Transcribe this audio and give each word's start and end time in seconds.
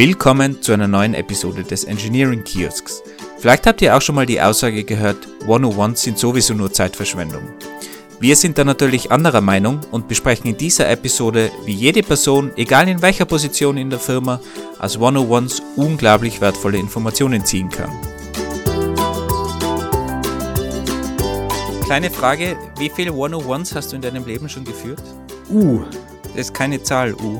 Willkommen 0.00 0.62
zu 0.62 0.72
einer 0.72 0.88
neuen 0.88 1.12
Episode 1.12 1.62
des 1.62 1.84
Engineering 1.84 2.42
Kiosks. 2.42 3.02
Vielleicht 3.36 3.66
habt 3.66 3.82
ihr 3.82 3.94
auch 3.94 4.00
schon 4.00 4.14
mal 4.14 4.24
die 4.24 4.40
Aussage 4.40 4.82
gehört, 4.82 5.28
101 5.42 6.00
sind 6.00 6.18
sowieso 6.18 6.54
nur 6.54 6.72
Zeitverschwendung. 6.72 7.42
Wir 8.18 8.34
sind 8.34 8.56
da 8.56 8.64
natürlich 8.64 9.12
anderer 9.12 9.42
Meinung 9.42 9.80
und 9.90 10.08
besprechen 10.08 10.46
in 10.46 10.56
dieser 10.56 10.88
Episode, 10.88 11.50
wie 11.66 11.74
jede 11.74 12.02
Person, 12.02 12.50
egal 12.56 12.88
in 12.88 13.02
welcher 13.02 13.26
Position 13.26 13.76
in 13.76 13.90
der 13.90 13.98
Firma, 13.98 14.40
aus 14.78 14.98
101s 14.98 15.60
unglaublich 15.76 16.40
wertvolle 16.40 16.78
Informationen 16.78 17.44
ziehen 17.44 17.68
kann. 17.68 17.90
Kleine 21.84 22.10
Frage, 22.10 22.56
wie 22.78 22.88
viele 22.88 23.10
101s 23.10 23.74
hast 23.74 23.92
du 23.92 23.96
in 23.96 24.00
deinem 24.00 24.24
Leben 24.24 24.48
schon 24.48 24.64
geführt? 24.64 25.02
Uh. 25.50 25.82
Das 26.28 26.46
ist 26.46 26.54
keine 26.54 26.82
Zahl, 26.82 27.12
U. 27.12 27.38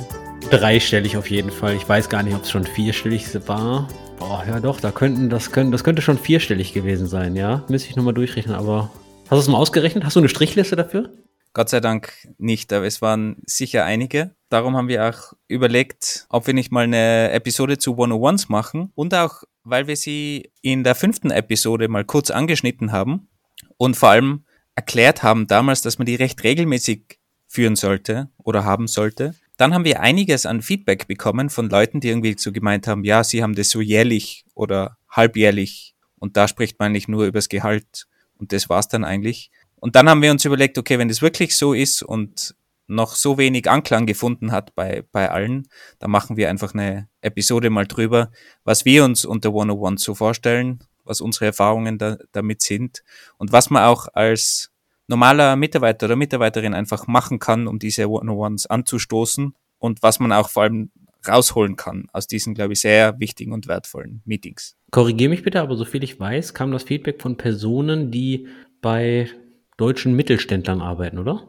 Dreistellig 0.51 1.17
auf 1.17 1.31
jeden 1.31 1.53
Fall. 1.53 1.77
Ich 1.77 1.89
weiß 1.89 2.09
gar 2.09 2.25
nicht, 2.25 2.35
ob 2.35 2.43
es 2.43 2.51
schon 2.51 2.65
vierstellig 2.65 3.25
war. 3.47 3.87
Boah, 4.19 4.45
ja 4.47 4.59
doch, 4.59 4.81
da 4.81 4.91
könnten, 4.91 5.31
das, 5.31 5.53
können, 5.53 5.71
das 5.71 5.85
könnte 5.85 6.03
schon 6.03 6.19
vierstellig 6.19 6.73
gewesen 6.73 7.07
sein, 7.07 7.37
ja. 7.37 7.65
Müsste 7.69 7.89
ich 7.89 7.97
nochmal 7.97 8.15
durchrechnen, 8.15 8.57
aber. 8.57 8.91
Hast 9.25 9.31
du 9.31 9.37
es 9.37 9.49
mal 9.49 9.59
ausgerechnet? 9.59 10.05
Hast 10.05 10.17
du 10.17 10.21
eine 10.21 10.29
Strichliste 10.29 10.75
dafür? 10.75 11.13
Gott 11.53 11.69
sei 11.69 11.79
Dank 11.79 12.13
nicht, 12.39 12.73
aber 12.73 12.85
es 12.85 13.01
waren 13.01 13.37
sicher 13.47 13.85
einige. 13.85 14.35
Darum 14.49 14.77
haben 14.77 14.89
wir 14.89 15.09
auch 15.09 15.35
überlegt, 15.47 16.27
ob 16.29 16.49
wir 16.49 16.55
nicht 16.55 16.73
mal 16.73 16.83
eine 16.83 17.31
Episode 17.31 17.79
zu 17.79 17.93
101s 17.93 18.47
machen 18.49 18.91
und 18.97 19.15
auch, 19.15 19.45
weil 19.63 19.87
wir 19.87 19.97
sie 19.97 20.51
in 20.63 20.83
der 20.83 20.97
fünften 20.97 21.31
Episode 21.31 21.87
mal 21.87 22.05
kurz 22.05 22.31
angeschnitten 22.31 22.91
haben 22.91 23.29
und 23.77 23.97
vor 23.97 24.11
allem 24.11 24.45
erklärt 24.75 25.23
haben 25.23 25.47
damals, 25.47 25.83
dass 25.83 25.99
man 25.99 26.07
die 26.07 26.17
recht 26.17 26.43
regelmäßig 26.43 27.19
führen 27.47 27.77
sollte 27.77 28.31
oder 28.39 28.65
haben 28.65 28.89
sollte. 28.89 29.35
Dann 29.61 29.75
haben 29.75 29.85
wir 29.85 30.01
einiges 30.01 30.47
an 30.47 30.63
Feedback 30.63 31.07
bekommen 31.07 31.51
von 31.51 31.69
Leuten, 31.69 32.01
die 32.01 32.09
irgendwie 32.09 32.35
so 32.39 32.51
gemeint 32.51 32.87
haben, 32.87 33.05
ja, 33.05 33.23
sie 33.23 33.43
haben 33.43 33.55
das 33.55 33.69
so 33.69 33.83
jährlich 33.83 34.47
oder 34.55 34.97
halbjährlich 35.11 35.95
und 36.19 36.39
da 36.39 36.49
spricht 36.49 36.79
man 36.79 36.93
nicht 36.93 37.09
nur 37.09 37.27
übers 37.27 37.51
Gehalt 37.51 38.07
und 38.39 38.55
das 38.55 38.71
war's 38.71 38.89
dann 38.89 39.05
eigentlich. 39.05 39.51
Und 39.77 39.97
dann 39.97 40.09
haben 40.09 40.23
wir 40.23 40.31
uns 40.31 40.47
überlegt, 40.47 40.79
okay, 40.79 40.99
wenn 40.99 41.09
das 41.09 41.21
wirklich 41.21 41.59
so 41.59 41.75
ist 41.75 42.03
und 42.03 42.55
noch 42.87 43.15
so 43.17 43.37
wenig 43.37 43.69
Anklang 43.69 44.07
gefunden 44.07 44.51
hat 44.51 44.75
bei, 44.75 45.05
bei 45.13 45.31
allen, 45.31 45.69
dann 45.99 46.11
machen 46.11 46.39
wir 46.39 46.49
einfach 46.49 46.73
eine 46.73 47.11
Episode 47.21 47.69
mal 47.69 47.87
drüber, 47.87 48.31
was 48.65 48.87
wir 48.87 49.05
uns 49.05 49.27
unter 49.27 49.51
101 49.51 50.03
so 50.03 50.15
vorstellen, 50.15 50.79
was 51.05 51.21
unsere 51.21 51.45
Erfahrungen 51.45 51.99
da, 51.99 52.17
damit 52.33 52.63
sind 52.63 53.03
und 53.37 53.53
was 53.53 53.69
man 53.69 53.85
auch 53.85 54.09
als 54.15 54.71
normaler 55.11 55.57
Mitarbeiter 55.57 56.07
oder 56.07 56.17
Mitarbeiterin 56.17 56.73
einfach 56.73 57.07
machen 57.07 57.39
kann, 57.41 57.67
um 57.67 57.79
diese 57.79 58.09
One-on-Ones 58.09 58.67
anzustoßen 58.67 59.55
und 59.79 60.03
was 60.03 60.21
man 60.21 60.33
auch 60.33 60.49
vor 60.49 60.63
allem 60.63 60.91
rausholen 61.29 61.77
kann 61.77 62.07
aus 62.13 62.27
diesen, 62.27 62.55
glaube 62.55 62.73
ich, 62.73 62.81
sehr 62.81 63.19
wichtigen 63.19 63.53
und 63.53 63.67
wertvollen 63.67 64.23
Meetings. 64.25 64.77
Korrigiere 64.91 65.29
mich 65.29 65.43
bitte, 65.43 65.61
aber 65.61 65.77
soviel 65.77 66.03
ich 66.05 66.19
weiß, 66.19 66.55
kam 66.55 66.73
das 66.73 66.85
Feedback 66.85 67.21
von 67.21 67.37
Personen, 67.37 68.11
die 68.11 68.47
bei 68.81 69.29
deutschen 69.77 70.15
Mittelständlern 70.15 70.81
arbeiten, 70.81 71.19
oder? 71.19 71.49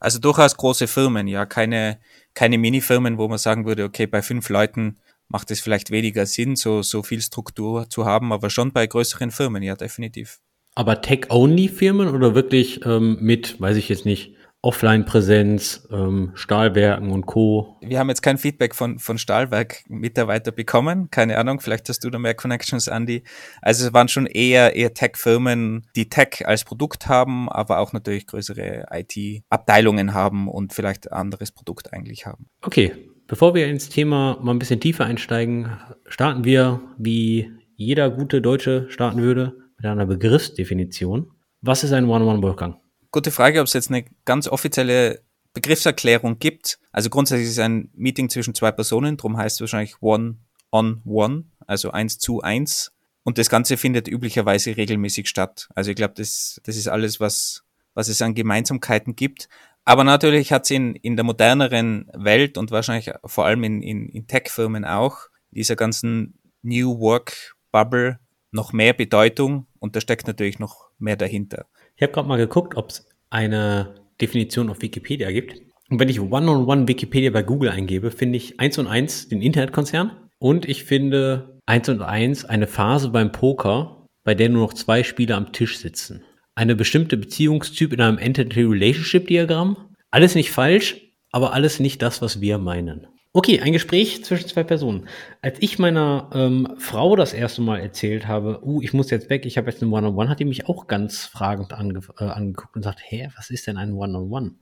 Also 0.00 0.18
durchaus 0.18 0.56
große 0.56 0.86
Firmen, 0.88 1.28
ja, 1.28 1.46
keine, 1.46 2.00
keine 2.32 2.58
Mini-Firmen, 2.58 3.18
wo 3.18 3.28
man 3.28 3.38
sagen 3.38 3.66
würde, 3.66 3.84
okay, 3.84 4.06
bei 4.06 4.22
fünf 4.22 4.48
Leuten 4.48 4.98
macht 5.28 5.50
es 5.50 5.60
vielleicht 5.60 5.90
weniger 5.90 6.26
Sinn, 6.26 6.56
so, 6.56 6.82
so 6.82 7.02
viel 7.02 7.20
Struktur 7.20 7.88
zu 7.88 8.04
haben, 8.04 8.32
aber 8.32 8.50
schon 8.50 8.72
bei 8.72 8.86
größeren 8.86 9.30
Firmen, 9.30 9.62
ja, 9.62 9.76
definitiv. 9.76 10.40
Aber 10.74 11.00
Tech-Only-Firmen 11.00 12.08
oder 12.08 12.34
wirklich 12.34 12.84
ähm, 12.84 13.18
mit, 13.20 13.60
weiß 13.60 13.76
ich 13.76 13.88
jetzt 13.88 14.04
nicht, 14.04 14.34
Offline-Präsenz, 14.64 15.86
ähm, 15.92 16.32
Stahlwerken 16.34 17.10
und 17.10 17.26
Co. 17.26 17.76
Wir 17.82 17.98
haben 17.98 18.08
jetzt 18.08 18.22
kein 18.22 18.38
Feedback 18.38 18.74
von, 18.74 18.98
von 18.98 19.18
Stahlwerk-Mitarbeiter 19.18 20.52
bekommen. 20.52 21.10
Keine 21.10 21.36
Ahnung, 21.36 21.60
vielleicht 21.60 21.86
hast 21.90 22.02
du 22.02 22.08
da 22.08 22.18
mehr 22.18 22.32
Connections, 22.32 22.88
Andy. 22.88 23.24
Also 23.60 23.86
es 23.86 23.92
waren 23.92 24.08
schon 24.08 24.24
eher, 24.24 24.74
eher 24.74 24.94
Tech-Firmen, 24.94 25.86
die 25.94 26.08
Tech 26.08 26.46
als 26.46 26.64
Produkt 26.64 27.08
haben, 27.08 27.50
aber 27.50 27.78
auch 27.78 27.92
natürlich 27.92 28.26
größere 28.26 28.86
IT-Abteilungen 28.90 30.14
haben 30.14 30.48
und 30.48 30.72
vielleicht 30.72 31.12
anderes 31.12 31.52
Produkt 31.52 31.92
eigentlich 31.92 32.24
haben. 32.24 32.46
Okay, 32.62 32.94
bevor 33.26 33.54
wir 33.54 33.66
ins 33.66 33.90
Thema 33.90 34.38
mal 34.40 34.52
ein 34.52 34.58
bisschen 34.58 34.80
tiefer 34.80 35.04
einsteigen, 35.04 35.76
starten 36.06 36.44
wir, 36.44 36.80
wie 36.96 37.52
jeder 37.76 38.08
gute 38.08 38.40
Deutsche 38.40 38.86
starten 38.88 39.20
würde, 39.20 39.63
mit 39.84 39.90
einer 39.90 40.06
Begriffsdefinition. 40.06 41.30
Was 41.60 41.84
ist 41.84 41.92
ein 41.92 42.06
One-on-One-Wolfgang? 42.06 42.76
Gute 43.10 43.30
Frage, 43.30 43.60
ob 43.60 43.66
es 43.66 43.74
jetzt 43.74 43.90
eine 43.90 44.06
ganz 44.24 44.48
offizielle 44.48 45.20
Begriffserklärung 45.52 46.38
gibt. 46.38 46.78
Also 46.90 47.10
grundsätzlich 47.10 47.48
ist 47.48 47.52
es 47.52 47.58
ein 47.58 47.90
Meeting 47.94 48.30
zwischen 48.30 48.54
zwei 48.54 48.72
Personen, 48.72 49.18
darum 49.18 49.36
heißt 49.36 49.56
es 49.56 49.60
wahrscheinlich 49.60 50.00
One-on-One, 50.00 51.44
also 51.66 51.90
eins 51.90 52.18
zu 52.18 52.40
eins. 52.40 52.92
Und 53.24 53.36
das 53.36 53.50
Ganze 53.50 53.76
findet 53.76 54.08
üblicherweise 54.08 54.74
regelmäßig 54.76 55.28
statt. 55.28 55.68
Also 55.74 55.90
ich 55.90 55.96
glaube, 55.96 56.14
das, 56.16 56.60
das 56.64 56.76
ist 56.76 56.88
alles, 56.88 57.20
was, 57.20 57.64
was 57.92 58.08
es 58.08 58.22
an 58.22 58.34
Gemeinsamkeiten 58.34 59.16
gibt. 59.16 59.48
Aber 59.84 60.02
natürlich 60.02 60.50
hat 60.50 60.64
es 60.64 60.70
in, 60.70 60.94
in 60.94 61.16
der 61.16 61.24
moderneren 61.24 62.10
Welt 62.14 62.56
und 62.56 62.70
wahrscheinlich 62.70 63.10
vor 63.26 63.44
allem 63.44 63.64
in, 63.64 63.82
in, 63.82 64.08
in 64.08 64.26
Tech-Firmen 64.26 64.86
auch, 64.86 65.28
dieser 65.50 65.76
ganzen 65.76 66.38
New 66.62 66.98
Work 66.98 67.54
Bubble 67.70 68.18
noch 68.54 68.72
mehr 68.72 68.94
Bedeutung 68.94 69.66
und 69.78 69.96
da 69.96 70.00
steckt 70.00 70.26
natürlich 70.26 70.58
noch 70.58 70.88
mehr 70.98 71.16
dahinter. 71.16 71.66
Ich 71.96 72.02
habe 72.02 72.12
gerade 72.12 72.28
mal 72.28 72.38
geguckt, 72.38 72.76
ob 72.76 72.90
es 72.90 73.06
eine 73.30 73.94
Definition 74.20 74.70
auf 74.70 74.80
Wikipedia 74.80 75.30
gibt. 75.30 75.60
Und 75.90 76.00
wenn 76.00 76.08
ich 76.08 76.20
One-on-One 76.20 76.62
-on 76.62 76.64
-one 76.64 76.88
Wikipedia 76.88 77.30
bei 77.30 77.42
Google 77.42 77.70
eingebe, 77.70 78.10
finde 78.10 78.36
ich 78.36 78.58
1 78.58 78.78
und 78.78 78.86
1 78.86 79.28
den 79.28 79.42
Internetkonzern 79.42 80.12
und 80.38 80.68
ich 80.68 80.84
finde 80.84 81.60
1 81.66 81.88
und 81.88 82.02
1 82.02 82.44
eine 82.44 82.66
Phase 82.66 83.10
beim 83.10 83.32
Poker, 83.32 84.06
bei 84.24 84.34
der 84.34 84.48
nur 84.48 84.62
noch 84.62 84.72
zwei 84.72 85.02
Spieler 85.02 85.36
am 85.36 85.52
Tisch 85.52 85.78
sitzen. 85.78 86.22
Eine 86.54 86.76
bestimmte 86.76 87.16
Beziehungstyp 87.16 87.92
in 87.92 88.00
einem 88.00 88.18
Entity 88.18 88.62
Relationship 88.62 89.26
Diagramm. 89.26 89.76
Alles 90.10 90.34
nicht 90.34 90.50
falsch, 90.50 91.00
aber 91.32 91.52
alles 91.52 91.80
nicht 91.80 92.00
das, 92.00 92.22
was 92.22 92.40
wir 92.40 92.58
meinen. 92.58 93.08
Okay, 93.36 93.60
ein 93.60 93.72
Gespräch 93.72 94.24
zwischen 94.24 94.46
zwei 94.46 94.62
Personen. 94.62 95.08
Als 95.42 95.56
ich 95.58 95.80
meiner 95.80 96.30
ähm, 96.32 96.68
Frau 96.78 97.16
das 97.16 97.32
erste 97.32 97.62
Mal 97.62 97.80
erzählt 97.80 98.28
habe, 98.28 98.60
uh, 98.64 98.80
ich 98.80 98.92
muss 98.92 99.10
jetzt 99.10 99.28
weg, 99.28 99.44
ich 99.44 99.58
habe 99.58 99.68
jetzt 99.68 99.82
ein 99.82 99.88
One-on-One, 99.88 100.12
-on 100.12 100.26
-One, 100.26 100.28
hat 100.28 100.38
die 100.38 100.44
mich 100.44 100.68
auch 100.68 100.86
ganz 100.86 101.24
fragend 101.24 101.72
ange 101.72 101.98
äh, 102.20 102.26
angeguckt 102.26 102.76
und 102.76 102.84
sagt, 102.84 103.00
hä, 103.02 103.28
was 103.34 103.50
ist 103.50 103.66
denn 103.66 103.76
ein 103.76 103.94
One-on-One? 103.94 104.46
-on 104.46 104.50
-One? 104.50 104.54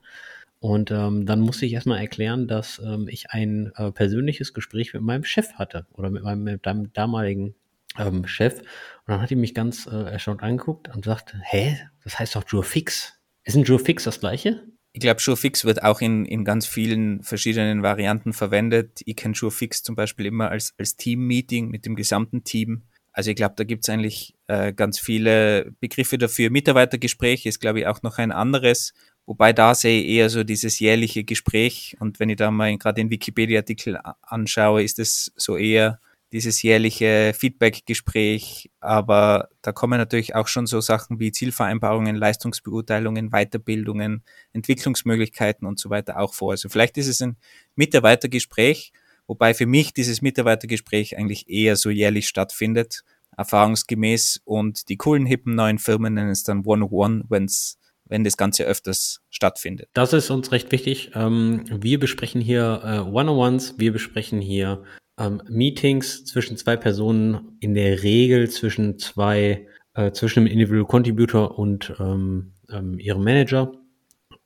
Und 0.59 0.89
ähm, 0.89 1.27
dann 1.27 1.41
musste 1.41 1.67
ich 1.67 1.73
erstmal 1.73 1.99
erklären, 1.99 2.47
dass 2.47 2.81
ähm, 2.83 3.07
ich 3.07 3.29
ein 3.29 3.71
äh, 3.75 3.91
persönliches 3.91 4.55
Gespräch 4.55 4.91
mit 4.95 5.03
meinem 5.03 5.23
Chef 5.23 5.53
hatte 5.53 5.85
oder 5.93 6.09
mit 6.09 6.23
meinem, 6.23 6.43
mit 6.43 6.65
meinem 6.65 6.91
damaligen 6.93 7.53
ähm, 7.99 8.25
Chef. 8.25 8.57
Und 8.59 8.67
dann 9.05 9.21
hat 9.21 9.29
die 9.29 9.35
mich 9.35 9.53
ganz 9.53 9.85
äh, 9.85 10.13
erstaunt 10.13 10.41
angeguckt 10.41 10.89
und 10.95 11.05
sagt, 11.05 11.35
hä, 11.43 11.77
das 12.03 12.17
heißt 12.17 12.35
doch 12.35 12.45
Joe 12.47 12.63
Fix. 12.63 13.19
Ist 13.43 13.55
ein 13.55 13.65
Joe 13.65 13.77
Fix 13.77 14.05
das 14.05 14.19
gleiche? 14.19 14.63
Ich 14.95 15.01
glaube, 15.01 15.19
SureFix 15.19 15.65
wird 15.65 15.81
auch 15.81 16.01
in, 16.01 16.23
in 16.25 16.45
ganz 16.45 16.67
vielen 16.67 17.23
verschiedenen 17.23 17.81
Varianten 17.81 18.31
verwendet. 18.31 19.01
Ich 19.05 19.15
kenne 19.15 19.33
SureFix 19.33 19.81
zum 19.81 19.95
Beispiel 19.95 20.27
immer 20.27 20.49
als, 20.49 20.75
als 20.77 20.95
Team-Meeting 20.95 21.69
mit 21.69 21.87
dem 21.87 21.95
gesamten 21.95 22.43
Team. 22.43 22.83
Also 23.11 23.31
ich 23.31 23.35
glaube, 23.35 23.55
da 23.57 23.63
gibt 23.63 23.83
es 23.83 23.89
eigentlich 23.89 24.35
äh, 24.47 24.71
ganz 24.71 24.99
viele 24.99 25.71
Begriffe 25.79 26.19
dafür. 26.19 26.51
Mitarbeitergespräch 26.51 27.47
ist, 27.47 27.59
glaube 27.59 27.79
ich, 27.79 27.87
auch 27.87 28.03
noch 28.03 28.19
ein 28.19 28.31
anderes. 28.31 28.93
Wobei 29.25 29.51
da 29.51 29.73
sehe 29.73 30.01
ich 30.01 30.09
eher 30.09 30.29
so 30.29 30.43
dieses 30.43 30.79
jährliche 30.79 31.23
Gespräch. 31.23 31.95
Und 31.99 32.19
wenn 32.19 32.29
ich 32.29 32.37
da 32.37 32.51
mal 32.51 32.77
gerade 32.77 32.95
den 32.95 33.09
Wikipedia-Artikel 33.09 33.99
anschaue, 34.21 34.83
ist 34.83 34.99
es 34.99 35.31
so 35.35 35.57
eher 35.57 35.99
dieses 36.33 36.63
jährliche 36.63 37.33
Feedback-Gespräch, 37.37 38.71
aber 38.79 39.49
da 39.61 39.71
kommen 39.71 39.99
natürlich 39.99 40.33
auch 40.33 40.47
schon 40.47 40.65
so 40.65 40.81
Sachen 40.81 41.19
wie 41.19 41.31
Zielvereinbarungen, 41.31 42.15
Leistungsbeurteilungen, 42.15 43.29
Weiterbildungen, 43.29 44.23
Entwicklungsmöglichkeiten 44.51 45.67
und 45.67 45.79
so 45.79 45.91
weiter 45.91 46.19
auch 46.19 46.33
vor. 46.33 46.51
Also 46.51 46.69
vielleicht 46.69 46.97
ist 46.97 47.07
es 47.07 47.21
ein 47.21 47.37
Mitarbeitergespräch, 47.75 48.93
wobei 49.27 49.53
für 49.53 49.67
mich 49.67 49.93
dieses 49.93 50.23
Mitarbeitergespräch 50.23 51.17
eigentlich 51.17 51.49
eher 51.49 51.75
so 51.75 51.91
jährlich 51.91 52.27
stattfindet, 52.27 53.03
erfahrungsgemäß 53.37 54.41
und 54.43 54.89
die 54.89 54.97
coolen, 54.97 55.27
hippen 55.27 55.53
neuen 55.53 55.77
Firmen 55.77 56.15
nennen 56.15 56.31
es 56.31 56.43
dann 56.43 56.65
One-on-One, 56.65 57.25
wenn's 57.29 57.77
wenn 58.05 58.23
das 58.23 58.37
Ganze 58.37 58.65
öfters 58.65 59.21
stattfindet. 59.29 59.89
Das 59.93 60.13
ist 60.13 60.29
uns 60.29 60.51
recht 60.51 60.71
wichtig. 60.71 61.11
Ähm, 61.15 61.63
wir 61.69 61.99
besprechen 61.99 62.41
hier 62.41 62.81
äh, 62.83 62.99
One-on-Ones, 62.99 63.75
wir 63.77 63.93
besprechen 63.93 64.41
hier 64.41 64.83
ähm, 65.17 65.41
Meetings 65.47 66.25
zwischen 66.25 66.57
zwei 66.57 66.75
Personen, 66.75 67.57
in 67.59 67.73
der 67.73 68.03
Regel 68.03 68.49
zwischen 68.49 68.97
zwei, 68.99 69.67
äh, 69.93 70.11
zwischen 70.11 70.45
dem 70.45 70.51
Individual 70.51 70.87
Contributor 70.87 71.57
und 71.57 71.93
ähm, 71.99 72.53
ähm, 72.69 72.99
ihrem 72.99 73.23
Manager. 73.23 73.71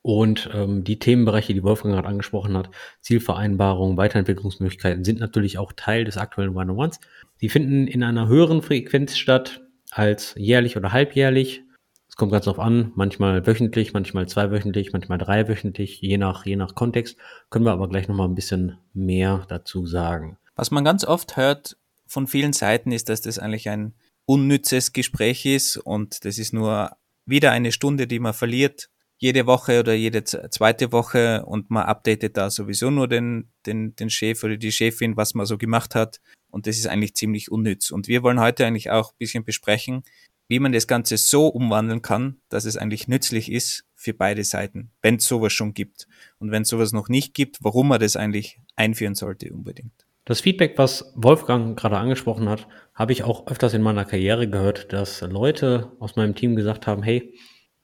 Und 0.01 0.49
ähm, 0.53 0.83
die 0.83 0.99
Themenbereiche, 0.99 1.53
die 1.53 1.63
Wolfgang 1.63 1.93
gerade 1.93 2.07
angesprochen 2.07 2.55
hat, 2.55 2.69
Zielvereinbarungen, 3.01 3.97
Weiterentwicklungsmöglichkeiten, 3.97 5.03
sind 5.03 5.19
natürlich 5.19 5.57
auch 5.57 5.73
Teil 5.73 6.05
des 6.05 6.17
aktuellen 6.17 6.55
One-on-Ones. 6.55 6.99
Sie 7.35 7.49
finden 7.49 7.87
in 7.87 8.03
einer 8.03 8.27
höheren 8.27 8.61
Frequenz 8.61 9.17
statt 9.17 9.61
als 9.91 10.33
jährlich 10.37 10.77
oder 10.77 10.93
halbjährlich. 10.93 11.63
Es 12.07 12.15
kommt 12.15 12.31
ganz 12.31 12.45
drauf 12.45 12.59
an, 12.59 12.91
manchmal 12.95 13.45
wöchentlich, 13.45 13.93
manchmal 13.93 14.27
zweiwöchentlich, 14.27 14.93
manchmal 14.93 15.17
dreiwöchentlich, 15.17 15.99
je 16.01 16.17
nach, 16.17 16.45
je 16.45 16.55
nach 16.55 16.73
Kontext. 16.73 17.17
Können 17.49 17.65
wir 17.65 17.73
aber 17.73 17.89
gleich 17.89 18.07
nochmal 18.07 18.29
ein 18.29 18.35
bisschen 18.35 18.77
mehr 18.93 19.45
dazu 19.49 19.85
sagen. 19.85 20.37
Was 20.57 20.71
man 20.71 20.83
ganz 20.83 21.05
oft 21.05 21.37
hört 21.37 21.77
von 22.07 22.25
vielen 22.25 22.51
Seiten 22.51 22.91
ist, 22.91 23.09
dass 23.09 23.21
das 23.21 23.37
eigentlich 23.37 23.69
ein 23.69 23.93
unnützes 24.25 24.91
Gespräch 24.91 25.45
ist 25.45 25.77
und 25.77 26.25
das 26.25 26.39
ist 26.39 26.51
nur 26.51 26.97
wieder 27.27 27.51
eine 27.51 27.71
Stunde, 27.71 28.07
die 28.07 28.17
man 28.17 28.33
verliert, 28.33 28.89
jede 29.19 29.45
Woche 29.45 29.79
oder 29.79 29.93
jede 29.93 30.23
zweite 30.23 30.91
Woche 30.91 31.45
und 31.45 31.69
man 31.69 31.83
updatet 31.83 32.37
da 32.37 32.49
sowieso 32.49 32.89
nur 32.89 33.07
den, 33.07 33.51
den, 33.67 33.95
den 33.95 34.09
Chef 34.09 34.43
oder 34.43 34.57
die 34.57 34.71
Chefin, 34.71 35.15
was 35.15 35.35
man 35.35 35.45
so 35.45 35.59
gemacht 35.59 35.93
hat 35.93 36.21
und 36.49 36.65
das 36.65 36.77
ist 36.77 36.87
eigentlich 36.87 37.13
ziemlich 37.13 37.51
unnütz. 37.51 37.91
Und 37.91 38.07
wir 38.07 38.23
wollen 38.23 38.39
heute 38.39 38.65
eigentlich 38.65 38.89
auch 38.89 39.11
ein 39.11 39.17
bisschen 39.19 39.45
besprechen, 39.45 40.03
wie 40.47 40.59
man 40.59 40.71
das 40.71 40.87
Ganze 40.87 41.17
so 41.17 41.47
umwandeln 41.47 42.01
kann, 42.01 42.41
dass 42.49 42.65
es 42.65 42.77
eigentlich 42.77 43.07
nützlich 43.07 43.51
ist 43.51 43.85
für 43.93 44.13
beide 44.13 44.43
Seiten, 44.43 44.89
wenn 45.03 45.15
es 45.17 45.25
sowas 45.25 45.53
schon 45.53 45.75
gibt. 45.75 46.07
Und 46.39 46.49
wenn 46.49 46.63
es 46.63 46.69
sowas 46.69 46.93
noch 46.93 47.09
nicht 47.09 47.35
gibt, 47.35 47.57
warum 47.61 47.89
man 47.89 47.99
das 47.99 48.15
eigentlich 48.15 48.59
einführen 48.75 49.13
sollte 49.13 49.53
unbedingt. 49.53 50.06
Das 50.27 50.41
Feedback, 50.41 50.77
was 50.77 51.13
Wolfgang 51.15 51.79
gerade 51.79 51.97
angesprochen 51.97 52.49
hat, 52.49 52.67
habe 52.93 53.13
ich 53.13 53.23
auch 53.23 53.47
öfters 53.47 53.73
in 53.73 53.81
meiner 53.81 54.03
Karriere 54.03 54.49
gehört, 54.49 54.91
dass 54.91 55.21
Leute 55.21 55.93
aus 55.99 56.17
meinem 56.17 56.35
Team 56.35 56.57
gesagt 56.57 56.85
haben, 56.85 57.01
hey, 57.01 57.33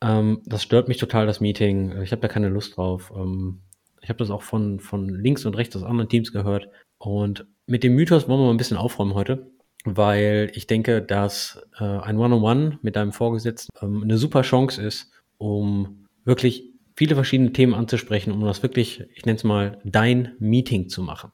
ähm, 0.01 0.42
das 0.45 0.62
stört 0.62 0.90
mich 0.90 0.98
total, 0.98 1.25
das 1.25 1.40
Meeting, 1.40 2.01
ich 2.01 2.12
habe 2.12 2.22
da 2.22 2.28
keine 2.28 2.50
Lust 2.50 2.75
drauf. 2.75 3.13
Ähm, 3.16 3.62
ich 4.01 4.10
habe 4.10 4.18
das 4.18 4.30
auch 4.30 4.42
von, 4.42 4.81
von 4.81 5.07
links 5.07 5.45
und 5.45 5.56
rechts 5.56 5.74
aus 5.78 5.84
anderen 5.84 6.10
Teams 6.10 6.34
gehört. 6.34 6.68
Und 6.98 7.48
mit 7.66 7.81
dem 7.81 7.95
Mythos 7.95 8.28
wollen 8.28 8.42
wir 8.42 8.48
mal 8.48 8.51
ein 8.51 8.57
bisschen 8.57 8.75
aufräumen 8.75 9.13
heute 9.13 9.50
weil 9.86 10.50
ich 10.54 10.68
denke, 10.68 11.01
dass 11.01 11.62
äh, 11.78 11.84
ein 11.84 12.18
One-on-One 12.18 12.80
mit 12.81 12.96
deinem 12.96 13.12
Vorgesetzten 13.12 13.69
ähm, 13.81 14.04
eine 14.04 14.18
super 14.18 14.42
Chance 14.42 14.81
ist, 14.81 15.12
um 15.38 16.07
wirklich 16.24 16.72
viele 16.96 17.16
verschiedene 17.16 17.51
Themen 17.51 17.74
anzusprechen, 17.74 18.31
um 18.31 18.42
das 18.42 18.63
wirklich, 18.63 19.04
ich 19.13 19.25
nenne 19.25 19.36
es 19.36 19.44
mal, 19.44 19.80
dein 19.84 20.36
Meeting 20.39 20.88
zu 20.89 21.01
machen. 21.01 21.31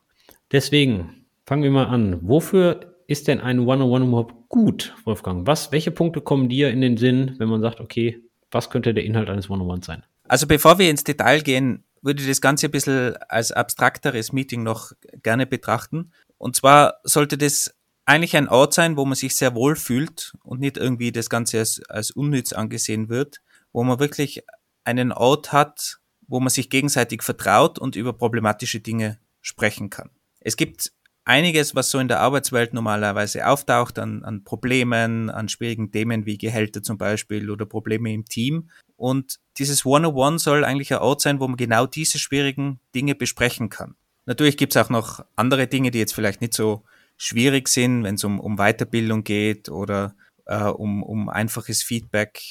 Deswegen 0.52 1.26
fangen 1.46 1.64
wir 1.64 1.72
mal 1.72 1.88
an. 1.88 2.20
Wofür 2.22 2.96
ist 3.08 3.28
denn 3.28 3.42
ein 3.42 3.60
One-on-One 3.60 4.06
überhaupt 4.06 4.50
gut, 4.50 4.96
Wolfgang? 5.06 5.48
Was, 5.48 5.72
welche 5.72 5.92
Punkte 5.92 6.22
kommen 6.22 6.50
dir 6.50 6.70
in 6.70 6.82
den 6.82 6.98
Sinn, 6.98 7.36
wenn 7.38 7.50
man 7.50 7.62
sagt, 7.62 7.80
okay, 7.80 8.24
was 8.52 8.70
könnte 8.70 8.94
der 8.94 9.04
Inhalt 9.04 9.30
eines 9.30 9.50
One-on-One 9.50 9.82
sein? 9.84 10.04
Also 10.28 10.48
bevor 10.48 10.78
wir 10.80 10.90
ins 10.90 11.04
Detail 11.04 11.42
gehen, 11.42 11.84
würde 12.02 12.22
ich 12.22 12.28
das 12.28 12.42
Ganze 12.42 12.68
ein 12.68 12.72
bisschen 12.72 13.16
als 13.28 13.52
abstrakteres 13.52 14.32
Meeting 14.32 14.64
noch 14.64 14.92
gerne 15.24 15.46
betrachten. 15.46 16.12
Und 16.38 16.56
zwar 16.56 17.00
sollte 17.04 17.38
das 17.38 17.76
eigentlich 18.06 18.36
ein 18.36 18.48
Ort 18.48 18.74
sein, 18.74 18.98
wo 18.98 19.06
man 19.06 19.16
sich 19.16 19.36
sehr 19.36 19.54
wohl 19.54 19.76
fühlt 19.76 20.34
und 20.44 20.60
nicht 20.60 20.78
irgendwie 20.78 21.12
das 21.12 21.30
Ganze 21.30 21.60
als, 21.60 21.82
als 21.90 22.12
unnütz 22.12 22.54
angesehen 22.54 23.10
wird, 23.10 23.42
wo 23.72 23.84
man 23.84 24.00
wirklich 24.00 24.44
einen 24.84 25.12
Ort 25.12 25.52
hat, 25.52 26.00
wo 26.28 26.40
man 26.40 26.50
sich 26.50 26.70
gegenseitig 26.70 27.22
vertraut 27.22 27.78
und 27.78 27.96
über 27.96 28.14
problematische 28.14 28.80
Dinge 28.80 29.20
sprechen 29.42 29.90
kann. 29.90 30.10
Es 30.40 30.56
gibt 30.56 30.92
einiges, 31.26 31.76
was 31.76 31.92
so 31.92 32.00
in 32.00 32.08
der 32.08 32.20
Arbeitswelt 32.20 32.74
normalerweise 32.74 33.48
auftaucht, 33.48 34.00
an, 34.00 34.24
an 34.24 34.44
Problemen, 34.44 35.30
an 35.30 35.48
schwierigen 35.48 35.92
Themen 35.92 36.26
wie 36.26 36.38
Gehälter 36.38 36.82
zum 36.82 36.98
Beispiel 36.98 37.50
oder 37.52 37.66
Probleme 37.66 38.12
im 38.12 38.26
Team. 38.26 38.70
Und 38.96 39.40
dieses 39.58 39.86
One-on-One 39.86 40.40
soll 40.40 40.66
eigentlich 40.66 40.92
ein 40.92 41.00
Ort 41.00 41.22
sein, 41.22 41.40
wo 41.40 41.48
man 41.48 41.58
genau 41.58 41.86
diese 41.86 42.18
schwierigen 42.18 42.80
Dinge 42.96 43.16
besprechen 43.16 43.70
kann. 43.70 43.96
Natürlich 44.26 44.58
gibt 44.58 44.76
es 44.76 44.84
auch 44.84 44.90
noch 44.90 45.24
andere 45.36 45.68
Dinge, 45.68 45.92
die 45.92 46.00
jetzt 46.00 46.14
vielleicht 46.14 46.42
nicht 46.42 46.54
so 46.54 46.84
schwierig 47.18 47.68
sind, 47.68 48.04
wenn 48.04 48.16
es 48.16 48.24
um, 48.24 48.40
um 48.40 48.58
Weiterbildung 48.58 49.24
geht 49.24 49.70
oder 49.70 50.16
äh, 50.46 50.64
um, 50.64 51.04
um 51.04 51.30
einfaches 51.30 51.84
Feedback 51.84 52.42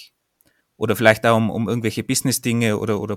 oder 0.76 0.94
vielleicht 0.94 1.26
auch 1.26 1.36
um, 1.36 1.50
um 1.50 1.68
irgendwelche 1.68 2.04
Business-Dinge 2.04 2.78
oder, 2.78 3.00
oder 3.00 3.16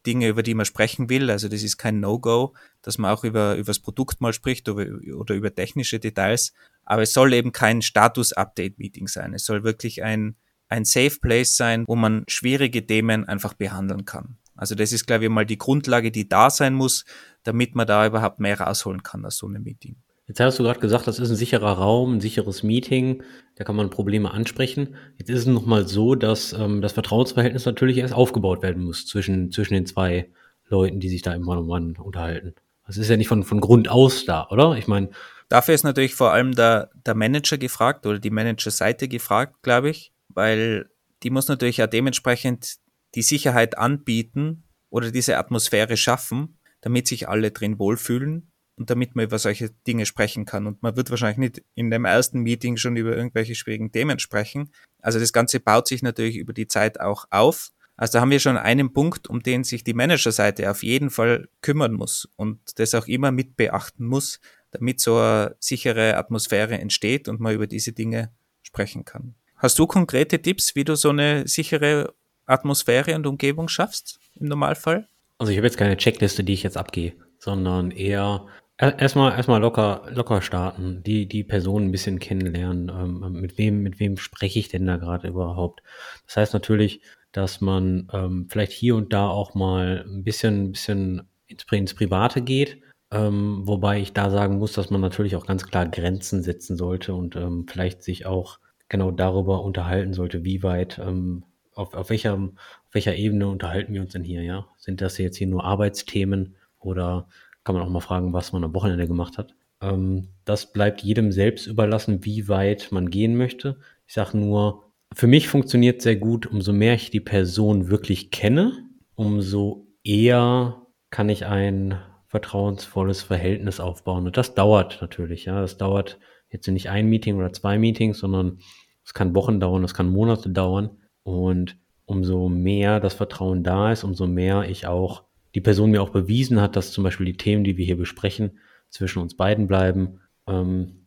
Produktdinge, 0.00 0.28
über 0.28 0.42
die 0.42 0.54
man 0.54 0.66
sprechen 0.66 1.08
will. 1.08 1.30
Also 1.30 1.48
das 1.48 1.62
ist 1.62 1.76
kein 1.76 2.00
No-Go, 2.00 2.54
dass 2.82 2.98
man 2.98 3.10
auch 3.10 3.24
über, 3.24 3.56
über 3.56 3.66
das 3.66 3.78
Produkt 3.78 4.20
mal 4.20 4.32
spricht 4.32 4.68
oder, 4.68 4.86
oder 5.16 5.34
über 5.34 5.54
technische 5.54 5.98
Details. 5.98 6.52
Aber 6.84 7.02
es 7.02 7.12
soll 7.12 7.32
eben 7.32 7.52
kein 7.52 7.82
Status-Update-Meeting 7.82 9.08
sein. 9.08 9.34
Es 9.34 9.44
soll 9.44 9.62
wirklich 9.62 10.02
ein, 10.02 10.36
ein 10.68 10.84
Safe 10.84 11.18
Place 11.20 11.56
sein, 11.56 11.84
wo 11.86 11.96
man 11.96 12.24
schwierige 12.28 12.86
Themen 12.86 13.26
einfach 13.28 13.54
behandeln 13.54 14.04
kann. 14.04 14.38
Also 14.56 14.74
das 14.74 14.92
ist, 14.92 15.06
glaube 15.06 15.24
ich, 15.24 15.30
mal 15.30 15.46
die 15.46 15.58
Grundlage, 15.58 16.10
die 16.10 16.28
da 16.28 16.50
sein 16.50 16.74
muss, 16.74 17.04
damit 17.44 17.74
man 17.74 17.86
da 17.86 18.06
überhaupt 18.06 18.40
mehr 18.40 18.60
rausholen 18.60 19.02
kann 19.02 19.24
aus 19.24 19.38
so 19.38 19.46
einem 19.46 19.62
Meeting. 19.62 19.96
Jetzt 20.30 20.38
hast 20.38 20.60
du 20.60 20.62
gerade 20.62 20.78
gesagt, 20.78 21.08
das 21.08 21.18
ist 21.18 21.28
ein 21.28 21.34
sicherer 21.34 21.72
Raum, 21.72 22.14
ein 22.14 22.20
sicheres 22.20 22.62
Meeting, 22.62 23.24
da 23.56 23.64
kann 23.64 23.74
man 23.74 23.90
Probleme 23.90 24.30
ansprechen. 24.30 24.94
Jetzt 25.18 25.28
ist 25.28 25.40
es 25.40 25.46
nochmal 25.46 25.88
so, 25.88 26.14
dass 26.14 26.52
ähm, 26.52 26.82
das 26.82 26.92
Vertrauensverhältnis 26.92 27.66
natürlich 27.66 27.96
erst 27.96 28.14
aufgebaut 28.14 28.62
werden 28.62 28.84
muss 28.84 29.08
zwischen, 29.08 29.50
zwischen 29.50 29.74
den 29.74 29.86
zwei 29.86 30.30
Leuten, 30.68 31.00
die 31.00 31.08
sich 31.08 31.22
da 31.22 31.34
im 31.34 31.48
One-on-One 31.48 31.94
unterhalten. 32.00 32.54
Das 32.86 32.96
ist 32.96 33.10
ja 33.10 33.16
nicht 33.16 33.26
von, 33.26 33.42
von 33.42 33.60
Grund 33.60 33.88
aus 33.88 34.24
da, 34.24 34.46
oder? 34.50 34.76
Ich 34.76 34.86
meine. 34.86 35.10
Dafür 35.48 35.74
ist 35.74 35.82
natürlich 35.82 36.14
vor 36.14 36.30
allem 36.30 36.54
der, 36.54 36.90
der 37.04 37.16
Manager 37.16 37.58
gefragt 37.58 38.06
oder 38.06 38.20
die 38.20 38.30
Managerseite 38.30 39.08
gefragt, 39.08 39.64
glaube 39.64 39.90
ich, 39.90 40.12
weil 40.28 40.90
die 41.24 41.30
muss 41.30 41.48
natürlich 41.48 41.82
auch 41.82 41.88
dementsprechend 41.88 42.76
die 43.16 43.22
Sicherheit 43.22 43.76
anbieten 43.76 44.62
oder 44.90 45.10
diese 45.10 45.38
Atmosphäre 45.38 45.96
schaffen, 45.96 46.56
damit 46.82 47.08
sich 47.08 47.28
alle 47.28 47.50
drin 47.50 47.80
wohlfühlen 47.80 48.49
und 48.80 48.88
damit 48.88 49.14
man 49.14 49.26
über 49.26 49.38
solche 49.38 49.68
Dinge 49.86 50.06
sprechen 50.06 50.46
kann. 50.46 50.66
Und 50.66 50.82
man 50.82 50.96
wird 50.96 51.10
wahrscheinlich 51.10 51.36
nicht 51.36 51.62
in 51.74 51.90
dem 51.90 52.06
ersten 52.06 52.40
Meeting 52.40 52.78
schon 52.78 52.96
über 52.96 53.14
irgendwelche 53.14 53.54
schwierigen 53.54 53.92
Themen 53.92 54.18
sprechen. 54.18 54.72
Also 55.00 55.20
das 55.20 55.34
Ganze 55.34 55.60
baut 55.60 55.86
sich 55.86 56.02
natürlich 56.02 56.36
über 56.36 56.54
die 56.54 56.66
Zeit 56.66 56.98
auch 56.98 57.26
auf. 57.28 57.72
Also 57.98 58.14
da 58.14 58.22
haben 58.22 58.30
wir 58.30 58.40
schon 58.40 58.56
einen 58.56 58.94
Punkt, 58.94 59.28
um 59.28 59.42
den 59.42 59.64
sich 59.64 59.84
die 59.84 59.92
Managerseite 59.92 60.70
auf 60.70 60.82
jeden 60.82 61.10
Fall 61.10 61.50
kümmern 61.60 61.92
muss 61.92 62.26
und 62.36 62.58
das 62.78 62.94
auch 62.94 63.06
immer 63.06 63.32
mit 63.32 63.58
beachten 63.58 64.06
muss, 64.06 64.40
damit 64.70 64.98
so 64.98 65.18
eine 65.18 65.56
sichere 65.58 66.16
Atmosphäre 66.16 66.78
entsteht 66.78 67.28
und 67.28 67.38
man 67.38 67.54
über 67.54 67.66
diese 67.66 67.92
Dinge 67.92 68.32
sprechen 68.62 69.04
kann. 69.04 69.34
Hast 69.56 69.78
du 69.78 69.86
konkrete 69.86 70.40
Tipps, 70.40 70.74
wie 70.74 70.84
du 70.84 70.96
so 70.96 71.10
eine 71.10 71.46
sichere 71.46 72.14
Atmosphäre 72.46 73.14
und 73.14 73.26
Umgebung 73.26 73.68
schaffst 73.68 74.20
im 74.36 74.46
Normalfall? 74.46 75.06
Also 75.36 75.52
ich 75.52 75.58
habe 75.58 75.66
jetzt 75.66 75.76
keine 75.76 75.98
Checkliste, 75.98 76.44
die 76.44 76.54
ich 76.54 76.62
jetzt 76.62 76.78
abgehe, 76.78 77.12
sondern 77.38 77.90
eher 77.90 78.46
Erstmal, 78.80 79.32
erstmal 79.32 79.60
locker, 79.60 80.04
locker 80.08 80.40
starten, 80.40 81.02
die, 81.02 81.26
die 81.26 81.44
Person 81.44 81.84
ein 81.84 81.92
bisschen 81.92 82.18
kennenlernen. 82.18 82.88
Ähm, 82.88 83.32
mit 83.32 83.58
wem, 83.58 83.82
mit 83.82 84.00
wem 84.00 84.16
spreche 84.16 84.58
ich 84.58 84.68
denn 84.68 84.86
da 84.86 84.96
gerade 84.96 85.28
überhaupt? 85.28 85.82
Das 86.26 86.38
heißt 86.38 86.54
natürlich, 86.54 87.02
dass 87.30 87.60
man 87.60 88.08
ähm, 88.14 88.46
vielleicht 88.48 88.72
hier 88.72 88.96
und 88.96 89.12
da 89.12 89.28
auch 89.28 89.54
mal 89.54 90.06
ein 90.08 90.24
bisschen, 90.24 90.64
ein 90.64 90.72
bisschen 90.72 91.28
ins, 91.46 91.66
ins 91.70 91.94
Private 91.94 92.40
geht. 92.40 92.80
Ähm, 93.10 93.62
wobei 93.66 94.00
ich 94.00 94.14
da 94.14 94.30
sagen 94.30 94.56
muss, 94.56 94.72
dass 94.72 94.88
man 94.88 95.02
natürlich 95.02 95.36
auch 95.36 95.44
ganz 95.44 95.66
klar 95.66 95.86
Grenzen 95.86 96.42
setzen 96.42 96.78
sollte 96.78 97.12
und 97.12 97.36
ähm, 97.36 97.66
vielleicht 97.68 98.02
sich 98.02 98.24
auch 98.24 98.60
genau 98.88 99.10
darüber 99.10 99.62
unterhalten 99.62 100.14
sollte, 100.14 100.42
wie 100.42 100.62
weit, 100.62 100.98
ähm, 100.98 101.44
auf, 101.74 101.92
auf, 101.92 102.08
welcher, 102.08 102.34
auf 102.34 102.50
welcher 102.92 103.14
Ebene 103.14 103.46
unterhalten 103.46 103.92
wir 103.92 104.00
uns 104.00 104.12
denn 104.12 104.24
hier, 104.24 104.42
ja? 104.42 104.66
Sind 104.78 105.02
das 105.02 105.18
jetzt 105.18 105.36
hier 105.36 105.48
nur 105.48 105.64
Arbeitsthemen 105.64 106.56
oder 106.78 107.28
kann 107.64 107.74
man 107.74 107.84
auch 107.84 107.90
mal 107.90 108.00
fragen, 108.00 108.32
was 108.32 108.52
man 108.52 108.64
am 108.64 108.74
Wochenende 108.74 109.06
gemacht 109.06 109.38
hat. 109.38 109.54
Ähm, 109.80 110.28
das 110.44 110.72
bleibt 110.72 111.02
jedem 111.02 111.32
selbst 111.32 111.66
überlassen, 111.66 112.24
wie 112.24 112.48
weit 112.48 112.88
man 112.90 113.10
gehen 113.10 113.36
möchte. 113.36 113.78
Ich 114.06 114.14
sage 114.14 114.38
nur, 114.38 114.84
für 115.12 115.26
mich 115.26 115.48
funktioniert 115.48 116.02
sehr 116.02 116.16
gut, 116.16 116.46
umso 116.46 116.72
mehr 116.72 116.94
ich 116.94 117.10
die 117.10 117.20
Person 117.20 117.88
wirklich 117.88 118.30
kenne, 118.30 118.72
umso 119.14 119.86
eher 120.04 120.86
kann 121.10 121.28
ich 121.28 121.46
ein 121.46 121.98
vertrauensvolles 122.28 123.22
Verhältnis 123.22 123.80
aufbauen. 123.80 124.26
Und 124.26 124.36
das 124.36 124.54
dauert 124.54 124.98
natürlich, 125.00 125.46
ja. 125.46 125.60
Das 125.60 125.76
dauert 125.76 126.18
jetzt 126.48 126.68
nicht 126.68 126.88
ein 126.88 127.08
Meeting 127.08 127.36
oder 127.36 127.52
zwei 127.52 127.78
Meetings, 127.78 128.18
sondern 128.18 128.58
es 129.04 129.14
kann 129.14 129.34
Wochen 129.34 129.58
dauern, 129.58 129.82
es 129.82 129.94
kann 129.94 130.08
Monate 130.08 130.50
dauern. 130.50 130.90
Und 131.24 131.76
umso 132.06 132.48
mehr 132.48 133.00
das 133.00 133.14
Vertrauen 133.14 133.64
da 133.64 133.90
ist, 133.90 134.04
umso 134.04 134.26
mehr 134.28 134.68
ich 134.68 134.86
auch 134.86 135.24
die 135.54 135.60
Person 135.60 135.90
mir 135.90 136.02
auch 136.02 136.10
bewiesen 136.10 136.60
hat, 136.60 136.76
dass 136.76 136.92
zum 136.92 137.04
Beispiel 137.04 137.26
die 137.26 137.36
Themen, 137.36 137.64
die 137.64 137.76
wir 137.76 137.84
hier 137.84 137.96
besprechen, 137.96 138.58
zwischen 138.88 139.20
uns 139.20 139.36
beiden 139.36 139.68
bleiben, 139.68 140.20
ähm, 140.46 141.04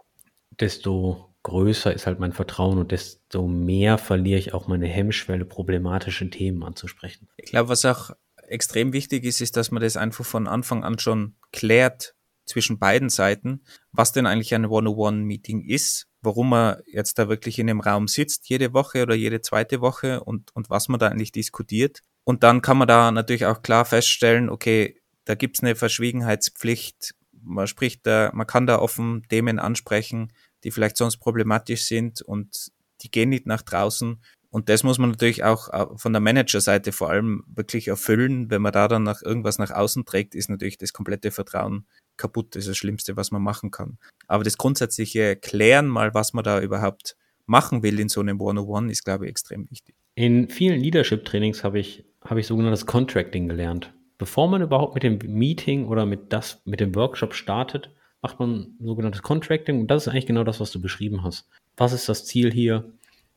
desto 0.51 1.33
größer 1.43 1.93
ist 1.93 2.07
halt 2.07 2.19
mein 2.19 2.31
Vertrauen 2.31 2.77
und 2.77 2.91
desto 2.91 3.47
mehr 3.47 3.97
verliere 3.97 4.39
ich 4.39 4.53
auch 4.53 4.67
meine 4.67 4.87
Hemmschwelle, 4.87 5.45
problematische 5.45 6.29
Themen 6.29 6.63
anzusprechen. 6.63 7.27
Ich 7.37 7.51
glaube, 7.51 7.69
was 7.69 7.85
auch 7.85 8.11
extrem 8.47 8.93
wichtig 8.93 9.25
ist, 9.25 9.41
ist, 9.41 9.57
dass 9.57 9.71
man 9.71 9.83
das 9.83 9.97
einfach 9.97 10.25
von 10.25 10.47
Anfang 10.47 10.83
an 10.83 10.99
schon 10.99 11.35
klärt 11.51 12.15
zwischen 12.45 12.79
beiden 12.79 13.09
Seiten, 13.09 13.61
was 13.91 14.11
denn 14.11 14.25
eigentlich 14.25 14.53
ein 14.53 14.65
One-on-One-Meeting 14.65 15.61
ist, 15.65 16.07
warum 16.21 16.49
man 16.49 16.81
jetzt 16.87 17.19
da 17.19 17.29
wirklich 17.29 17.59
in 17.59 17.67
dem 17.67 17.79
Raum 17.79 18.07
sitzt, 18.07 18.49
jede 18.49 18.73
Woche 18.73 19.03
oder 19.03 19.15
jede 19.15 19.41
zweite 19.41 19.81
Woche 19.81 20.23
und, 20.23 20.53
und 20.55 20.69
was 20.69 20.87
man 20.87 20.99
da 20.99 21.07
eigentlich 21.07 21.31
diskutiert. 21.31 21.99
Und 22.25 22.43
dann 22.43 22.61
kann 22.61 22.77
man 22.77 22.87
da 22.87 23.11
natürlich 23.11 23.45
auch 23.45 23.61
klar 23.61 23.85
feststellen, 23.85 24.49
okay, 24.49 25.01
da 25.25 25.35
gibt's 25.35 25.61
eine 25.61 25.75
Verschwiegenheitspflicht. 25.75 27.15
Man 27.41 27.67
spricht 27.67 28.05
da, 28.07 28.31
man 28.33 28.47
kann 28.47 28.67
da 28.67 28.79
offen 28.79 29.23
Themen 29.29 29.59
ansprechen, 29.59 30.31
die 30.63 30.71
vielleicht 30.71 30.97
sonst 30.97 31.17
problematisch 31.17 31.83
sind 31.83 32.21
und 32.21 32.71
die 33.01 33.11
gehen 33.11 33.29
nicht 33.29 33.45
nach 33.45 33.61
draußen. 33.61 34.21
und 34.53 34.69
das 34.69 34.83
muss 34.83 34.99
man 34.99 35.09
natürlich 35.09 35.43
auch 35.43 35.99
von 35.99 36.13
der 36.13 36.19
Managerseite 36.19 36.91
vor 36.91 37.09
allem 37.09 37.43
wirklich 37.47 37.87
erfüllen. 37.87 38.51
Wenn 38.51 38.61
man 38.61 38.71
da 38.71 38.87
dann 38.87 39.01
nach 39.01 39.23
irgendwas 39.23 39.57
nach 39.57 39.71
außen 39.71 40.05
trägt, 40.05 40.35
ist 40.35 40.47
natürlich 40.47 40.77
das 40.77 40.93
komplette 40.93 41.31
Vertrauen 41.31 41.87
kaputt. 42.17 42.55
Das 42.55 42.61
ist 42.65 42.69
das 42.69 42.77
Schlimmste, 42.77 43.17
was 43.17 43.31
man 43.31 43.41
machen 43.41 43.71
kann. 43.71 43.97
Aber 44.27 44.43
das 44.43 44.59
grundsätzliche 44.59 45.35
Klären 45.37 45.87
mal, 45.87 46.13
was 46.13 46.33
man 46.33 46.43
da 46.43 46.61
überhaupt 46.61 47.17
machen 47.47 47.81
will 47.81 47.99
in 47.99 48.09
so 48.09 48.21
einem 48.21 48.39
101, 48.39 48.91
ist, 48.91 49.03
glaube 49.03 49.25
ich, 49.25 49.31
extrem 49.31 49.67
wichtig. 49.71 49.95
In 50.13 50.47
vielen 50.49 50.79
Leadership-Trainings 50.79 51.63
habe 51.63 51.79
ich, 51.79 52.05
habe 52.25 52.39
ich 52.39 52.47
sogenanntes 52.47 52.85
Contracting 52.85 53.47
gelernt. 53.47 53.93
Bevor 54.17 54.47
man 54.47 54.61
überhaupt 54.61 54.93
mit 54.93 55.03
dem 55.03 55.19
Meeting 55.25 55.87
oder 55.87 56.05
mit, 56.05 56.31
das, 56.31 56.61
mit 56.65 56.79
dem 56.79 56.95
Workshop 56.95 57.33
startet, 57.33 57.89
macht 58.21 58.39
man 58.39 58.75
sogenanntes 58.79 59.21
Contracting 59.21 59.81
und 59.81 59.87
das 59.87 60.03
ist 60.03 60.07
eigentlich 60.09 60.25
genau 60.25 60.43
das, 60.43 60.59
was 60.59 60.71
du 60.71 60.81
beschrieben 60.81 61.23
hast. 61.23 61.49
Was 61.75 61.93
ist 61.93 62.07
das 62.07 62.25
Ziel 62.25 62.51
hier? 62.51 62.93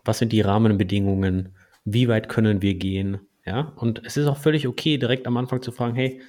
was 0.07 0.19
sind 0.19 0.33
die 0.33 0.41
Rahmenbedingungen, 0.41 1.51
wie 1.85 2.09
weit 2.09 2.29
können 2.29 2.63
wir 2.63 2.75
gehen, 2.75 3.21
ja, 3.45 3.73
und 3.77 4.03
es 4.05 4.17
ist 4.17 4.27
auch 4.27 4.39
völlig 4.39 4.67
okay, 4.67 4.99
direkt 4.99 5.27
am 5.27 5.37
Anfang 5.37 5.63
zu 5.63 5.73
fragen, 5.73 5.95
hey, 5.95 6.21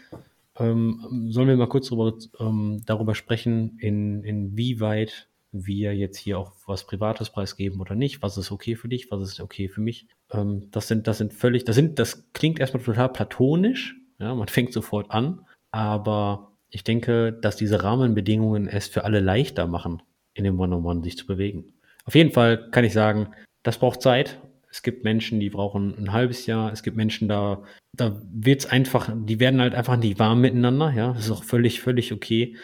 ähm, 0.59 1.27
sollen 1.29 1.47
wir 1.47 1.57
mal 1.57 1.69
kurz 1.69 1.89
darüber, 1.89 2.17
ähm, 2.39 2.81
darüber 2.85 3.15
sprechen, 3.15 3.77
in, 3.79 4.23
inwieweit 4.23 5.27
wir 5.65 5.95
jetzt 5.95 6.17
hier 6.17 6.37
auch 6.37 6.53
was 6.65 6.85
Privates 6.85 7.29
preisgeben 7.29 7.79
oder 7.79 7.95
nicht, 7.95 8.21
was 8.21 8.37
ist 8.37 8.51
okay 8.51 8.75
für 8.75 8.87
dich, 8.87 9.09
was 9.11 9.21
ist 9.21 9.39
okay 9.39 9.69
für 9.69 9.81
mich. 9.81 10.07
Ähm, 10.31 10.69
das 10.71 10.87
sind, 10.87 11.07
das 11.07 11.17
sind 11.17 11.33
völlig, 11.33 11.63
das 11.65 11.75
sind, 11.75 11.99
das 11.99 12.31
klingt 12.33 12.59
erstmal 12.59 12.83
total 12.83 13.09
platonisch, 13.09 13.95
ja, 14.19 14.35
man 14.35 14.47
fängt 14.49 14.73
sofort 14.73 15.11
an, 15.11 15.45
aber 15.71 16.51
ich 16.69 16.83
denke, 16.83 17.33
dass 17.33 17.55
diese 17.55 17.83
Rahmenbedingungen 17.83 18.67
es 18.67 18.87
für 18.87 19.03
alle 19.03 19.19
leichter 19.19 19.67
machen, 19.67 20.01
in 20.33 20.43
dem 20.43 20.59
One-on-One 20.59 20.99
-on 20.99 20.99
-One 20.99 21.03
sich 21.03 21.17
zu 21.17 21.25
bewegen. 21.25 21.73
Auf 22.05 22.15
jeden 22.15 22.31
Fall 22.31 22.69
kann 22.71 22.83
ich 22.83 22.93
sagen, 22.93 23.33
das 23.63 23.77
braucht 23.77 24.01
Zeit. 24.01 24.39
Es 24.69 24.81
gibt 24.81 25.03
Menschen, 25.03 25.39
die 25.39 25.49
brauchen 25.49 25.97
ein 25.97 26.13
halbes 26.13 26.45
Jahr. 26.45 26.71
Es 26.71 26.83
gibt 26.83 26.95
Menschen, 26.97 27.27
da, 27.27 27.63
da 27.93 28.21
wird 28.31 28.61
es 28.61 28.65
einfach, 28.65 29.11
die 29.13 29.39
werden 29.39 29.59
halt 29.59 29.75
einfach 29.75 29.97
nicht 29.97 30.19
warm 30.19 30.41
miteinander. 30.41 30.91
Ja, 30.91 31.13
das 31.13 31.25
ist 31.25 31.31
auch 31.31 31.43
völlig, 31.43 31.81
völlig 31.81 32.13
okay. 32.13 32.55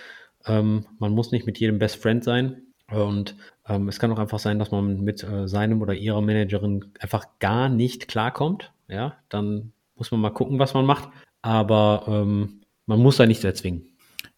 Ähm, 0.45 0.85
man 1.00 1.12
muss 1.12 1.31
nicht 1.31 1.45
mit 1.45 1.59
jedem 1.59 1.79
Best 1.79 1.97
Friend 2.01 2.23
sein. 2.23 2.62
Und 2.93 3.35
ähm, 3.67 3.88
es 3.88 4.00
kann 4.00 4.12
auch 4.12 4.19
einfach 4.19 4.39
sein, 4.39 4.59
dass 4.59 4.71
man 4.71 5.01
mit 5.01 5.23
äh, 5.23 5.47
seinem 5.47 5.81
oder 5.81 5.93
ihrer 5.93 6.21
Managerin 6.21 6.91
einfach 7.00 7.25
gar 7.39 7.69
nicht 7.69 8.07
klarkommt. 8.07 8.71
Ja, 8.88 9.17
dann 9.29 9.73
muss 9.95 10.12
man 10.12 10.19
mal 10.21 10.31
gucken, 10.31 10.59
was 10.59 10.73
man 10.73 10.85
macht. 10.85 11.09
Aber 11.41 12.05
ähm, 12.07 12.62
man 12.85 13.00
muss 13.00 13.17
da 13.17 13.25
nicht 13.25 13.43
erzwingen. 13.43 13.88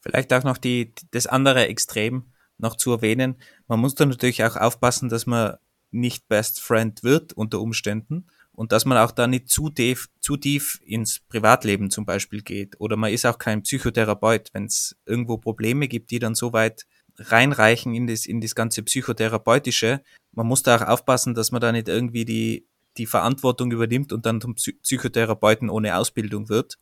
Vielleicht 0.01 0.31
auch 0.33 0.43
noch 0.43 0.57
die, 0.57 0.93
das 1.11 1.27
andere 1.27 1.67
Extrem 1.67 2.25
noch 2.57 2.75
zu 2.75 2.91
erwähnen. 2.91 3.35
Man 3.67 3.79
muss 3.79 3.95
da 3.95 4.05
natürlich 4.05 4.43
auch 4.43 4.55
aufpassen, 4.55 5.09
dass 5.09 5.25
man 5.25 5.57
nicht 5.91 6.27
Best 6.27 6.61
Friend 6.61 7.03
wird 7.03 7.33
unter 7.33 7.59
Umständen 7.59 8.27
und 8.51 8.71
dass 8.71 8.85
man 8.85 8.97
auch 8.97 9.11
da 9.11 9.27
nicht 9.27 9.49
zu 9.49 9.69
tief, 9.69 10.09
zu 10.19 10.37
tief 10.37 10.79
ins 10.85 11.19
Privatleben 11.19 11.89
zum 11.89 12.05
Beispiel 12.05 12.41
geht. 12.41 12.79
Oder 12.79 12.95
man 12.95 13.11
ist 13.11 13.25
auch 13.25 13.37
kein 13.37 13.63
Psychotherapeut, 13.63 14.49
wenn 14.53 14.65
es 14.65 14.95
irgendwo 15.05 15.37
Probleme 15.37 15.87
gibt, 15.87 16.11
die 16.11 16.19
dann 16.19 16.35
so 16.35 16.53
weit 16.53 16.85
reinreichen 17.17 17.93
in 17.93 18.07
das, 18.07 18.25
in 18.25 18.41
das 18.41 18.55
ganze 18.55 18.83
Psychotherapeutische. 18.83 20.01
Man 20.33 20.47
muss 20.47 20.63
da 20.63 20.77
auch 20.77 20.87
aufpassen, 20.87 21.33
dass 21.33 21.51
man 21.51 21.61
da 21.61 21.71
nicht 21.71 21.87
irgendwie 21.87 22.25
die, 22.25 22.67
die 22.97 23.05
Verantwortung 23.05 23.71
übernimmt 23.71 24.13
und 24.13 24.25
dann 24.25 24.41
zum 24.41 24.55
Psychotherapeuten 24.55 25.69
ohne 25.69 25.97
Ausbildung 25.97 26.49
wird. 26.49 26.77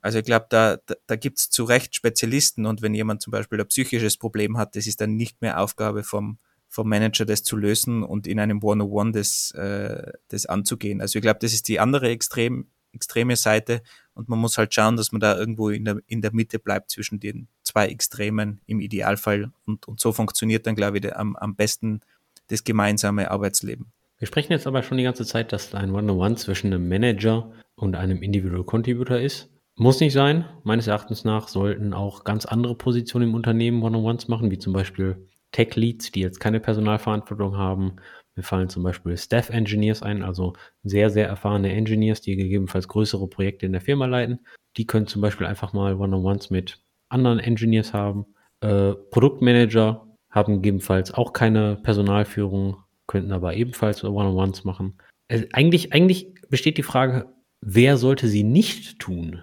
Also 0.00 0.18
ich 0.18 0.24
glaube, 0.24 0.46
da, 0.48 0.78
da, 0.86 0.94
da 1.06 1.16
gibt 1.16 1.38
es 1.38 1.50
zu 1.50 1.64
Recht 1.64 1.94
Spezialisten 1.94 2.66
und 2.66 2.82
wenn 2.82 2.94
jemand 2.94 3.20
zum 3.20 3.30
Beispiel 3.30 3.60
ein 3.60 3.66
psychisches 3.66 4.16
Problem 4.16 4.56
hat, 4.56 4.76
das 4.76 4.86
ist 4.86 5.00
dann 5.00 5.16
nicht 5.16 5.40
mehr 5.42 5.60
Aufgabe 5.60 6.04
vom, 6.04 6.38
vom 6.68 6.88
Manager 6.88 7.24
das 7.24 7.42
zu 7.42 7.56
lösen 7.56 8.02
und 8.02 8.26
in 8.26 8.38
einem 8.38 8.62
One-on-One 8.62 9.12
das, 9.12 9.50
äh, 9.52 10.12
das 10.28 10.46
anzugehen. 10.46 11.00
Also 11.00 11.18
ich 11.18 11.22
glaube, 11.22 11.40
das 11.40 11.52
ist 11.52 11.68
die 11.68 11.80
andere 11.80 12.08
extrem, 12.08 12.68
extreme 12.92 13.36
Seite 13.36 13.82
und 14.14 14.28
man 14.28 14.38
muss 14.38 14.58
halt 14.58 14.74
schauen, 14.74 14.96
dass 14.96 15.12
man 15.12 15.20
da 15.20 15.36
irgendwo 15.36 15.68
in 15.70 15.84
der, 15.84 15.98
in 16.06 16.22
der 16.22 16.32
Mitte 16.32 16.58
bleibt 16.58 16.90
zwischen 16.90 17.20
den 17.20 17.48
zwei 17.62 17.86
Extremen 17.86 18.60
im 18.66 18.80
Idealfall 18.80 19.52
und, 19.66 19.86
und 19.86 20.00
so 20.00 20.12
funktioniert 20.12 20.66
dann, 20.66 20.74
glaube 20.74 20.98
ich, 20.98 21.16
am, 21.16 21.36
am 21.36 21.54
besten 21.54 22.00
das 22.48 22.64
gemeinsame 22.64 23.30
Arbeitsleben. 23.30 23.86
Wir 24.18 24.26
sprechen 24.26 24.52
jetzt 24.52 24.66
aber 24.66 24.82
schon 24.82 24.98
die 24.98 25.04
ganze 25.04 25.24
Zeit, 25.24 25.52
dass 25.52 25.74
ein 25.74 25.92
One-on-One 25.92 26.34
zwischen 26.36 26.72
einem 26.72 26.88
Manager 26.88 27.52
und 27.76 27.94
einem 27.94 28.20
Individual 28.22 28.64
Contributor 28.64 29.18
ist. 29.18 29.48
Muss 29.76 30.00
nicht 30.00 30.12
sein. 30.12 30.44
Meines 30.64 30.88
Erachtens 30.88 31.24
nach 31.24 31.46
sollten 31.46 31.94
auch 31.94 32.24
ganz 32.24 32.44
andere 32.44 32.74
Positionen 32.74 33.28
im 33.28 33.34
Unternehmen 33.36 33.80
One-on-Ones 33.82 34.26
machen, 34.26 34.50
wie 34.50 34.58
zum 34.58 34.72
Beispiel 34.72 35.28
Tech-Leads, 35.52 36.10
die 36.10 36.20
jetzt 36.20 36.40
keine 36.40 36.58
Personalverantwortung 36.58 37.56
haben. 37.56 37.96
Mir 38.38 38.44
fallen 38.44 38.68
zum 38.68 38.84
Beispiel 38.84 39.16
Staff-Engineers 39.16 40.04
ein, 40.04 40.22
also 40.22 40.52
sehr, 40.84 41.10
sehr 41.10 41.26
erfahrene 41.26 41.72
Engineers, 41.72 42.20
die 42.20 42.36
gegebenenfalls 42.36 42.86
größere 42.86 43.26
Projekte 43.26 43.66
in 43.66 43.72
der 43.72 43.80
Firma 43.80 44.06
leiten. 44.06 44.38
Die 44.76 44.86
können 44.86 45.08
zum 45.08 45.20
Beispiel 45.20 45.44
einfach 45.44 45.72
mal 45.72 45.96
One-on-Ones 45.96 46.50
mit 46.50 46.80
anderen 47.08 47.40
Engineers 47.40 47.92
haben. 47.92 48.26
Äh, 48.60 48.92
Produktmanager 49.10 50.06
haben 50.30 50.54
gegebenenfalls 50.54 51.12
auch 51.12 51.32
keine 51.32 51.80
Personalführung, 51.82 52.76
könnten 53.08 53.32
aber 53.32 53.54
ebenfalls 53.54 54.04
One-on-Ones 54.04 54.62
machen. 54.62 54.96
Also 55.26 55.44
eigentlich, 55.52 55.92
eigentlich 55.92 56.32
besteht 56.48 56.78
die 56.78 56.84
Frage, 56.84 57.34
wer 57.60 57.96
sollte 57.96 58.28
sie 58.28 58.44
nicht 58.44 59.00
tun? 59.00 59.42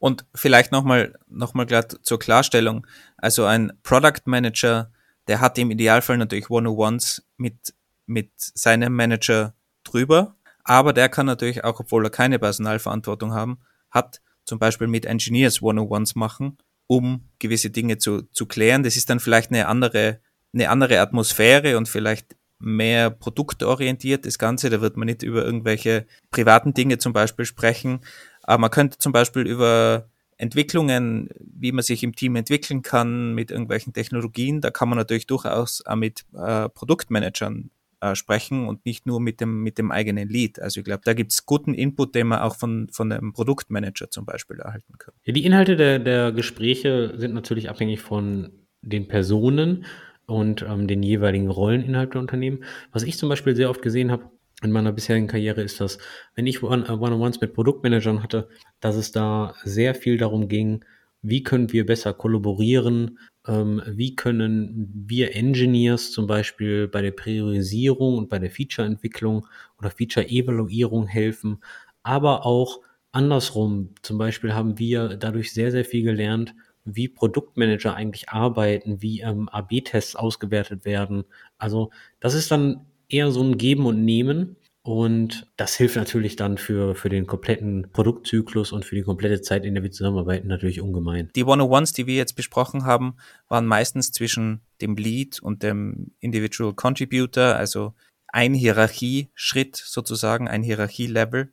Und 0.00 0.26
vielleicht 0.34 0.72
nochmal 0.72 1.14
noch 1.28 1.54
mal 1.54 1.68
zur 2.02 2.18
Klarstellung. 2.18 2.88
Also 3.18 3.44
ein 3.44 3.72
Product 3.84 4.22
Manager 4.24 4.90
der 5.28 5.40
hat 5.40 5.58
im 5.58 5.70
Idealfall 5.70 6.18
natürlich 6.18 6.50
One-on-Ones 6.50 7.26
mit, 7.36 7.74
mit 8.06 8.30
seinem 8.36 8.94
Manager 8.94 9.54
drüber, 9.84 10.36
aber 10.64 10.92
der 10.92 11.08
kann 11.08 11.26
natürlich 11.26 11.64
auch, 11.64 11.78
obwohl 11.78 12.04
er 12.04 12.10
keine 12.10 12.38
Personalverantwortung 12.38 13.32
haben, 13.32 13.58
hat 13.90 14.20
zum 14.44 14.58
Beispiel 14.58 14.86
mit 14.86 15.06
Engineers 15.06 15.62
One-on-Ones 15.62 16.14
machen, 16.16 16.58
um 16.86 17.28
gewisse 17.38 17.70
Dinge 17.70 17.98
zu, 17.98 18.22
zu 18.32 18.46
klären. 18.46 18.82
Das 18.82 18.96
ist 18.96 19.10
dann 19.10 19.20
vielleicht 19.20 19.50
eine 19.50 19.68
andere, 19.68 20.20
eine 20.52 20.68
andere 20.70 21.00
Atmosphäre 21.00 21.76
und 21.76 21.88
vielleicht 21.88 22.36
mehr 22.58 23.10
produktorientiert, 23.10 24.26
das 24.26 24.38
Ganze. 24.38 24.70
Da 24.70 24.80
wird 24.80 24.96
man 24.96 25.06
nicht 25.06 25.22
über 25.22 25.44
irgendwelche 25.44 26.06
privaten 26.30 26.74
Dinge 26.74 26.98
zum 26.98 27.12
Beispiel 27.12 27.44
sprechen. 27.44 28.00
Aber 28.42 28.58
man 28.58 28.70
könnte 28.70 28.98
zum 28.98 29.12
Beispiel 29.12 29.46
über 29.46 30.08
Entwicklungen, 30.38 31.28
wie 31.38 31.72
man 31.72 31.82
sich 31.82 32.02
im 32.02 32.14
Team 32.14 32.36
entwickeln 32.36 32.82
kann 32.82 33.34
mit 33.34 33.50
irgendwelchen 33.50 33.92
Technologien, 33.92 34.60
da 34.60 34.70
kann 34.70 34.88
man 34.88 34.98
natürlich 34.98 35.26
durchaus 35.26 35.84
auch 35.86 35.96
mit 35.96 36.24
äh, 36.34 36.68
Produktmanagern 36.68 37.70
äh, 38.12 38.14
sprechen 38.16 38.68
und 38.68 38.84
nicht 38.84 39.06
nur 39.06 39.20
mit 39.20 39.40
dem, 39.40 39.62
mit 39.62 39.78
dem 39.78 39.90
eigenen 39.90 40.28
Lead. 40.28 40.60
Also 40.60 40.80
ich 40.80 40.84
glaube, 40.84 41.02
da 41.04 41.14
gibt 41.14 41.32
es 41.32 41.46
guten 41.46 41.74
Input, 41.74 42.14
den 42.14 42.28
man 42.28 42.40
auch 42.40 42.56
von, 42.56 42.88
von 42.90 43.12
einem 43.12 43.32
Produktmanager 43.32 44.10
zum 44.10 44.24
Beispiel 44.24 44.58
erhalten 44.60 44.98
kann. 44.98 45.14
Ja, 45.24 45.32
die 45.32 45.44
Inhalte 45.44 45.76
der, 45.76 45.98
der 45.98 46.32
Gespräche 46.32 47.14
sind 47.16 47.34
natürlich 47.34 47.68
abhängig 47.70 48.00
von 48.00 48.50
den 48.82 49.08
Personen 49.08 49.84
und 50.26 50.62
ähm, 50.62 50.86
den 50.86 51.02
jeweiligen 51.02 51.50
Rollen 51.50 51.82
innerhalb 51.82 52.12
der 52.12 52.20
Unternehmen. 52.20 52.64
Was 52.92 53.02
ich 53.02 53.16
zum 53.16 53.28
Beispiel 53.28 53.56
sehr 53.56 53.70
oft 53.70 53.82
gesehen 53.82 54.10
habe, 54.10 54.30
in 54.62 54.72
meiner 54.72 54.92
bisherigen 54.92 55.26
Karriere 55.26 55.62
ist 55.62 55.80
das, 55.80 55.98
wenn 56.34 56.46
ich 56.46 56.62
One-on-Ones 56.62 57.40
mit 57.40 57.52
Produktmanagern 57.52 58.22
hatte, 58.22 58.48
dass 58.80 58.96
es 58.96 59.12
da 59.12 59.54
sehr 59.64 59.94
viel 59.94 60.16
darum 60.16 60.48
ging, 60.48 60.84
wie 61.22 61.42
können 61.42 61.72
wir 61.72 61.84
besser 61.84 62.14
kollaborieren, 62.14 63.18
ähm, 63.46 63.82
wie 63.86 64.16
können 64.16 64.90
wir 65.06 65.34
Engineers 65.34 66.12
zum 66.12 66.26
Beispiel 66.26 66.88
bei 66.88 67.02
der 67.02 67.12
Priorisierung 67.12 68.18
und 68.18 68.28
bei 68.28 68.38
der 68.38 68.50
Feature-Entwicklung 68.50 69.46
oder 69.78 69.90
Feature-Evaluierung 69.90 71.06
helfen, 71.06 71.58
aber 72.02 72.46
auch 72.46 72.80
andersrum. 73.12 73.94
Zum 74.02 74.18
Beispiel 74.18 74.54
haben 74.54 74.78
wir 74.78 75.16
dadurch 75.16 75.52
sehr, 75.52 75.70
sehr 75.70 75.84
viel 75.84 76.02
gelernt, 76.02 76.54
wie 76.84 77.08
Produktmanager 77.08 77.94
eigentlich 77.94 78.28
arbeiten, 78.28 79.02
wie 79.02 79.20
ähm, 79.20 79.48
AB-Tests 79.48 80.16
ausgewertet 80.16 80.84
werden. 80.84 81.24
Also 81.58 81.90
das 82.20 82.34
ist 82.34 82.50
dann 82.50 82.86
eher 83.08 83.30
so 83.30 83.42
ein 83.42 83.58
Geben 83.58 83.86
und 83.86 84.04
Nehmen. 84.04 84.56
Und 84.86 85.48
das 85.56 85.74
hilft 85.74 85.96
natürlich 85.96 86.36
dann 86.36 86.58
für, 86.58 86.94
für 86.94 87.08
den 87.08 87.26
kompletten 87.26 87.90
Produktzyklus 87.92 88.70
und 88.70 88.84
für 88.84 88.94
die 88.94 89.02
komplette 89.02 89.42
Zeit, 89.42 89.64
in 89.64 89.74
der 89.74 89.82
wir 89.82 89.90
zusammenarbeiten, 89.90 90.46
natürlich 90.46 90.80
ungemein. 90.80 91.28
Die 91.34 91.42
One-on-Ones, 91.42 91.92
die 91.92 92.06
wir 92.06 92.14
jetzt 92.14 92.36
besprochen 92.36 92.84
haben, 92.84 93.16
waren 93.48 93.66
meistens 93.66 94.12
zwischen 94.12 94.60
dem 94.80 94.94
Lead 94.94 95.42
und 95.42 95.64
dem 95.64 96.12
Individual 96.20 96.72
Contributor, 96.72 97.56
also 97.56 97.94
ein 98.28 98.54
Hierarchieschritt 98.54 99.74
sozusagen, 99.74 100.46
ein 100.46 100.62
Hierarchielevel. 100.62 101.50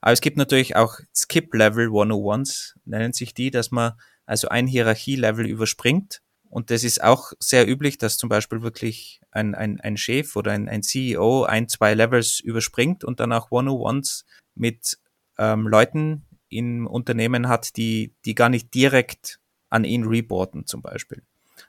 Aber 0.00 0.12
es 0.12 0.20
gibt 0.20 0.36
natürlich 0.36 0.76
auch 0.76 1.00
Skip-Level 1.12 1.88
One-on-Ones, 1.88 2.78
nennen 2.84 3.12
sich 3.12 3.34
die, 3.34 3.50
dass 3.50 3.72
man 3.72 3.94
also 4.24 4.50
ein 4.50 4.68
Hierarchielevel 4.68 5.46
überspringt 5.46 6.22
und 6.52 6.70
das 6.70 6.84
ist 6.84 7.02
auch 7.02 7.32
sehr 7.38 7.66
üblich, 7.66 7.96
dass 7.96 8.18
zum 8.18 8.28
Beispiel 8.28 8.60
wirklich 8.60 9.22
ein, 9.30 9.54
ein, 9.54 9.80
ein 9.80 9.96
Chef 9.96 10.36
oder 10.36 10.52
ein, 10.52 10.68
ein 10.68 10.82
CEO 10.82 11.44
ein, 11.44 11.66
zwei 11.66 11.94
Levels 11.94 12.40
überspringt 12.40 13.04
und 13.04 13.20
dann 13.20 13.32
auch 13.32 13.50
One-on-Ones 13.50 14.26
mit 14.54 14.98
ähm, 15.38 15.66
Leuten 15.66 16.26
im 16.50 16.86
Unternehmen 16.86 17.48
hat, 17.48 17.78
die, 17.78 18.14
die 18.26 18.34
gar 18.34 18.50
nicht 18.50 18.74
direkt 18.74 19.40
an 19.70 19.84
ihn 19.84 20.04
reporten 20.04 20.66
zum 20.66 20.82
Beispiel. 20.82 21.22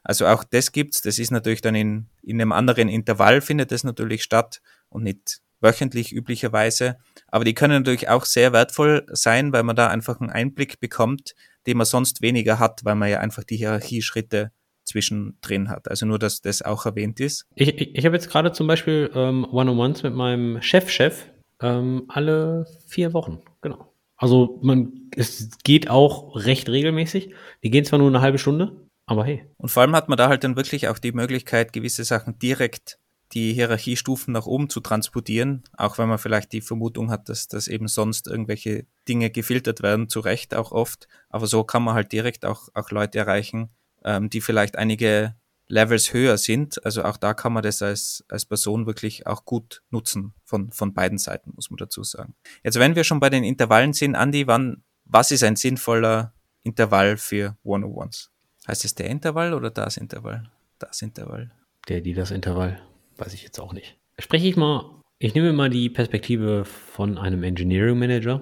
Also 0.03 0.27
auch 0.27 0.43
das 0.43 0.73
gibt's. 0.73 1.01
Das 1.01 1.17
ist 1.17 1.31
natürlich 1.31 1.61
dann 1.61 1.75
in, 1.75 2.09
in 2.21 2.41
einem 2.41 2.51
anderen 2.51 2.89
Intervall 2.89 3.39
findet 3.39 3.71
das 3.71 3.85
natürlich 3.85 4.21
statt 4.21 4.61
und 4.89 5.03
nicht 5.03 5.39
wöchentlich 5.61 6.11
üblicherweise. 6.11 6.97
Aber 7.27 7.45
die 7.45 7.53
können 7.53 7.83
natürlich 7.83 8.09
auch 8.09 8.25
sehr 8.25 8.51
wertvoll 8.51 9.05
sein, 9.13 9.53
weil 9.53 9.63
man 9.63 9.77
da 9.77 9.87
einfach 9.87 10.19
einen 10.19 10.29
Einblick 10.29 10.81
bekommt, 10.81 11.35
den 11.67 11.77
man 11.77 11.85
sonst 11.85 12.21
weniger 12.21 12.59
hat, 12.59 12.83
weil 12.83 12.95
man 12.95 13.09
ja 13.09 13.21
einfach 13.21 13.45
die 13.45 13.55
Hierarchieschritte 13.55 14.51
zwischendrin 14.93 15.69
hat. 15.69 15.89
Also 15.89 16.05
nur, 16.05 16.19
dass 16.19 16.41
das 16.41 16.61
auch 16.61 16.85
erwähnt 16.85 17.19
ist. 17.19 17.47
Ich, 17.55 17.69
ich, 17.69 17.95
ich 17.95 18.05
habe 18.05 18.15
jetzt 18.15 18.29
gerade 18.29 18.51
zum 18.51 18.67
Beispiel 18.67 19.11
ähm, 19.15 19.45
One-on-Ones 19.51 20.03
mit 20.03 20.13
meinem 20.13 20.61
Chef-Chef 20.61 21.25
ähm, 21.61 22.05
alle 22.07 22.67
vier 22.87 23.13
Wochen, 23.13 23.41
genau. 23.61 23.91
Also 24.15 24.59
man, 24.61 25.09
es 25.15 25.49
geht 25.63 25.89
auch 25.89 26.35
recht 26.35 26.69
regelmäßig. 26.69 27.33
Die 27.63 27.69
gehen 27.71 27.85
zwar 27.85 27.99
nur 27.99 28.07
eine 28.07 28.21
halbe 28.21 28.37
Stunde, 28.37 28.87
aber 29.05 29.25
hey. 29.25 29.45
Und 29.57 29.69
vor 29.69 29.81
allem 29.81 29.95
hat 29.95 30.07
man 30.07 30.17
da 30.17 30.29
halt 30.29 30.43
dann 30.43 30.55
wirklich 30.55 30.87
auch 30.87 30.99
die 30.99 31.11
Möglichkeit, 31.11 31.73
gewisse 31.73 32.03
Sachen 32.03 32.37
direkt 32.39 32.99
die 33.33 33.53
Hierarchiestufen 33.53 34.31
nach 34.31 34.45
oben 34.45 34.69
zu 34.69 34.79
transportieren, 34.79 35.63
auch 35.75 35.97
wenn 35.97 36.07
man 36.07 36.19
vielleicht 36.19 36.53
die 36.53 36.61
Vermutung 36.61 37.09
hat, 37.09 37.29
dass 37.29 37.47
das 37.47 37.67
eben 37.67 37.87
sonst 37.87 38.27
irgendwelche 38.27 38.85
Dinge 39.07 39.31
gefiltert 39.31 39.81
werden, 39.81 40.07
zu 40.07 40.19
Recht 40.19 40.53
auch 40.53 40.71
oft. 40.71 41.07
Aber 41.29 41.47
so 41.47 41.63
kann 41.63 41.83
man 41.83 41.95
halt 41.95 42.11
direkt 42.11 42.45
auch, 42.45 42.69
auch 42.75 42.91
Leute 42.91 43.17
erreichen, 43.17 43.69
ähm, 44.03 44.29
die 44.29 44.41
vielleicht 44.41 44.77
einige 44.77 45.35
Levels 45.67 46.13
höher 46.13 46.37
sind. 46.37 46.83
Also 46.85 47.03
auch 47.03 47.17
da 47.17 47.33
kann 47.33 47.53
man 47.53 47.63
das 47.63 47.81
als, 47.81 48.23
als 48.29 48.45
Person 48.45 48.85
wirklich 48.85 49.27
auch 49.27 49.45
gut 49.45 49.81
nutzen 49.89 50.33
von, 50.43 50.71
von 50.71 50.93
beiden 50.93 51.17
Seiten, 51.17 51.51
muss 51.55 51.69
man 51.69 51.77
dazu 51.77 52.03
sagen. 52.03 52.35
Jetzt, 52.63 52.79
wenn 52.79 52.95
wir 52.95 53.03
schon 53.03 53.19
bei 53.19 53.29
den 53.29 53.43
Intervallen 53.43 53.93
sind, 53.93 54.15
Andi, 54.15 54.47
wann, 54.47 54.83
was 55.05 55.31
ist 55.31 55.43
ein 55.43 55.55
sinnvoller 55.55 56.33
Intervall 56.63 57.17
für 57.17 57.57
One-on-Ones? 57.63 58.31
Heißt 58.67 58.85
es 58.85 58.95
der 58.95 59.07
Intervall 59.07 59.53
oder 59.53 59.69
das 59.69 59.97
Intervall? 59.97 60.49
Das 60.79 61.01
Intervall. 61.01 61.51
Der, 61.89 62.01
die, 62.01 62.13
das 62.13 62.31
Intervall. 62.31 62.81
Weiß 63.17 63.33
ich 63.33 63.43
jetzt 63.43 63.59
auch 63.59 63.73
nicht. 63.73 63.97
Spreche 64.19 64.47
ich 64.47 64.55
mal, 64.55 65.01
ich 65.19 65.33
nehme 65.33 65.53
mal 65.53 65.69
die 65.69 65.89
Perspektive 65.89 66.65
von 66.65 67.17
einem 67.17 67.43
Engineering 67.43 67.97
Manager 67.97 68.41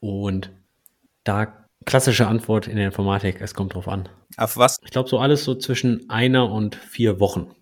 und 0.00 0.50
da 1.24 1.63
klassische 1.84 2.26
Antwort 2.26 2.66
in 2.66 2.76
der 2.76 2.86
Informatik, 2.86 3.40
es 3.40 3.54
kommt 3.54 3.74
drauf 3.74 3.88
an. 3.88 4.08
Auf 4.36 4.56
was? 4.56 4.78
Ich 4.84 4.90
glaube, 4.90 5.08
so 5.08 5.18
alles 5.18 5.44
so 5.44 5.54
zwischen 5.54 6.08
einer 6.10 6.50
und 6.50 6.74
vier 6.74 7.20
Wochen. 7.20 7.54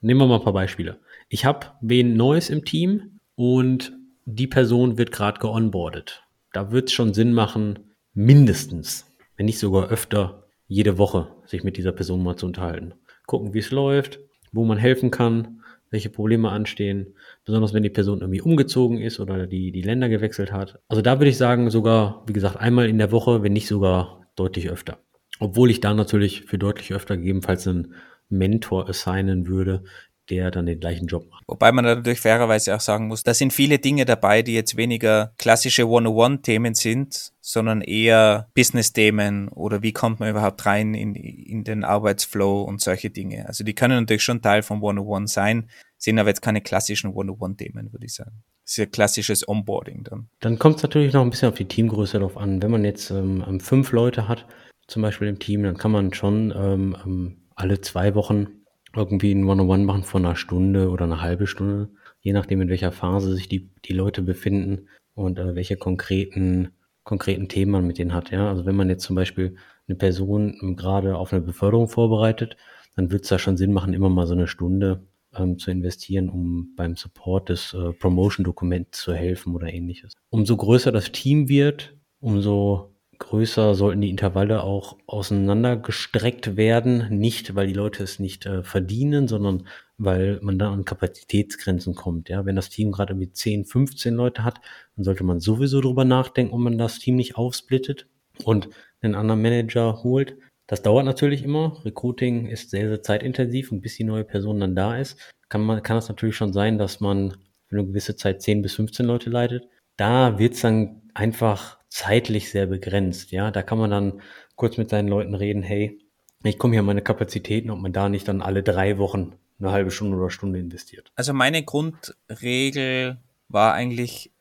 Nehmen 0.00 0.20
wir 0.20 0.26
mal 0.26 0.36
ein 0.36 0.44
paar 0.44 0.52
Beispiele. 0.52 1.00
Ich 1.28 1.44
habe 1.44 1.66
wen 1.80 2.16
Neues 2.16 2.50
im 2.50 2.64
Team 2.64 3.20
und 3.34 3.92
die 4.24 4.46
Person 4.46 4.98
wird 4.98 5.12
gerade 5.12 5.40
geonboardet. 5.40 6.24
Da 6.52 6.70
wird 6.70 6.88
es 6.88 6.94
schon 6.94 7.14
Sinn 7.14 7.32
machen, 7.32 7.94
mindestens, 8.12 9.14
wenn 9.36 9.46
nicht 9.46 9.58
sogar 9.58 9.88
öfter, 9.88 10.44
jede 10.66 10.98
Woche 10.98 11.28
sich 11.44 11.62
mit 11.62 11.76
dieser 11.76 11.92
Person 11.92 12.22
mal 12.22 12.36
zu 12.36 12.46
unterhalten. 12.46 12.94
Gucken, 13.26 13.54
wie 13.54 13.58
es 13.60 13.70
läuft, 13.70 14.20
wo 14.52 14.64
man 14.64 14.78
helfen 14.78 15.10
kann, 15.10 15.62
welche 15.90 16.10
Probleme 16.10 16.50
anstehen, 16.50 17.14
besonders 17.44 17.72
wenn 17.72 17.82
die 17.82 17.90
Person 17.90 18.20
irgendwie 18.20 18.40
umgezogen 18.40 19.00
ist 19.00 19.20
oder 19.20 19.46
die, 19.46 19.72
die 19.72 19.82
Länder 19.82 20.08
gewechselt 20.08 20.52
hat. 20.52 20.80
Also 20.88 21.02
da 21.02 21.18
würde 21.18 21.30
ich 21.30 21.36
sagen, 21.36 21.70
sogar, 21.70 22.24
wie 22.26 22.32
gesagt, 22.32 22.56
einmal 22.56 22.88
in 22.88 22.98
der 22.98 23.12
Woche, 23.12 23.42
wenn 23.42 23.52
nicht 23.52 23.68
sogar 23.68 24.26
deutlich 24.34 24.70
öfter. 24.70 24.98
Obwohl 25.38 25.70
ich 25.70 25.80
da 25.80 25.94
natürlich 25.94 26.42
für 26.42 26.58
deutlich 26.58 26.92
öfter 26.92 27.16
gegebenenfalls 27.16 27.66
einen 27.68 27.94
Mentor 28.28 28.88
assignen 28.88 29.46
würde, 29.46 29.84
der 30.30 30.50
dann 30.50 30.66
den 30.66 30.80
gleichen 30.80 31.06
Job 31.06 31.28
macht. 31.30 31.44
Wobei 31.46 31.72
man 31.72 31.84
natürlich 31.84 32.20
fairerweise 32.20 32.74
auch 32.74 32.80
sagen 32.80 33.08
muss, 33.08 33.22
da 33.22 33.34
sind 33.34 33.52
viele 33.52 33.78
Dinge 33.78 34.04
dabei, 34.04 34.42
die 34.42 34.54
jetzt 34.54 34.76
weniger 34.76 35.32
klassische 35.38 35.88
One-on-One-Themen 35.88 36.74
sind, 36.74 37.32
sondern 37.40 37.80
eher 37.80 38.48
Business-Themen 38.54 39.48
oder 39.48 39.82
wie 39.82 39.92
kommt 39.92 40.20
man 40.20 40.30
überhaupt 40.30 40.66
rein 40.66 40.94
in, 40.94 41.14
in 41.14 41.64
den 41.64 41.84
Arbeitsflow 41.84 42.62
und 42.62 42.80
solche 42.80 43.10
Dinge. 43.10 43.46
Also 43.46 43.64
die 43.64 43.74
können 43.74 44.00
natürlich 44.00 44.24
schon 44.24 44.42
Teil 44.42 44.62
von 44.62 44.82
One-on-One 44.82 45.28
sein, 45.28 45.68
sind 45.98 46.18
aber 46.18 46.30
jetzt 46.30 46.42
keine 46.42 46.60
klassischen 46.60 47.12
One-on-One-Themen, 47.12 47.92
würde 47.92 48.06
ich 48.06 48.14
sagen. 48.14 48.42
Das 48.64 48.72
ist 48.72 48.78
ja 48.78 48.86
klassisches 48.86 49.48
Onboarding 49.48 50.02
dann. 50.04 50.28
Dann 50.40 50.58
kommt 50.58 50.76
es 50.76 50.82
natürlich 50.82 51.12
noch 51.12 51.22
ein 51.22 51.30
bisschen 51.30 51.48
auf 51.48 51.54
die 51.54 51.68
Teamgröße 51.68 52.18
drauf 52.18 52.36
an. 52.36 52.60
Wenn 52.60 52.72
man 52.72 52.84
jetzt 52.84 53.10
ähm, 53.10 53.60
fünf 53.60 53.92
Leute 53.92 54.26
hat, 54.26 54.44
zum 54.88 55.02
Beispiel 55.02 55.28
im 55.28 55.38
Team, 55.38 55.62
dann 55.62 55.76
kann 55.76 55.92
man 55.92 56.12
schon 56.12 56.52
ähm, 56.56 56.96
ähm 57.04 57.36
alle 57.56 57.80
zwei 57.80 58.14
Wochen 58.14 58.48
irgendwie 58.96 59.32
ein 59.32 59.44
One-on-One 59.44 59.84
machen 59.84 60.02
von 60.02 60.24
einer 60.24 60.36
Stunde 60.36 60.90
oder 60.90 61.04
einer 61.04 61.20
halbe 61.20 61.46
Stunde, 61.46 61.90
je 62.20 62.32
nachdem, 62.32 62.60
in 62.60 62.68
welcher 62.68 62.92
Phase 62.92 63.34
sich 63.34 63.48
die, 63.48 63.70
die 63.84 63.92
Leute 63.92 64.22
befinden 64.22 64.88
und 65.14 65.38
äh, 65.38 65.54
welche 65.54 65.76
konkreten, 65.76 66.70
konkreten 67.04 67.48
Themen 67.48 67.72
man 67.72 67.86
mit 67.86 67.98
denen 67.98 68.14
hat. 68.14 68.30
Ja? 68.30 68.48
Also 68.48 68.66
wenn 68.66 68.76
man 68.76 68.88
jetzt 68.88 69.04
zum 69.04 69.16
Beispiel 69.16 69.56
eine 69.88 69.96
Person 69.96 70.76
gerade 70.76 71.16
auf 71.16 71.32
eine 71.32 71.42
Beförderung 71.42 71.88
vorbereitet, 71.88 72.56
dann 72.96 73.10
wird 73.10 73.22
es 73.22 73.28
da 73.28 73.38
schon 73.38 73.56
Sinn 73.56 73.72
machen, 73.72 73.94
immer 73.94 74.08
mal 74.08 74.26
so 74.26 74.34
eine 74.34 74.46
Stunde 74.46 75.06
ähm, 75.34 75.58
zu 75.58 75.70
investieren, 75.70 76.28
um 76.28 76.74
beim 76.76 76.96
Support 76.96 77.50
des 77.50 77.74
äh, 77.74 77.92
Promotion-Dokuments 77.92 79.00
zu 79.00 79.12
helfen 79.12 79.54
oder 79.54 79.72
ähnliches. 79.72 80.14
Umso 80.30 80.56
größer 80.56 80.92
das 80.92 81.12
Team 81.12 81.48
wird, 81.48 81.96
umso 82.20 82.95
größer 83.18 83.74
sollten 83.74 84.00
die 84.00 84.10
Intervalle 84.10 84.62
auch 84.62 84.96
auseinandergestreckt 85.06 86.56
werden. 86.56 87.08
Nicht, 87.10 87.54
weil 87.54 87.66
die 87.66 87.72
Leute 87.72 88.02
es 88.02 88.18
nicht 88.18 88.46
äh, 88.46 88.62
verdienen, 88.62 89.28
sondern 89.28 89.66
weil 89.98 90.38
man 90.42 90.58
dann 90.58 90.72
an 90.72 90.84
Kapazitätsgrenzen 90.84 91.94
kommt. 91.94 92.28
Ja, 92.28 92.44
wenn 92.44 92.56
das 92.56 92.70
Team 92.70 92.92
gerade 92.92 93.12
irgendwie 93.12 93.32
10, 93.32 93.64
15 93.64 94.14
Leute 94.14 94.44
hat, 94.44 94.60
dann 94.96 95.04
sollte 95.04 95.24
man 95.24 95.40
sowieso 95.40 95.80
drüber 95.80 96.04
nachdenken, 96.04 96.52
ob 96.52 96.60
man 96.60 96.78
das 96.78 96.98
Team 96.98 97.16
nicht 97.16 97.36
aufsplittet 97.36 98.06
und 98.44 98.68
einen 99.00 99.14
anderen 99.14 99.42
Manager 99.42 100.02
holt. 100.02 100.36
Das 100.66 100.82
dauert 100.82 101.04
natürlich 101.04 101.42
immer. 101.44 101.80
Recruiting 101.84 102.46
ist 102.46 102.70
sehr, 102.70 102.88
sehr 102.88 103.02
zeitintensiv 103.02 103.72
und 103.72 103.80
bis 103.80 103.96
die 103.96 104.04
neue 104.04 104.24
Person 104.24 104.60
dann 104.60 104.74
da 104.74 104.98
ist, 104.98 105.18
kann 105.48 105.62
man, 105.62 105.82
kann 105.82 105.96
es 105.96 106.08
natürlich 106.08 106.36
schon 106.36 106.52
sein, 106.52 106.78
dass 106.78 107.00
man 107.00 107.36
für 107.68 107.76
eine 107.76 107.86
gewisse 107.86 108.16
Zeit 108.16 108.42
10 108.42 108.62
bis 108.62 108.74
15 108.74 109.06
Leute 109.06 109.30
leitet. 109.30 109.68
Da 109.96 110.38
wird 110.38 110.54
es 110.54 110.60
dann 110.60 111.02
einfach 111.14 111.78
zeitlich 111.88 112.50
sehr 112.50 112.66
begrenzt. 112.66 113.30
Ja, 113.30 113.50
da 113.50 113.62
kann 113.62 113.78
man 113.78 113.90
dann 113.90 114.20
kurz 114.54 114.76
mit 114.76 114.90
seinen 114.90 115.08
Leuten 115.08 115.34
reden, 115.34 115.62
hey, 115.62 115.98
ich 116.44 116.58
komme 116.58 116.74
hier 116.74 116.80
an 116.80 116.86
meine 116.86 117.02
Kapazitäten, 117.02 117.70
ob 117.70 117.80
man 117.80 117.92
da 117.92 118.08
nicht 118.08 118.28
dann 118.28 118.42
alle 118.42 118.62
drei 118.62 118.98
Wochen 118.98 119.34
eine 119.58 119.72
halbe 119.72 119.90
Stunde 119.90 120.16
oder 120.16 120.30
Stunde 120.30 120.58
investiert. 120.58 121.10
Also 121.16 121.32
meine 121.32 121.62
Grundregel 121.64 123.18
war 123.48 123.72
eigentlich 123.72 124.32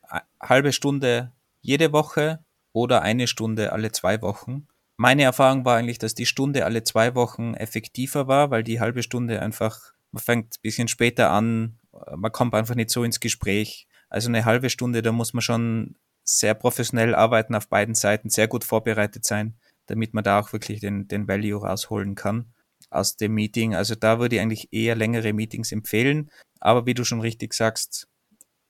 halbe 0.42 0.74
Stunde 0.74 1.32
jede 1.62 1.94
Woche 1.94 2.40
oder 2.74 3.02
eine 3.02 3.28
Stunde 3.28 3.72
alle 3.72 3.92
zwei 3.92 4.22
Wochen. 4.22 4.68
Meine 4.98 5.24
Erfahrung 5.24 5.66
war 5.66 5.78
eigentlich, 5.78 5.98
dass 5.98 6.16
die 6.16 6.26
Stunde 6.26 6.66
alle 6.66 6.84
zwei 6.84 7.16
Wochen 7.16 7.54
effektiver 7.54 8.28
war, 8.28 8.52
weil 8.52 8.64
die 8.64 8.80
halbe 8.80 9.04
Stunde 9.04 9.42
einfach, 9.42 9.94
man 10.12 10.22
fängt 10.22 10.56
ein 10.56 10.62
bisschen 10.62 10.88
später 10.88 11.32
an, 11.32 11.80
man 12.16 12.32
kommt 12.32 12.54
einfach 12.54 12.76
nicht 12.76 12.90
so 12.90 13.04
ins 13.04 13.20
Gespräch. 13.20 13.88
Also 14.16 14.30
eine 14.30 14.46
halbe 14.46 14.70
Stunde, 14.70 15.02
da 15.02 15.12
muss 15.12 15.34
man 15.34 15.42
schon 15.42 15.98
sehr 16.24 16.54
professionell 16.54 17.14
arbeiten 17.14 17.54
auf 17.54 17.68
beiden 17.68 17.96
Seiten, 17.96 18.30
sehr 18.30 18.48
gut 18.48 18.64
vorbereitet 18.64 19.26
sein, 19.26 19.56
damit 19.88 20.14
man 20.14 20.24
da 20.24 20.40
auch 20.40 20.54
wirklich 20.54 20.80
den, 20.80 21.10
den 21.10 21.28
Value 21.28 21.60
rausholen 21.60 22.16
kann 22.16 22.46
aus 22.90 23.18
dem 23.18 23.34
Meeting. 23.34 23.76
Also 23.76 23.94
da 23.94 24.18
würde 24.18 24.38
ich 24.38 24.42
eigentlich 24.42 24.70
eher 24.72 24.96
längere 24.96 25.34
Meetings 25.34 25.74
empfehlen. 25.74 26.32
Aber 26.62 26.86
wie 26.86 26.94
du 26.94 27.04
schon 27.04 27.20
richtig 27.20 27.54
sagst, 27.54 28.08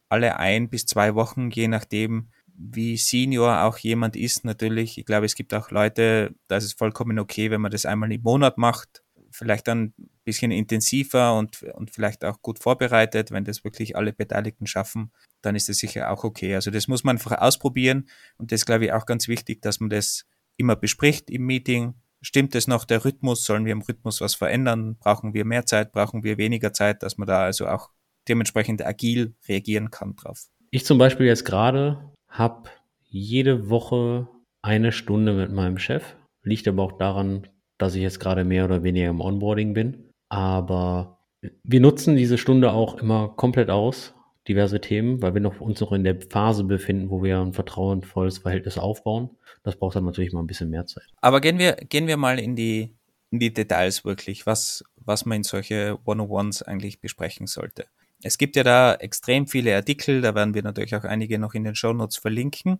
alle 0.09 0.39
ein 0.39 0.67
bis 0.67 0.87
zwei 0.87 1.13
Wochen, 1.13 1.51
je 1.51 1.67
nachdem, 1.67 2.29
wie 2.47 2.97
senior 2.97 3.65
auch 3.65 3.77
jemand 3.77 4.15
ist, 4.15 4.45
natürlich. 4.45 4.97
Ich 4.97 5.05
glaube, 5.05 5.27
es 5.27 5.35
gibt 5.35 5.53
auch 5.53 5.69
Leute, 5.69 6.33
da 6.47 6.57
ist 6.57 6.63
es 6.63 6.73
vollkommen 6.73 7.19
okay, 7.19 7.51
wenn 7.51 7.61
man 7.61 7.71
das 7.71 7.85
einmal 7.85 8.11
im 8.11 8.23
Monat 8.23 8.57
macht. 8.57 9.03
Vielleicht 9.35 9.67
dann 9.67 9.93
ein 9.97 10.09
bisschen 10.23 10.51
intensiver 10.51 11.37
und, 11.37 11.61
und 11.63 11.91
vielleicht 11.91 12.23
auch 12.23 12.41
gut 12.41 12.59
vorbereitet, 12.59 13.31
wenn 13.31 13.43
das 13.43 13.63
wirklich 13.63 13.95
alle 13.95 14.13
Beteiligten 14.13 14.65
schaffen 14.65 15.11
dann 15.45 15.55
ist 15.55 15.69
das 15.69 15.77
sicher 15.77 16.11
auch 16.11 16.23
okay. 16.23 16.55
Also 16.55 16.71
das 16.71 16.87
muss 16.87 17.03
man 17.03 17.17
einfach 17.17 17.39
ausprobieren 17.39 18.09
und 18.37 18.51
das 18.51 18.65
glaube 18.65 18.85
ich 18.85 18.93
auch 18.93 19.05
ganz 19.05 19.27
wichtig, 19.27 19.61
dass 19.61 19.79
man 19.79 19.89
das 19.89 20.25
immer 20.57 20.75
bespricht 20.75 21.29
im 21.29 21.45
Meeting. 21.45 21.93
Stimmt 22.21 22.55
es 22.55 22.67
noch 22.67 22.85
der 22.85 23.05
Rhythmus? 23.05 23.45
Sollen 23.45 23.65
wir 23.65 23.71
im 23.71 23.81
Rhythmus 23.81 24.21
was 24.21 24.33
verändern? 24.33 24.97
Brauchen 24.97 25.33
wir 25.33 25.45
mehr 25.45 25.65
Zeit? 25.65 25.91
Brauchen 25.91 26.23
wir 26.23 26.37
weniger 26.37 26.73
Zeit? 26.73 27.03
Dass 27.03 27.17
man 27.17 27.27
da 27.27 27.43
also 27.43 27.67
auch 27.67 27.91
dementsprechend 28.27 28.83
agil 28.83 29.35
reagieren 29.47 29.91
kann 29.91 30.15
drauf. 30.15 30.47
Ich 30.71 30.85
zum 30.85 30.97
Beispiel 30.97 31.27
jetzt 31.27 31.45
gerade 31.45 32.11
habe 32.27 32.69
jede 33.03 33.69
Woche 33.69 34.27
eine 34.63 34.91
Stunde 34.91 35.33
mit 35.33 35.51
meinem 35.51 35.77
Chef. 35.77 36.15
Liegt 36.41 36.67
aber 36.67 36.83
auch 36.83 36.97
daran, 36.97 37.47
dass 37.77 37.95
ich 37.95 38.01
jetzt 38.01 38.19
gerade 38.19 38.43
mehr 38.43 38.65
oder 38.65 38.83
weniger 38.83 39.09
im 39.09 39.21
Onboarding 39.21 39.73
bin. 39.73 40.09
Aber 40.29 41.19
wir 41.63 41.79
nutzen 41.79 42.15
diese 42.15 42.37
Stunde 42.37 42.71
auch 42.71 42.97
immer 42.97 43.29
komplett 43.29 43.69
aus 43.69 44.13
diverse 44.47 44.79
Themen, 44.79 45.21
weil 45.21 45.33
wir 45.33 45.41
noch, 45.41 45.59
uns 45.59 45.79
noch 45.79 45.91
in 45.91 46.03
der 46.03 46.19
Phase 46.21 46.63
befinden, 46.63 47.09
wo 47.09 47.23
wir 47.23 47.39
ein 47.39 47.53
vertrauensvolles 47.53 48.39
Verhältnis 48.39 48.77
aufbauen. 48.77 49.31
Das 49.63 49.75
braucht 49.75 49.95
dann 49.95 50.05
natürlich 50.05 50.33
mal 50.33 50.41
ein 50.41 50.47
bisschen 50.47 50.69
mehr 50.69 50.85
Zeit. 50.85 51.07
Aber 51.21 51.41
gehen 51.41 51.57
wir, 51.57 51.73
gehen 51.73 52.07
wir 52.07 52.17
mal 52.17 52.39
in 52.39 52.55
die, 52.55 52.95
in 53.31 53.39
die 53.39 53.53
Details 53.53 54.05
wirklich, 54.05 54.45
was, 54.45 54.83
was 54.97 55.25
man 55.25 55.37
in 55.37 55.43
solche 55.43 55.97
One-on-Ones 56.05 56.61
eigentlich 56.61 56.99
besprechen 56.99 57.47
sollte. 57.47 57.85
Es 58.21 58.37
gibt 58.37 58.55
ja 58.55 58.63
da 58.63 58.93
extrem 58.95 59.47
viele 59.47 59.75
Artikel, 59.75 60.21
da 60.21 60.35
werden 60.35 60.53
wir 60.53 60.63
natürlich 60.63 60.95
auch 60.95 61.03
einige 61.03 61.39
noch 61.39 61.53
in 61.53 61.63
den 61.63 61.75
Show 61.75 61.93
Notes 61.93 62.17
verlinken, 62.17 62.79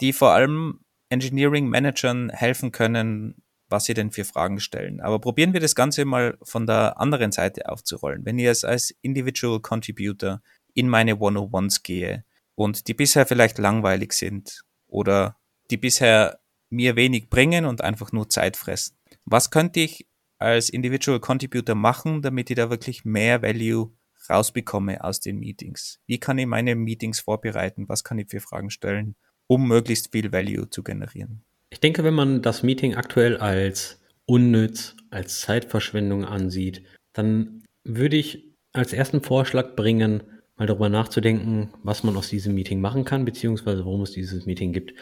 die 0.00 0.12
vor 0.12 0.30
allem 0.32 0.80
Engineering 1.08 1.68
Managern 1.68 2.30
helfen 2.30 2.72
können, 2.72 3.42
was 3.70 3.84
sie 3.84 3.94
denn 3.94 4.10
für 4.10 4.24
Fragen 4.24 4.60
stellen. 4.60 5.00
Aber 5.00 5.20
probieren 5.20 5.52
wir 5.52 5.60
das 5.60 5.74
Ganze 5.74 6.04
mal 6.04 6.36
von 6.42 6.66
der 6.66 7.00
anderen 7.00 7.32
Seite 7.32 7.68
aufzurollen. 7.68 8.24
Wenn 8.24 8.38
ihr 8.38 8.50
es 8.50 8.64
als 8.64 8.94
Individual 9.02 9.60
Contributor 9.60 10.42
in 10.74 10.88
meine 10.88 11.18
One-on-Ones 11.18 11.82
gehe 11.82 12.24
und 12.54 12.88
die 12.88 12.94
bisher 12.94 13.26
vielleicht 13.26 13.58
langweilig 13.58 14.12
sind 14.12 14.62
oder 14.86 15.36
die 15.70 15.76
bisher 15.76 16.40
mir 16.68 16.96
wenig 16.96 17.30
bringen 17.30 17.64
und 17.64 17.82
einfach 17.82 18.12
nur 18.12 18.28
Zeit 18.28 18.56
fressen. 18.56 18.96
Was 19.24 19.50
könnte 19.50 19.80
ich 19.80 20.06
als 20.38 20.68
Individual 20.68 21.20
Contributor 21.20 21.74
machen, 21.74 22.22
damit 22.22 22.50
ich 22.50 22.56
da 22.56 22.70
wirklich 22.70 23.04
mehr 23.04 23.42
Value 23.42 23.92
rausbekomme 24.28 25.02
aus 25.02 25.20
den 25.20 25.38
Meetings? 25.38 26.00
Wie 26.06 26.18
kann 26.18 26.38
ich 26.38 26.46
meine 26.46 26.74
Meetings 26.74 27.20
vorbereiten? 27.20 27.88
Was 27.88 28.04
kann 28.04 28.18
ich 28.18 28.30
für 28.30 28.40
Fragen 28.40 28.70
stellen, 28.70 29.16
um 29.46 29.66
möglichst 29.66 30.12
viel 30.12 30.32
Value 30.32 30.70
zu 30.70 30.82
generieren? 30.82 31.44
Ich 31.70 31.78
denke, 31.80 32.02
wenn 32.02 32.14
man 32.14 32.42
das 32.42 32.62
Meeting 32.64 32.96
aktuell 32.96 33.36
als 33.36 34.02
unnütz, 34.26 34.96
als 35.10 35.40
Zeitverschwendung 35.40 36.24
ansieht, 36.24 36.82
dann 37.12 37.62
würde 37.84 38.16
ich 38.16 38.44
als 38.72 38.92
ersten 38.92 39.22
Vorschlag 39.22 39.76
bringen, 39.76 40.22
mal 40.56 40.66
darüber 40.66 40.88
nachzudenken, 40.88 41.70
was 41.82 42.02
man 42.02 42.16
aus 42.16 42.28
diesem 42.28 42.54
Meeting 42.54 42.80
machen 42.80 43.04
kann, 43.04 43.24
beziehungsweise 43.24 43.84
warum 43.84 44.02
es 44.02 44.10
dieses 44.10 44.46
Meeting 44.46 44.72
gibt. 44.72 44.94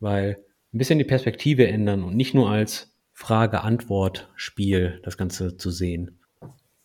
Weil 0.00 0.38
ein 0.72 0.78
bisschen 0.78 0.98
die 0.98 1.04
Perspektive 1.04 1.68
ändern 1.68 2.02
und 2.02 2.16
nicht 2.16 2.34
nur 2.34 2.50
als 2.50 2.94
Frage-Antwort-Spiel 3.12 5.00
das 5.02 5.16
Ganze 5.16 5.56
zu 5.56 5.70
sehen. 5.70 6.18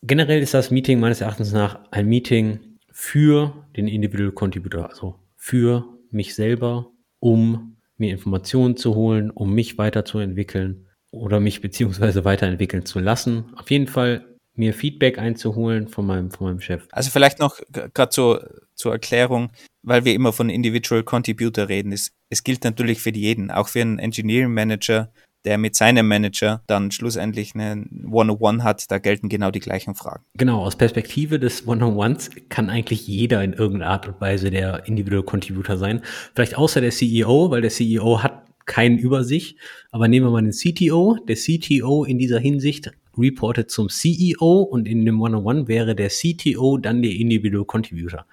Generell 0.02 0.42
ist 0.42 0.54
das 0.54 0.70
Meeting 0.70 1.00
meines 1.00 1.20
Erachtens 1.20 1.52
nach 1.52 1.90
ein 1.90 2.06
Meeting 2.06 2.78
für 2.90 3.66
den 3.76 3.88
Individual 3.88 4.32
Contributor, 4.32 4.88
also 4.88 5.16
für 5.36 5.84
mich 6.10 6.34
selber, 6.34 6.90
um 7.18 7.71
mir 8.02 8.12
Informationen 8.12 8.76
zu 8.76 8.94
holen, 8.94 9.30
um 9.30 9.54
mich 9.54 9.78
weiterzuentwickeln 9.78 10.88
oder 11.10 11.40
mich 11.40 11.60
beziehungsweise 11.66 12.24
weiterentwickeln 12.24 12.84
zu 12.84 12.98
lassen. 12.98 13.54
Auf 13.56 13.70
jeden 13.70 13.86
Fall 13.86 14.26
mir 14.54 14.74
Feedback 14.74 15.18
einzuholen 15.18 15.88
von 15.88 16.04
meinem, 16.04 16.30
von 16.30 16.48
meinem 16.48 16.60
Chef. 16.60 16.86
Also 16.92 17.10
vielleicht 17.10 17.38
noch 17.38 17.58
gerade 17.94 18.10
zur, 18.10 18.50
zur 18.74 18.92
Erklärung, 18.92 19.50
weil 19.82 20.04
wir 20.04 20.12
immer 20.12 20.32
von 20.32 20.50
Individual 20.50 21.02
Contributor 21.02 21.68
reden. 21.68 21.92
Es, 21.92 22.12
es 22.28 22.44
gilt 22.44 22.64
natürlich 22.64 23.00
für 23.00 23.14
jeden, 23.14 23.50
auch 23.50 23.68
für 23.68 23.80
einen 23.80 23.98
Engineering 23.98 24.52
Manager, 24.52 25.10
der 25.44 25.58
mit 25.58 25.74
seinem 25.74 26.06
Manager 26.06 26.62
dann 26.66 26.90
schlussendlich 26.90 27.54
einen 27.54 28.08
One-on-One 28.10 28.62
hat, 28.62 28.90
da 28.90 28.98
gelten 28.98 29.28
genau 29.28 29.50
die 29.50 29.60
gleichen 29.60 29.94
Fragen. 29.94 30.24
Genau, 30.34 30.64
aus 30.64 30.76
Perspektive 30.76 31.38
des 31.38 31.66
One-on-Ones 31.66 32.30
kann 32.48 32.70
eigentlich 32.70 33.06
jeder 33.06 33.42
in 33.42 33.52
irgendeiner 33.52 33.90
Art 33.90 34.08
und 34.08 34.20
Weise 34.20 34.50
der 34.50 34.86
Individual 34.86 35.24
Contributor 35.24 35.76
sein. 35.76 36.02
Vielleicht 36.34 36.56
außer 36.56 36.80
der 36.80 36.90
CEO, 36.90 37.50
weil 37.50 37.62
der 37.62 37.70
CEO 37.70 38.22
hat 38.22 38.44
keinen 38.66 38.98
über 38.98 39.24
sich. 39.24 39.56
Aber 39.90 40.08
nehmen 40.08 40.26
wir 40.26 40.30
mal 40.30 40.42
den 40.42 40.52
CTO. 40.52 41.18
Der 41.26 41.36
CTO 41.36 42.04
in 42.04 42.18
dieser 42.18 42.38
Hinsicht 42.38 42.92
reportet 43.18 43.70
zum 43.70 43.88
CEO 43.88 44.62
und 44.62 44.88
in 44.88 45.04
dem 45.04 45.20
One-on-One 45.20 45.68
wäre 45.68 45.94
der 45.94 46.08
CTO 46.08 46.78
dann 46.78 47.02
der 47.02 47.12
Individual 47.12 47.64
Contributor. 47.64 48.26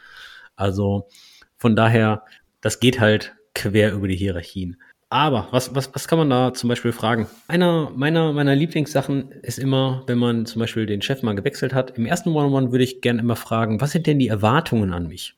Also 0.56 1.08
von 1.58 1.76
daher, 1.76 2.24
das 2.62 2.80
geht 2.80 3.00
halt 3.00 3.36
quer 3.54 3.94
über 3.94 4.08
die 4.08 4.16
Hierarchien. 4.16 4.78
Aber 5.12 5.48
was, 5.50 5.74
was, 5.74 5.94
was 5.96 6.08
kann 6.08 6.20
man 6.20 6.30
da 6.30 6.54
zum 6.54 6.68
Beispiel 6.68 6.92
fragen? 6.92 7.28
Einer 7.48 7.92
meiner, 7.96 8.32
meiner 8.32 8.56
Lieblingssachen 8.56 9.32
ist 9.42 9.58
immer, 9.58 10.04
wenn 10.06 10.20
man 10.20 10.46
zum 10.46 10.60
Beispiel 10.60 10.86
den 10.86 11.02
Chef 11.02 11.24
mal 11.24 11.34
gewechselt 11.34 11.74
hat. 11.74 11.98
Im 11.98 12.06
ersten 12.06 12.30
One-on-One 12.30 12.72
würde 12.72 12.84
ich 12.84 13.02
gerne 13.02 13.22
immer 13.22 13.36
fragen, 13.36 13.82
was 13.82 13.92
sind 13.92 14.06
denn 14.06 14.20
die 14.20 14.28
Erwartungen 14.28 14.94
an 14.94 15.08
mich? 15.08 15.36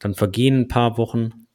Dann 0.00 0.14
vergehen 0.14 0.60
ein 0.60 0.68
paar 0.68 0.98
Wochen. 0.98 1.46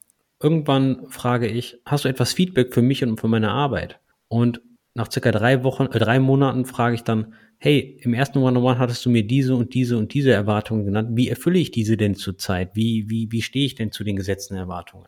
Irgendwann 0.42 1.06
frage 1.08 1.46
ich, 1.46 1.80
hast 1.84 2.04
du 2.04 2.08
etwas 2.08 2.32
Feedback 2.32 2.74
für 2.74 2.82
mich 2.82 3.04
und 3.04 3.20
für 3.20 3.28
meine 3.28 3.50
Arbeit? 3.50 4.00
Und 4.26 4.60
nach 4.94 5.10
circa 5.10 5.30
drei 5.30 5.62
Wochen, 5.62 5.86
äh, 5.86 5.98
drei 6.00 6.18
Monaten 6.18 6.64
frage 6.64 6.96
ich 6.96 7.02
dann, 7.02 7.34
hey, 7.58 8.00
im 8.02 8.12
ersten 8.12 8.38
One-on-One 8.38 8.78
hattest 8.78 9.06
du 9.06 9.10
mir 9.10 9.24
diese 9.24 9.54
und 9.54 9.72
diese 9.72 9.96
und 9.96 10.14
diese 10.14 10.32
Erwartungen 10.32 10.84
genannt. 10.84 11.10
Wie 11.12 11.28
erfülle 11.28 11.60
ich 11.60 11.70
diese 11.70 11.96
denn 11.96 12.16
zurzeit? 12.16 12.74
Wie, 12.74 13.08
wie, 13.08 13.30
wie 13.30 13.42
stehe 13.42 13.66
ich 13.66 13.76
denn 13.76 13.92
zu 13.92 14.02
den 14.02 14.16
gesetzten 14.16 14.56
Erwartungen? 14.56 15.06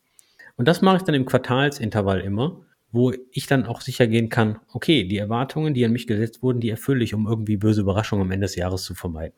Und 0.59 0.67
das 0.67 0.83
mache 0.83 0.99
ich 0.99 1.03
dann 1.05 1.15
im 1.15 1.25
Quartalsintervall 1.25 2.21
immer, 2.21 2.61
wo 2.91 3.13
ich 3.31 3.47
dann 3.47 3.65
auch 3.65 3.81
sicher 3.81 4.09
gehen 4.09 4.29
kann, 4.29 4.59
okay, 4.73 5.05
die 5.05 5.17
Erwartungen, 5.17 5.73
die 5.73 5.85
an 5.85 5.93
mich 5.93 6.07
gesetzt 6.07 6.43
wurden, 6.43 6.61
die 6.61 6.69
erfülle 6.69 7.05
ich, 7.05 7.15
um 7.15 7.27
irgendwie 7.27 7.57
böse 7.57 7.81
Überraschungen 7.81 8.27
am 8.27 8.31
Ende 8.33 8.47
des 8.47 8.57
Jahres 8.57 8.83
zu 8.83 8.95
vermeiden. 8.95 9.35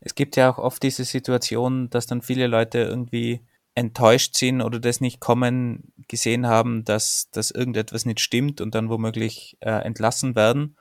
Es 0.00 0.14
gibt 0.14 0.36
ja 0.36 0.50
auch 0.50 0.58
oft 0.58 0.82
diese 0.82 1.04
Situation, 1.04 1.90
dass 1.90 2.06
dann 2.06 2.22
viele 2.22 2.48
Leute 2.48 2.78
irgendwie 2.78 3.40
enttäuscht 3.76 4.36
sind 4.36 4.60
oder 4.60 4.80
das 4.80 5.00
nicht 5.00 5.20
kommen 5.20 5.92
gesehen 6.08 6.48
haben, 6.48 6.84
dass, 6.84 7.28
dass 7.30 7.52
irgendetwas 7.52 8.04
nicht 8.04 8.18
stimmt 8.18 8.60
und 8.60 8.74
dann 8.74 8.88
womöglich 8.88 9.56
äh, 9.60 9.70
entlassen 9.70 10.34
werden. 10.34 10.76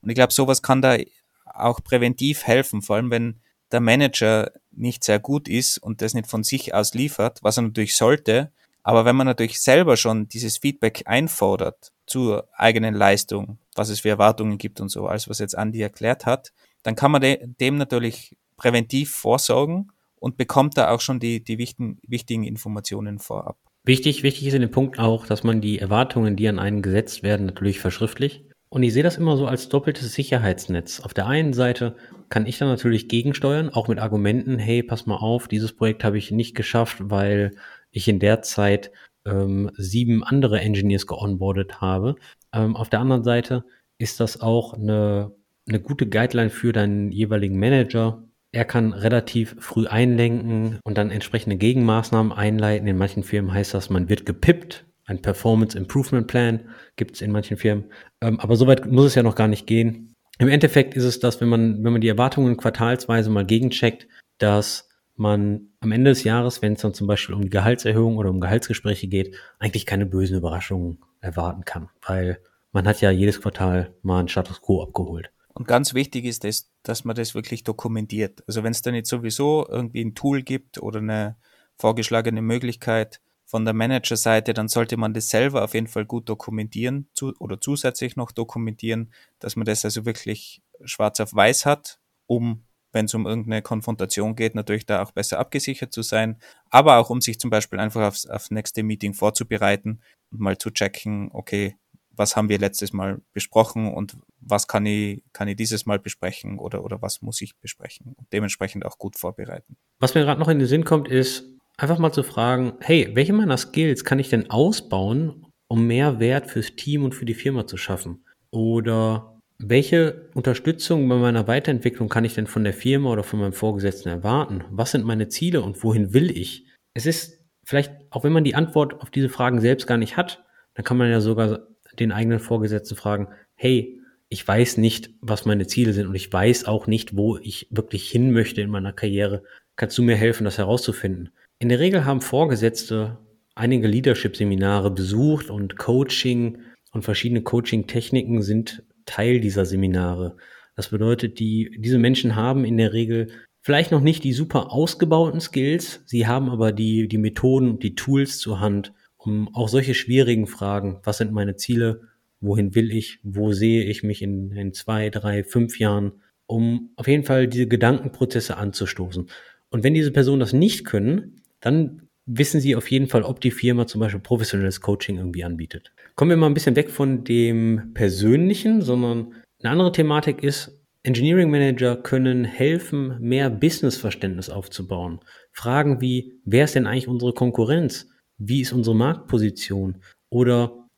Und 0.00 0.08
ich 0.08 0.14
glaube, 0.14 0.32
sowas 0.32 0.62
kann 0.62 0.80
da 0.80 0.96
auch 1.44 1.82
präventiv 1.82 2.44
helfen, 2.44 2.80
vor 2.80 2.96
allem 2.96 3.10
wenn 3.10 3.40
der 3.72 3.80
Manager 3.80 4.52
nicht 4.70 5.04
sehr 5.04 5.18
gut 5.18 5.48
ist 5.48 5.76
und 5.76 6.00
das 6.00 6.14
nicht 6.14 6.28
von 6.28 6.44
sich 6.44 6.72
aus 6.72 6.94
liefert, 6.94 7.40
was 7.42 7.58
er 7.58 7.64
natürlich 7.64 7.96
sollte, 7.96 8.52
aber 8.88 9.04
wenn 9.04 9.16
man 9.16 9.26
natürlich 9.26 9.60
selber 9.60 9.98
schon 9.98 10.30
dieses 10.30 10.56
Feedback 10.56 11.02
einfordert 11.04 11.92
zur 12.06 12.48
eigenen 12.54 12.94
Leistung, 12.94 13.58
was 13.74 13.90
es 13.90 14.00
für 14.00 14.08
Erwartungen 14.08 14.56
gibt 14.56 14.80
und 14.80 14.88
so, 14.88 15.06
alles 15.06 15.28
was 15.28 15.40
jetzt 15.40 15.58
Andi 15.58 15.82
erklärt 15.82 16.24
hat, 16.24 16.54
dann 16.84 16.96
kann 16.96 17.10
man 17.10 17.20
de 17.20 17.38
dem 17.60 17.76
natürlich 17.76 18.38
präventiv 18.56 19.10
vorsorgen 19.10 19.92
und 20.16 20.38
bekommt 20.38 20.78
da 20.78 20.88
auch 20.88 21.02
schon 21.02 21.20
die, 21.20 21.44
die 21.44 21.58
wichtigen, 21.58 21.98
wichtigen 22.08 22.44
Informationen 22.44 23.18
vorab. 23.18 23.58
Wichtig, 23.84 24.22
wichtig 24.22 24.46
ist 24.46 24.54
in 24.54 24.62
dem 24.62 24.70
Punkt 24.70 24.98
auch, 24.98 25.26
dass 25.26 25.44
man 25.44 25.60
die 25.60 25.78
Erwartungen, 25.78 26.34
die 26.34 26.48
an 26.48 26.58
einen 26.58 26.80
gesetzt 26.80 27.22
werden, 27.22 27.44
natürlich 27.44 27.80
verschriftlicht. 27.80 28.46
Und 28.70 28.82
ich 28.82 28.94
sehe 28.94 29.02
das 29.02 29.18
immer 29.18 29.36
so 29.36 29.46
als 29.46 29.68
doppeltes 29.68 30.14
Sicherheitsnetz. 30.14 31.00
Auf 31.00 31.12
der 31.12 31.26
einen 31.26 31.52
Seite 31.52 31.94
kann 32.30 32.46
ich 32.46 32.56
dann 32.56 32.68
natürlich 32.68 33.08
gegensteuern, 33.08 33.68
auch 33.68 33.88
mit 33.88 33.98
Argumenten, 33.98 34.58
hey, 34.58 34.82
pass 34.82 35.04
mal 35.04 35.16
auf, 35.16 35.46
dieses 35.46 35.74
Projekt 35.74 36.04
habe 36.04 36.16
ich 36.16 36.30
nicht 36.30 36.54
geschafft, 36.54 36.96
weil 37.00 37.52
ich 37.90 38.08
in 38.08 38.18
der 38.18 38.42
Zeit 38.42 38.90
ähm, 39.26 39.70
sieben 39.76 40.24
andere 40.24 40.60
Engineers 40.60 41.06
geonboardet 41.06 41.80
habe. 41.80 42.16
Ähm, 42.52 42.76
auf 42.76 42.88
der 42.88 43.00
anderen 43.00 43.24
Seite 43.24 43.64
ist 43.98 44.20
das 44.20 44.40
auch 44.40 44.74
eine, 44.74 45.32
eine 45.68 45.80
gute 45.80 46.08
Guideline 46.08 46.50
für 46.50 46.72
deinen 46.72 47.12
jeweiligen 47.12 47.58
Manager. 47.58 48.22
Er 48.52 48.64
kann 48.64 48.92
relativ 48.92 49.56
früh 49.58 49.86
einlenken 49.86 50.78
und 50.84 50.96
dann 50.96 51.10
entsprechende 51.10 51.56
Gegenmaßnahmen 51.56 52.32
einleiten. 52.32 52.88
In 52.88 52.96
manchen 52.96 53.22
Firmen 53.22 53.52
heißt 53.52 53.74
das, 53.74 53.90
man 53.90 54.08
wird 54.08 54.24
gepippt. 54.24 54.86
Ein 55.04 55.22
Performance 55.22 55.76
Improvement 55.76 56.26
Plan 56.26 56.68
gibt 56.96 57.16
es 57.16 57.22
in 57.22 57.32
manchen 57.32 57.56
Firmen. 57.56 57.84
Ähm, 58.20 58.40
aber 58.40 58.56
soweit 58.56 58.90
muss 58.90 59.06
es 59.06 59.14
ja 59.14 59.22
noch 59.22 59.34
gar 59.34 59.48
nicht 59.48 59.66
gehen. 59.66 60.14
Im 60.38 60.48
Endeffekt 60.48 60.94
ist 60.94 61.04
es 61.04 61.18
das, 61.18 61.40
wenn 61.40 61.48
man, 61.48 61.82
wenn 61.82 61.92
man 61.92 62.00
die 62.00 62.08
Erwartungen 62.08 62.56
quartalsweise 62.56 63.28
mal 63.28 63.44
gegencheckt, 63.44 64.06
dass 64.38 64.87
man 65.18 65.68
am 65.80 65.92
Ende 65.92 66.10
des 66.10 66.24
Jahres, 66.24 66.62
wenn 66.62 66.74
es 66.74 66.82
dann 66.82 66.94
zum 66.94 67.06
Beispiel 67.06 67.34
um 67.34 67.42
die 67.42 67.50
Gehaltserhöhung 67.50 68.16
oder 68.16 68.30
um 68.30 68.40
Gehaltsgespräche 68.40 69.08
geht, 69.08 69.34
eigentlich 69.58 69.86
keine 69.86 70.06
bösen 70.06 70.36
Überraschungen 70.36 70.98
erwarten 71.20 71.64
kann, 71.64 71.88
weil 72.06 72.40
man 72.72 72.86
hat 72.86 73.00
ja 73.00 73.10
jedes 73.10 73.40
Quartal 73.40 73.94
mal 74.02 74.20
einen 74.20 74.28
Status 74.28 74.60
Quo 74.60 74.82
abgeholt. 74.82 75.30
Und 75.54 75.66
ganz 75.66 75.94
wichtig 75.94 76.24
ist 76.24 76.44
es, 76.44 76.70
dass 76.84 77.04
man 77.04 77.16
das 77.16 77.34
wirklich 77.34 77.64
dokumentiert. 77.64 78.44
Also 78.46 78.62
wenn 78.62 78.70
es 78.70 78.82
dann 78.82 78.94
jetzt 78.94 79.10
sowieso 79.10 79.66
irgendwie 79.68 80.04
ein 80.04 80.14
Tool 80.14 80.42
gibt 80.42 80.80
oder 80.80 81.00
eine 81.00 81.36
vorgeschlagene 81.76 82.42
Möglichkeit 82.42 83.20
von 83.44 83.64
der 83.64 83.74
Managerseite, 83.74 84.54
dann 84.54 84.68
sollte 84.68 84.96
man 84.96 85.14
das 85.14 85.30
selber 85.30 85.64
auf 85.64 85.74
jeden 85.74 85.88
Fall 85.88 86.04
gut 86.04 86.28
dokumentieren 86.28 87.08
zu, 87.14 87.32
oder 87.40 87.60
zusätzlich 87.60 88.14
noch 88.14 88.30
dokumentieren, 88.30 89.12
dass 89.38 89.56
man 89.56 89.64
das 89.64 89.84
also 89.84 90.04
wirklich 90.04 90.62
schwarz 90.84 91.18
auf 91.18 91.34
weiß 91.34 91.66
hat, 91.66 91.98
um 92.26 92.62
wenn 92.92 93.06
es 93.06 93.14
um 93.14 93.26
irgendeine 93.26 93.62
Konfrontation 93.62 94.34
geht, 94.34 94.54
natürlich 94.54 94.86
da 94.86 95.02
auch 95.02 95.12
besser 95.12 95.38
abgesichert 95.38 95.92
zu 95.92 96.02
sein, 96.02 96.38
aber 96.70 96.98
auch 96.98 97.10
um 97.10 97.20
sich 97.20 97.38
zum 97.38 97.50
Beispiel 97.50 97.78
einfach 97.78 98.06
aufs, 98.06 98.26
aufs 98.26 98.50
nächste 98.50 98.82
Meeting 98.82 99.14
vorzubereiten 99.14 100.00
und 100.30 100.40
mal 100.40 100.58
zu 100.58 100.70
checken, 100.70 101.30
okay, 101.32 101.76
was 102.18 102.34
haben 102.34 102.48
wir 102.48 102.58
letztes 102.58 102.92
Mal 102.92 103.20
besprochen 103.32 103.92
und 103.94 104.16
was 104.40 104.66
kann 104.66 104.84
ich, 104.86 105.22
kann 105.32 105.48
ich 105.48 105.56
dieses 105.56 105.86
Mal 105.86 105.98
besprechen 105.98 106.58
oder, 106.58 106.84
oder 106.84 107.00
was 107.00 107.22
muss 107.22 107.40
ich 107.40 107.56
besprechen 107.58 108.14
und 108.16 108.32
dementsprechend 108.32 108.84
auch 108.84 108.98
gut 108.98 109.16
vorbereiten. 109.16 109.76
Was 110.00 110.14
mir 110.14 110.22
gerade 110.22 110.40
noch 110.40 110.48
in 110.48 110.58
den 110.58 110.66
Sinn 110.66 110.84
kommt, 110.84 111.08
ist 111.08 111.44
einfach 111.76 111.98
mal 111.98 112.12
zu 112.12 112.24
fragen, 112.24 112.72
hey, 112.80 113.10
welche 113.14 113.32
meiner 113.32 113.56
Skills 113.56 114.04
kann 114.04 114.18
ich 114.18 114.30
denn 114.30 114.50
ausbauen, 114.50 115.46
um 115.68 115.86
mehr 115.86 116.18
Wert 116.18 116.50
fürs 116.50 116.74
Team 116.74 117.04
und 117.04 117.14
für 117.14 117.24
die 117.24 117.34
Firma 117.34 117.66
zu 117.66 117.76
schaffen? 117.76 118.24
Oder 118.50 119.37
welche 119.60 120.30
Unterstützung 120.34 121.08
bei 121.08 121.16
meiner 121.16 121.48
Weiterentwicklung 121.48 122.08
kann 122.08 122.24
ich 122.24 122.34
denn 122.34 122.46
von 122.46 122.64
der 122.64 122.72
Firma 122.72 123.10
oder 123.10 123.24
von 123.24 123.40
meinem 123.40 123.52
Vorgesetzten 123.52 124.08
erwarten? 124.08 124.64
Was 124.70 124.92
sind 124.92 125.04
meine 125.04 125.28
Ziele 125.28 125.62
und 125.62 125.82
wohin 125.82 126.14
will 126.14 126.30
ich? 126.30 126.66
Es 126.94 127.06
ist 127.06 127.44
vielleicht, 127.64 127.92
auch 128.10 128.24
wenn 128.24 128.32
man 128.32 128.44
die 128.44 128.54
Antwort 128.54 129.00
auf 129.00 129.10
diese 129.10 129.28
Fragen 129.28 129.60
selbst 129.60 129.86
gar 129.86 129.98
nicht 129.98 130.16
hat, 130.16 130.44
dann 130.74 130.84
kann 130.84 130.96
man 130.96 131.10
ja 131.10 131.20
sogar 131.20 131.66
den 131.98 132.12
eigenen 132.12 132.38
Vorgesetzten 132.38 132.96
fragen, 132.96 133.28
hey, 133.56 134.00
ich 134.28 134.46
weiß 134.46 134.76
nicht, 134.76 135.10
was 135.20 135.44
meine 135.44 135.66
Ziele 135.66 135.92
sind 135.92 136.06
und 136.06 136.14
ich 136.14 136.32
weiß 136.32 136.66
auch 136.66 136.86
nicht, 136.86 137.16
wo 137.16 137.38
ich 137.38 137.66
wirklich 137.70 138.08
hin 138.08 138.30
möchte 138.30 138.60
in 138.60 138.70
meiner 138.70 138.92
Karriere. 138.92 139.42
Kannst 139.74 139.98
du 139.98 140.02
mir 140.02 140.16
helfen, 140.16 140.44
das 140.44 140.58
herauszufinden? 140.58 141.30
In 141.58 141.68
der 141.68 141.80
Regel 141.80 142.04
haben 142.04 142.20
Vorgesetzte 142.20 143.18
einige 143.54 143.88
Leadership-Seminare 143.88 144.92
besucht 144.92 145.50
und 145.50 145.76
Coaching 145.78 146.58
und 146.92 147.02
verschiedene 147.02 147.42
Coaching-Techniken 147.42 148.42
sind 148.42 148.84
Teil 149.08 149.40
dieser 149.40 149.64
Seminare. 149.64 150.36
Das 150.76 150.90
bedeutet, 150.90 151.40
die, 151.40 151.76
diese 151.78 151.98
Menschen 151.98 152.36
haben 152.36 152.64
in 152.64 152.76
der 152.76 152.92
Regel 152.92 153.28
vielleicht 153.62 153.90
noch 153.90 154.00
nicht 154.00 154.22
die 154.22 154.32
super 154.32 154.70
ausgebauten 154.72 155.40
Skills, 155.40 156.02
sie 156.06 156.26
haben 156.26 156.48
aber 156.50 156.72
die, 156.72 157.08
die 157.08 157.18
Methoden, 157.18 157.78
die 157.78 157.94
Tools 157.94 158.38
zur 158.38 158.60
Hand, 158.60 158.92
um 159.16 159.52
auch 159.54 159.68
solche 159.68 159.94
schwierigen 159.94 160.46
Fragen, 160.46 161.00
was 161.02 161.18
sind 161.18 161.32
meine 161.32 161.56
Ziele, 161.56 162.02
wohin 162.40 162.74
will 162.74 162.92
ich, 162.92 163.18
wo 163.24 163.52
sehe 163.52 163.84
ich 163.84 164.02
mich 164.02 164.22
in, 164.22 164.52
in 164.52 164.72
zwei, 164.72 165.10
drei, 165.10 165.42
fünf 165.42 165.78
Jahren, 165.78 166.12
um 166.46 166.90
auf 166.96 167.08
jeden 167.08 167.24
Fall 167.24 167.48
diese 167.48 167.66
Gedankenprozesse 167.66 168.56
anzustoßen. 168.56 169.28
Und 169.70 169.84
wenn 169.84 169.94
diese 169.94 170.12
Personen 170.12 170.40
das 170.40 170.52
nicht 170.52 170.84
können, 170.84 171.42
dann 171.60 172.08
wissen 172.24 172.60
sie 172.60 172.76
auf 172.76 172.90
jeden 172.90 173.08
Fall, 173.08 173.22
ob 173.22 173.40
die 173.40 173.50
Firma 173.50 173.86
zum 173.86 174.00
Beispiel 174.00 174.20
professionelles 174.20 174.80
Coaching 174.80 175.16
irgendwie 175.16 175.44
anbietet. 175.44 175.92
Kommen 176.18 176.30
wir 176.30 176.36
mal 176.36 176.48
ein 176.48 176.54
bisschen 176.54 176.74
weg 176.74 176.90
von 176.90 177.22
dem 177.22 177.92
Persönlichen, 177.94 178.82
sondern 178.82 179.34
eine 179.62 179.70
andere 179.70 179.92
Thematik 179.92 180.42
ist, 180.42 180.82
Engineering 181.04 181.48
Manager 181.48 181.94
können 181.94 182.44
helfen, 182.44 183.20
mehr 183.20 183.48
Businessverständnis 183.50 184.50
aufzubauen. 184.50 185.20
Fragen 185.52 186.00
wie, 186.00 186.40
wer 186.44 186.64
ist 186.64 186.74
denn 186.74 186.88
eigentlich 186.88 187.06
unsere 187.06 187.34
Konkurrenz? 187.34 188.08
Wie 188.36 188.62
ist 188.62 188.72
unsere 188.72 188.96
Marktposition? 188.96 190.02
Oder 190.28 190.88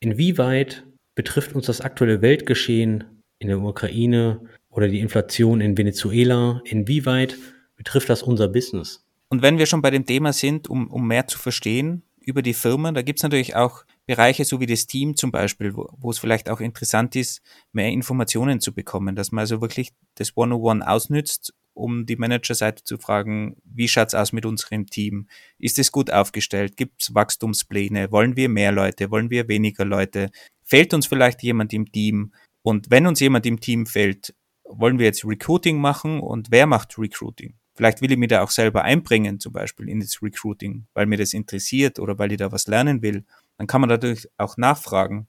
inwieweit 0.00 0.86
betrifft 1.14 1.54
uns 1.54 1.66
das 1.66 1.82
aktuelle 1.82 2.22
Weltgeschehen 2.22 3.22
in 3.40 3.48
der 3.48 3.60
Ukraine 3.60 4.40
oder 4.70 4.88
die 4.88 5.00
Inflation 5.00 5.60
in 5.60 5.76
Venezuela? 5.76 6.62
Inwieweit 6.64 7.36
betrifft 7.76 8.08
das 8.08 8.22
unser 8.22 8.48
Business? 8.48 9.04
Und 9.28 9.42
wenn 9.42 9.58
wir 9.58 9.66
schon 9.66 9.82
bei 9.82 9.90
dem 9.90 10.06
Thema 10.06 10.32
sind, 10.32 10.70
um, 10.70 10.90
um 10.90 11.06
mehr 11.06 11.26
zu 11.26 11.38
verstehen 11.38 12.04
über 12.26 12.42
die 12.42 12.54
Firma, 12.54 12.92
da 12.92 13.02
gibt 13.02 13.18
es 13.18 13.22
natürlich 13.22 13.56
auch 13.56 13.84
Bereiche, 14.06 14.44
so 14.44 14.60
wie 14.60 14.66
das 14.66 14.86
Team 14.86 15.16
zum 15.16 15.30
Beispiel, 15.30 15.74
wo, 15.74 16.10
es 16.10 16.18
vielleicht 16.18 16.48
auch 16.50 16.60
interessant 16.60 17.16
ist, 17.16 17.40
mehr 17.72 17.88
Informationen 17.88 18.60
zu 18.60 18.72
bekommen, 18.72 19.14
dass 19.16 19.32
man 19.32 19.40
also 19.40 19.60
wirklich 19.60 19.92
das 20.16 20.36
One-on-One 20.36 20.88
ausnützt, 20.88 21.54
um 21.74 22.04
die 22.06 22.16
Managerseite 22.16 22.84
zu 22.84 22.98
fragen, 22.98 23.56
wie 23.64 23.88
schaut's 23.88 24.14
aus 24.14 24.32
mit 24.32 24.44
unserem 24.44 24.86
Team? 24.86 25.28
Ist 25.58 25.78
es 25.78 25.92
gut 25.92 26.10
aufgestellt? 26.10 26.76
Gibt's 26.76 27.14
Wachstumspläne? 27.14 28.12
Wollen 28.12 28.36
wir 28.36 28.48
mehr 28.48 28.72
Leute? 28.72 29.10
Wollen 29.10 29.30
wir 29.30 29.48
weniger 29.48 29.84
Leute? 29.84 30.30
Fehlt 30.64 30.92
uns 30.94 31.06
vielleicht 31.06 31.42
jemand 31.42 31.72
im 31.72 31.90
Team? 31.90 32.32
Und 32.62 32.90
wenn 32.90 33.06
uns 33.06 33.20
jemand 33.20 33.46
im 33.46 33.60
Team 33.60 33.86
fehlt, 33.86 34.34
wollen 34.64 34.98
wir 34.98 35.06
jetzt 35.06 35.24
Recruiting 35.24 35.78
machen 35.78 36.20
und 36.20 36.48
wer 36.50 36.66
macht 36.66 36.98
Recruiting? 36.98 37.54
Vielleicht 37.74 38.02
will 38.02 38.12
ich 38.12 38.18
mich 38.18 38.28
da 38.28 38.42
auch 38.42 38.50
selber 38.50 38.82
einbringen, 38.82 39.40
zum 39.40 39.52
Beispiel 39.52 39.88
in 39.88 40.00
das 40.00 40.22
Recruiting, 40.22 40.86
weil 40.94 41.06
mir 41.06 41.16
das 41.16 41.32
interessiert 41.32 41.98
oder 41.98 42.18
weil 42.18 42.32
ich 42.32 42.38
da 42.38 42.52
was 42.52 42.66
lernen 42.66 43.02
will. 43.02 43.24
Dann 43.56 43.66
kann 43.66 43.80
man 43.80 43.88
natürlich 43.88 44.28
auch 44.36 44.56
nachfragen, 44.56 45.26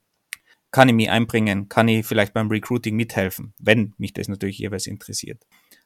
kann 0.72 0.90
ich 0.90 0.96
mich 0.96 1.10
einbringen, 1.10 1.70
kann 1.70 1.88
ich 1.88 2.06
vielleicht 2.06 2.34
beim 2.34 2.50
Recruiting 2.50 2.96
mithelfen, 2.96 3.54
wenn 3.60 3.94
mich 3.98 4.14
das 4.14 4.28
natürlich 4.28 4.58
jeweils 4.58 4.88
interessiert. 4.88 5.44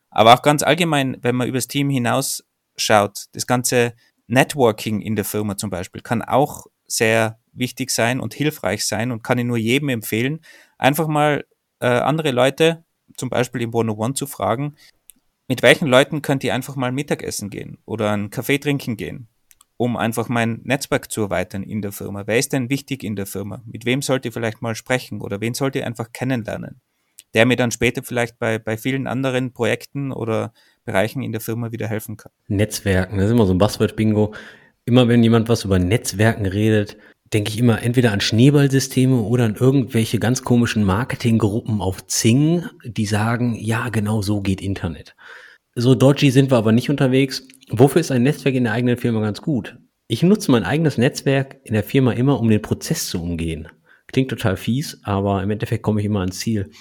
Aber 0.09 0.33
auch 0.33 0.41
ganz 0.41 0.63
allgemein, 0.63 1.17
wenn 1.21 1.35
man 1.35 1.47
übers 1.47 1.67
Team 1.67 1.89
hinaus 1.89 2.43
schaut, 2.77 3.25
das 3.33 3.45
ganze 3.45 3.93
Networking 4.27 5.01
in 5.01 5.15
der 5.15 5.25
Firma 5.25 5.57
zum 5.57 5.69
Beispiel 5.69 6.01
kann 6.01 6.21
auch 6.21 6.65
sehr 6.87 7.39
wichtig 7.53 7.91
sein 7.91 8.19
und 8.19 8.33
hilfreich 8.33 8.85
sein 8.85 9.11
und 9.11 9.23
kann 9.23 9.37
ich 9.37 9.45
nur 9.45 9.57
jedem 9.57 9.89
empfehlen, 9.89 10.39
einfach 10.77 11.07
mal 11.07 11.45
äh, 11.79 11.87
andere 11.87 12.31
Leute, 12.31 12.83
zum 13.15 13.29
Beispiel 13.29 13.61
im 13.61 13.73
One-on-One 13.73 14.13
zu 14.13 14.27
fragen, 14.27 14.75
mit 15.47 15.63
welchen 15.63 15.87
Leuten 15.87 16.21
könnt 16.21 16.43
ihr 16.43 16.53
einfach 16.53 16.75
mal 16.75 16.91
Mittagessen 16.91 17.49
gehen 17.49 17.77
oder 17.85 18.11
einen 18.11 18.29
Kaffee 18.29 18.57
trinken 18.57 18.97
gehen, 18.97 19.27
um 19.77 19.95
einfach 19.95 20.29
mein 20.29 20.61
Netzwerk 20.63 21.11
zu 21.11 21.21
erweitern 21.21 21.63
in 21.63 21.81
der 21.81 21.91
Firma? 21.91 22.23
Wer 22.25 22.37
ist 22.37 22.53
denn 22.53 22.69
wichtig 22.69 23.03
in 23.03 23.15
der 23.15 23.25
Firma? 23.25 23.61
Mit 23.65 23.85
wem 23.85 24.01
sollt 24.01 24.25
ihr 24.25 24.31
vielleicht 24.31 24.61
mal 24.61 24.75
sprechen 24.75 25.21
oder 25.21 25.39
wen 25.39 25.53
sollt 25.53 25.75
ihr 25.75 25.87
einfach 25.87 26.11
kennenlernen? 26.11 26.81
Der 27.33 27.45
mir 27.45 27.55
dann 27.55 27.71
später 27.71 28.03
vielleicht 28.03 28.39
bei, 28.39 28.57
bei 28.57 28.77
vielen 28.77 29.07
anderen 29.07 29.53
Projekten 29.53 30.11
oder 30.11 30.53
Bereichen 30.85 31.21
in 31.21 31.31
der 31.31 31.41
Firma 31.41 31.71
wieder 31.71 31.87
helfen 31.87 32.17
kann. 32.17 32.31
Netzwerken, 32.47 33.17
das 33.17 33.27
ist 33.27 33.31
immer 33.31 33.45
so 33.45 33.53
ein 33.53 33.57
Buzzword-Bingo. 33.57 34.33
Immer 34.85 35.09
wenn 35.09 35.21
jemand 35.21 35.49
was 35.49 35.65
über 35.65 35.79
Netzwerken 35.79 36.45
redet, 36.45 36.97
denke 37.33 37.51
ich 37.51 37.59
immer 37.59 37.81
entweder 37.81 38.11
an 38.11 38.21
Schneeballsysteme 38.21 39.21
oder 39.21 39.45
an 39.45 39.55
irgendwelche 39.55 40.19
ganz 40.19 40.43
komischen 40.43 40.83
Marketinggruppen 40.83 41.81
auf 41.81 42.05
Zing, 42.07 42.63
die 42.83 43.05
sagen, 43.05 43.55
ja, 43.55 43.89
genau 43.89 44.21
so 44.21 44.41
geht 44.41 44.61
Internet. 44.61 45.15
So 45.75 45.93
dodgy 45.93 46.31
sind 46.31 46.51
wir 46.51 46.57
aber 46.57 46.71
nicht 46.71 46.89
unterwegs. 46.89 47.47
Wofür 47.69 48.01
ist 48.01 48.11
ein 48.11 48.23
Netzwerk 48.23 48.55
in 48.55 48.63
der 48.63 48.73
eigenen 48.73 48.97
Firma 48.97 49.21
ganz 49.21 49.41
gut? 49.41 49.77
Ich 50.07 50.23
nutze 50.23 50.51
mein 50.51 50.63
eigenes 50.63 50.97
Netzwerk 50.97 51.57
in 51.65 51.73
der 51.73 51.83
Firma 51.83 52.13
immer, 52.13 52.39
um 52.39 52.49
den 52.49 52.61
Prozess 52.61 53.09
zu 53.09 53.21
umgehen. 53.21 53.67
Klingt 54.07 54.29
total 54.29 54.55
fies, 54.55 55.01
aber 55.03 55.43
im 55.43 55.51
Endeffekt 55.51 55.83
komme 55.83 55.99
ich 55.99 56.05
immer 56.05 56.21
ans 56.21 56.39
Ziel. 56.39 56.71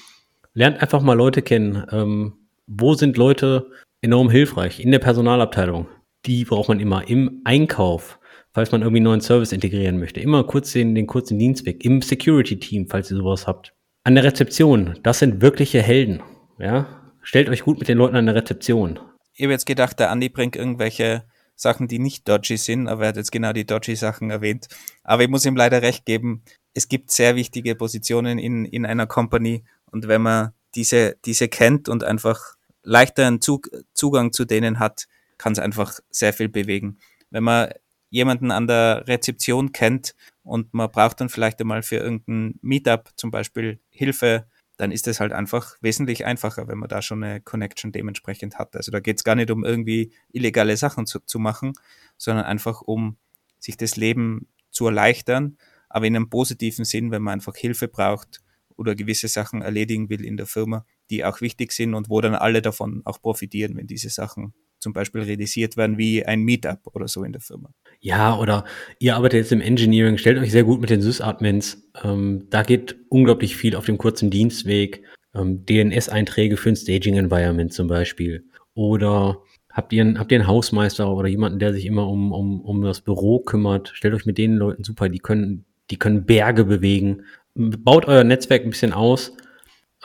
Lernt 0.55 0.81
einfach 0.81 1.03
mal 1.03 1.15
Leute 1.15 1.43
kennen. 1.43 1.85
Ähm, 1.91 2.35
wo 2.69 2.95
sind 2.95 3.17
Leute 3.17 3.71
enorm 4.01 4.31
hilfreich? 4.31 4.81
In 4.81 4.93
der 4.93 5.01
Personalabteilung. 5.01 5.89
Die 6.25 6.45
braucht 6.45 6.69
man 6.69 6.81
immer 6.81 7.09
im 7.09 7.43
Einkauf 7.45 8.19
falls 8.57 8.73
man 8.73 8.81
irgendwie 8.81 9.01
einen 9.01 9.05
neuen 9.05 9.21
Service 9.21 9.53
integrieren 9.53 9.99
möchte. 9.99 10.19
Immer 10.19 10.43
kurz 10.45 10.73
den, 10.73 10.95
den 10.95 11.07
kurzen 11.07 11.39
Dienstweg. 11.39 11.85
Im 11.85 12.01
Security-Team, 12.01 12.89
falls 12.89 13.11
ihr 13.11 13.19
sowas 13.19 13.47
habt. 13.47 13.75
An 14.03 14.15
der 14.15 14.25
Rezeption, 14.25 14.99
das 15.03 15.19
sind 15.19 15.43
wirkliche 15.43 15.83
Helden. 15.83 16.23
Ja, 16.59 17.13
stellt 17.21 17.51
euch 17.51 17.65
gut 17.65 17.79
mit 17.79 17.89
den 17.89 17.99
Leuten 17.99 18.17
an 18.17 18.25
der 18.25 18.35
Rezeption. 18.35 18.99
Ich 19.35 19.43
habe 19.43 19.53
jetzt 19.53 19.67
gedacht, 19.67 20.01
der 20.01 20.11
Andi 20.11 20.31
bringt 20.31 20.57
irgendwelche 20.57 21.25
Sachen, 21.55 21.87
die 21.87 21.99
nicht 21.99 22.27
dodgy 22.27 22.57
sind, 22.57 22.89
aber 22.89 23.03
er 23.03 23.09
hat 23.09 23.17
jetzt 23.17 23.31
genau 23.31 23.53
die 23.53 23.67
dodgy 23.67 23.95
Sachen 23.95 24.31
erwähnt. 24.31 24.69
Aber 25.05 25.23
ich 25.23 25.29
muss 25.29 25.45
ihm 25.45 25.55
leider 25.55 25.83
recht 25.83 26.07
geben, 26.07 26.43
es 26.73 26.89
gibt 26.89 27.11
sehr 27.11 27.37
wichtige 27.37 27.75
Positionen 27.75 28.39
in, 28.39 28.65
in 28.65 28.87
einer 28.87 29.07
Company 29.07 29.65
und 29.91 30.09
wenn 30.09 30.23
man 30.23 30.53
diese, 30.75 31.19
diese 31.27 31.49
kennt 31.49 31.91
und 31.91 32.05
einfach 32.05 32.41
leichteren 32.83 33.43
Zug, 33.43 33.69
Zugang 33.93 34.33
zu 34.33 34.47
denen 34.47 34.79
hat, 34.79 35.09
kann 35.37 35.53
es 35.53 35.59
einfach 35.59 36.01
sehr 36.09 36.33
viel 36.33 36.49
bewegen. 36.49 37.01
Wenn 37.29 37.45
man 37.45 37.69
jemanden 38.17 38.51
an 38.51 38.67
der 38.67 39.05
Rezeption 39.07 39.73
kennt 39.73 40.15
und 40.43 40.73
man 40.73 40.91
braucht 40.91 41.21
dann 41.21 41.29
vielleicht 41.29 41.61
einmal 41.61 41.83
für 41.83 41.97
irgendein 41.97 42.59
Meetup 42.63 43.11
zum 43.17 43.31
Beispiel 43.31 43.79
Hilfe, 43.91 44.47
dann 44.79 44.91
ist 44.91 45.07
es 45.07 45.21
halt 45.21 45.33
einfach 45.33 45.77
wesentlich 45.83 46.25
einfacher, 46.25 46.67
wenn 46.67 46.79
man 46.79 46.89
da 46.89 47.03
schon 47.03 47.23
eine 47.23 47.43
Connection 47.43 47.93
dementsprechend 47.93 48.59
hat. 48.59 48.75
Also 48.75 48.91
da 48.91 49.01
geht 49.01 49.19
es 49.19 49.25
gar 49.25 49.35
nicht 49.35 49.51
um 49.51 49.65
irgendwie 49.65 50.13
illegale 50.33 50.77
Sachen 50.79 51.07
zu, 51.07 51.21
zu 51.21 51.39
machen, 51.39 51.75
sondern 52.17 52.47
einfach 52.47 52.81
um 52.81 53.19
sich 53.59 53.77
das 53.77 53.97
Leben 53.97 54.49
zu 54.71 54.87
erleichtern, 54.87 55.59
aber 55.91 56.07
in 56.07 56.17
einem 56.17 56.31
positiven 56.31 56.87
Sinn, 56.87 57.11
wenn 57.11 57.23
man 57.23 57.35
einfach 57.35 57.55
Hilfe 57.55 57.87
braucht 57.87 58.41
oder 58.77 58.95
gewisse 58.95 59.29
Sachen 59.29 59.61
erledigen 59.61 60.09
will 60.09 60.25
in 60.25 60.39
der 60.39 60.47
Firma, 60.47 60.87
die 61.11 61.25
auch 61.25 61.43
wichtig 61.43 61.73
sind 61.73 61.95
und 61.95 62.09
wo 62.09 62.21
dann 62.21 62.35
alle 62.35 62.63
davon 62.63 63.03
auch 63.05 63.21
profitieren, 63.21 63.77
wenn 63.77 63.87
diese 63.87 64.11
Sachen 64.11 64.55
zum 64.79 64.93
Beispiel 64.93 65.23
realisiert 65.23 65.77
werden 65.77 65.99
wie 65.99 66.25
ein 66.25 66.41
Meetup 66.41 66.87
oder 66.93 67.09
so 67.09 67.25
in 67.25 67.33
der 67.33 67.41
Firma. 67.41 67.71
Ja, 68.01 68.39
oder 68.39 68.65
ihr 68.99 69.17
arbeitet 69.17 69.41
jetzt 69.41 69.53
im 69.53 69.61
Engineering, 69.61 70.19
stellt 70.19 70.39
euch 70.39 70.53
sehr 70.53 70.65
gut 70.65 70.81
mit 70.81 70.91
den 70.91 71.03
Sys-Admins. 71.03 71.91
Ähm, 72.03 72.47
da 72.51 72.63
geht 72.63 72.97
unglaublich 73.09 73.57
viel 73.57 73.75
auf 73.77 73.87
dem 73.87 73.99
kurzen 73.99 74.31
Dienstweg. 74.31 75.03
Ähm, 75.35 75.65
DNS-Einträge 75.67 76.57
für 76.57 76.71
ein 76.71 76.77
Staging-Environment 76.77 77.73
zum 77.73 77.89
Beispiel. 77.89 78.45
Oder 78.75 79.43
habt 79.71 79.93
ihr, 79.93 80.03
einen, 80.03 80.19
habt 80.19 80.33
ihr 80.33 80.39
einen 80.39 80.47
Hausmeister 80.47 81.13
oder 81.13 81.29
jemanden, 81.29 81.59
der 81.59 81.73
sich 81.73 81.87
immer 81.87 82.09
um, 82.09 82.33
um, 82.33 82.61
um 82.61 82.83
das 82.83 83.01
Büro 83.01 83.41
kümmert? 83.41 83.91
Stellt 83.95 84.15
euch 84.15 84.27
mit 84.27 84.39
den 84.39 84.57
Leuten 84.57 84.85
super, 84.85 85.09
die 85.09 85.19
können, 85.19 85.65
die 85.91 85.99
können 85.99 86.25
Berge 86.25 86.65
bewegen. 86.65 87.23
Baut 87.55 88.07
euer 88.07 88.25
Netzwerk 88.25 88.65
ein 88.65 88.71
bisschen 88.71 88.93
aus. 88.93 89.33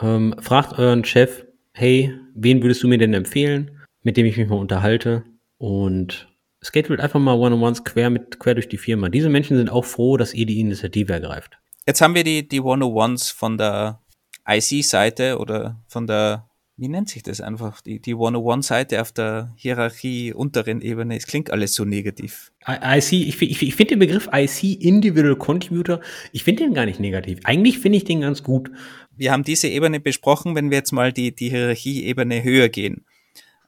Ähm, 0.00 0.34
fragt 0.40 0.78
euren 0.78 1.04
Chef, 1.04 1.44
hey, 1.72 2.14
wen 2.34 2.62
würdest 2.62 2.82
du 2.82 2.88
mir 2.88 2.98
denn 2.98 3.14
empfehlen? 3.14 3.70
mit 4.02 4.16
dem 4.16 4.26
ich 4.26 4.36
mich 4.36 4.48
mal 4.48 4.58
unterhalte. 4.58 5.24
Und 5.58 6.28
halt 6.74 7.00
einfach 7.00 7.20
mal 7.20 7.34
One-on-Ones 7.34 7.84
quer, 7.84 8.10
mit, 8.10 8.38
quer 8.38 8.54
durch 8.54 8.68
die 8.68 8.78
Firma. 8.78 9.08
Diese 9.08 9.28
Menschen 9.28 9.56
sind 9.56 9.70
auch 9.70 9.84
froh, 9.84 10.16
dass 10.16 10.34
ihr 10.34 10.46
die 10.46 10.60
Initiative 10.60 11.12
ergreift. 11.12 11.58
Jetzt 11.86 12.00
haben 12.00 12.14
wir 12.14 12.24
die, 12.24 12.46
die 12.46 12.60
One-on-Ones 12.60 13.30
von 13.30 13.58
der 13.58 14.00
IC-Seite 14.48 15.38
oder 15.38 15.80
von 15.88 16.06
der, 16.06 16.48
wie 16.76 16.88
nennt 16.88 17.08
sich 17.08 17.22
das 17.22 17.40
einfach, 17.40 17.80
die, 17.80 18.00
die 18.00 18.14
One-on-One-Seite 18.14 19.00
auf 19.00 19.12
der 19.12 19.52
Hierarchie 19.56 20.32
unteren 20.32 20.80
Ebene. 20.80 21.16
Es 21.16 21.26
klingt 21.26 21.50
alles 21.50 21.74
so 21.74 21.84
negativ. 21.84 22.52
IC, 22.66 23.12
ich, 23.12 23.42
ich, 23.42 23.62
ich 23.62 23.74
finde 23.74 23.94
den 23.94 23.98
Begriff 23.98 24.28
IC, 24.32 24.80
Individual 24.80 25.36
Contributor, 25.36 26.00
ich 26.32 26.44
finde 26.44 26.64
den 26.64 26.74
gar 26.74 26.86
nicht 26.86 27.00
negativ. 27.00 27.40
Eigentlich 27.44 27.78
finde 27.78 27.98
ich 27.98 28.04
den 28.04 28.20
ganz 28.20 28.42
gut. 28.42 28.70
Wir 29.16 29.32
haben 29.32 29.42
diese 29.44 29.68
Ebene 29.68 30.00
besprochen, 30.00 30.54
wenn 30.54 30.70
wir 30.70 30.78
jetzt 30.78 30.92
mal 30.92 31.12
die, 31.12 31.34
die 31.34 31.50
Hierarchie-Ebene 31.50 32.42
höher 32.44 32.68
gehen 32.68 33.04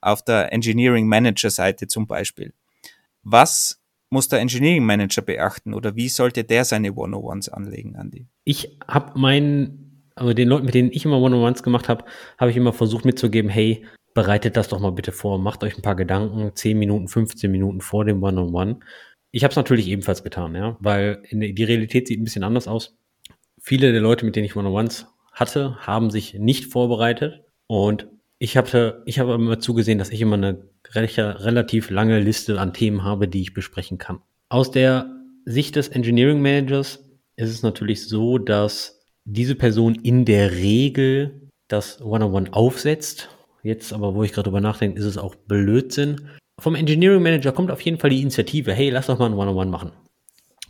auf 0.01 0.23
der 0.23 0.53
Engineering 0.53 1.07
Manager 1.07 1.51
Seite 1.51 1.87
zum 1.89 2.07
Beispiel. 2.07 2.53
Was 3.25 3.81
muss 4.11 4.29
der 4.29 4.41
Engineering 4.41 4.85
Manager 4.85 5.23
beachten 5.23 5.75
oder 5.75 5.97
wie 5.97 6.09
sollte 6.09 6.45
der 6.45 6.65
seine 6.65 6.95
One-on-Ones 6.95 7.49
anlegen, 7.49 7.97
Andy? 7.97 8.29
Ich 8.45 8.79
habe 8.87 9.19
meinen, 9.19 10.11
also 10.15 10.33
den 10.35 10.49
Leuten, 10.49 10.67
mit 10.67 10.75
denen 10.75 10.93
ich 10.93 11.05
immer 11.05 11.19
One-on-Ones 11.19 11.63
gemacht 11.63 11.89
habe, 11.89 12.05
habe 12.39 12.51
ich 12.51 12.57
immer 12.57 12.73
versucht 12.73 13.05
mitzugeben, 13.05 13.51
hey, 13.51 13.85
bereitet 14.15 14.57
das 14.57 14.69
doch 14.69 14.79
mal 14.79 14.93
bitte 14.93 15.11
vor, 15.11 15.39
macht 15.39 15.65
euch 15.65 15.77
ein 15.77 15.83
paar 15.83 15.97
Gedanken, 15.97 16.55
10 16.55 16.79
Minuten, 16.79 17.09
15 17.09 17.51
Minuten 17.51 17.81
vor 17.81 18.05
dem 18.05 18.23
One-on-One. 18.23 18.79
Ich 19.33 19.43
habe 19.43 19.51
es 19.51 19.57
natürlich 19.57 19.89
ebenfalls 19.89 20.23
getan, 20.23 20.55
ja, 20.55 20.77
weil 20.79 21.23
die 21.33 21.65
Realität 21.65 22.07
sieht 22.07 22.21
ein 22.21 22.25
bisschen 22.25 22.45
anders 22.45 22.69
aus. 22.69 22.97
Viele 23.61 23.91
der 23.91 24.01
Leute, 24.01 24.25
mit 24.25 24.37
denen 24.37 24.45
ich 24.45 24.55
One-on-Ones 24.55 25.07
hatte, 25.33 25.77
haben 25.79 26.11
sich 26.11 26.35
nicht 26.35 26.67
vorbereitet 26.67 27.43
und 27.67 28.07
Ich 28.39 28.57
habe 28.57 29.03
ich 29.07 29.19
habe 29.19 29.35
immer 29.35 29.59
zugesehen, 29.59 29.99
dass 29.99 30.11
ich 30.11 30.21
immer 30.21 30.37
eine 30.37 30.69
relativ 30.95 31.91
lange 31.91 32.21
Liste 32.21 32.61
an 32.61 32.73
Themen 32.73 33.03
habe, 33.05 33.29
die 33.29 33.43
ich 33.43 33.55
besprechen 33.55 33.99
kann. 33.99 34.21
Aus 34.49 34.71
der 34.71 35.11
Sicht 35.45 35.77
des 35.77 35.89
Engineering 35.89 36.41
Managers 36.41 37.05
ist 37.37 37.51
es 37.51 37.63
natürlich 37.63 38.07
so, 38.09 38.39
dass 38.39 39.01
diese 39.25 39.55
Person 39.55 39.97
in 39.97 40.25
der 40.25 40.53
Regel 40.53 41.51
das 41.69 42.01
One-on-One 42.01 42.53
aufsetzt. 42.53 43.29
Jetzt 43.63 43.93
aber, 43.93 44.15
wo 44.15 44.23
ich 44.23 44.33
gerade 44.33 44.45
drüber 44.45 44.61
nachdenke, 44.61 44.99
ist 44.99 45.07
es 45.07 45.19
auch 45.19 45.35
Blödsinn. 45.35 46.29
Vom 46.59 46.75
Engineering 46.75 47.23
Manager 47.23 47.53
kommt 47.53 47.71
auf 47.71 47.81
jeden 47.81 47.99
Fall 47.99 48.11
die 48.11 48.21
Initiative, 48.21 48.73
hey, 48.73 48.91
lass 48.91 49.07
doch 49.07 49.19
mal 49.19 49.27
ein 49.27 49.35
One-on-One 49.35 49.71
machen. 49.71 49.93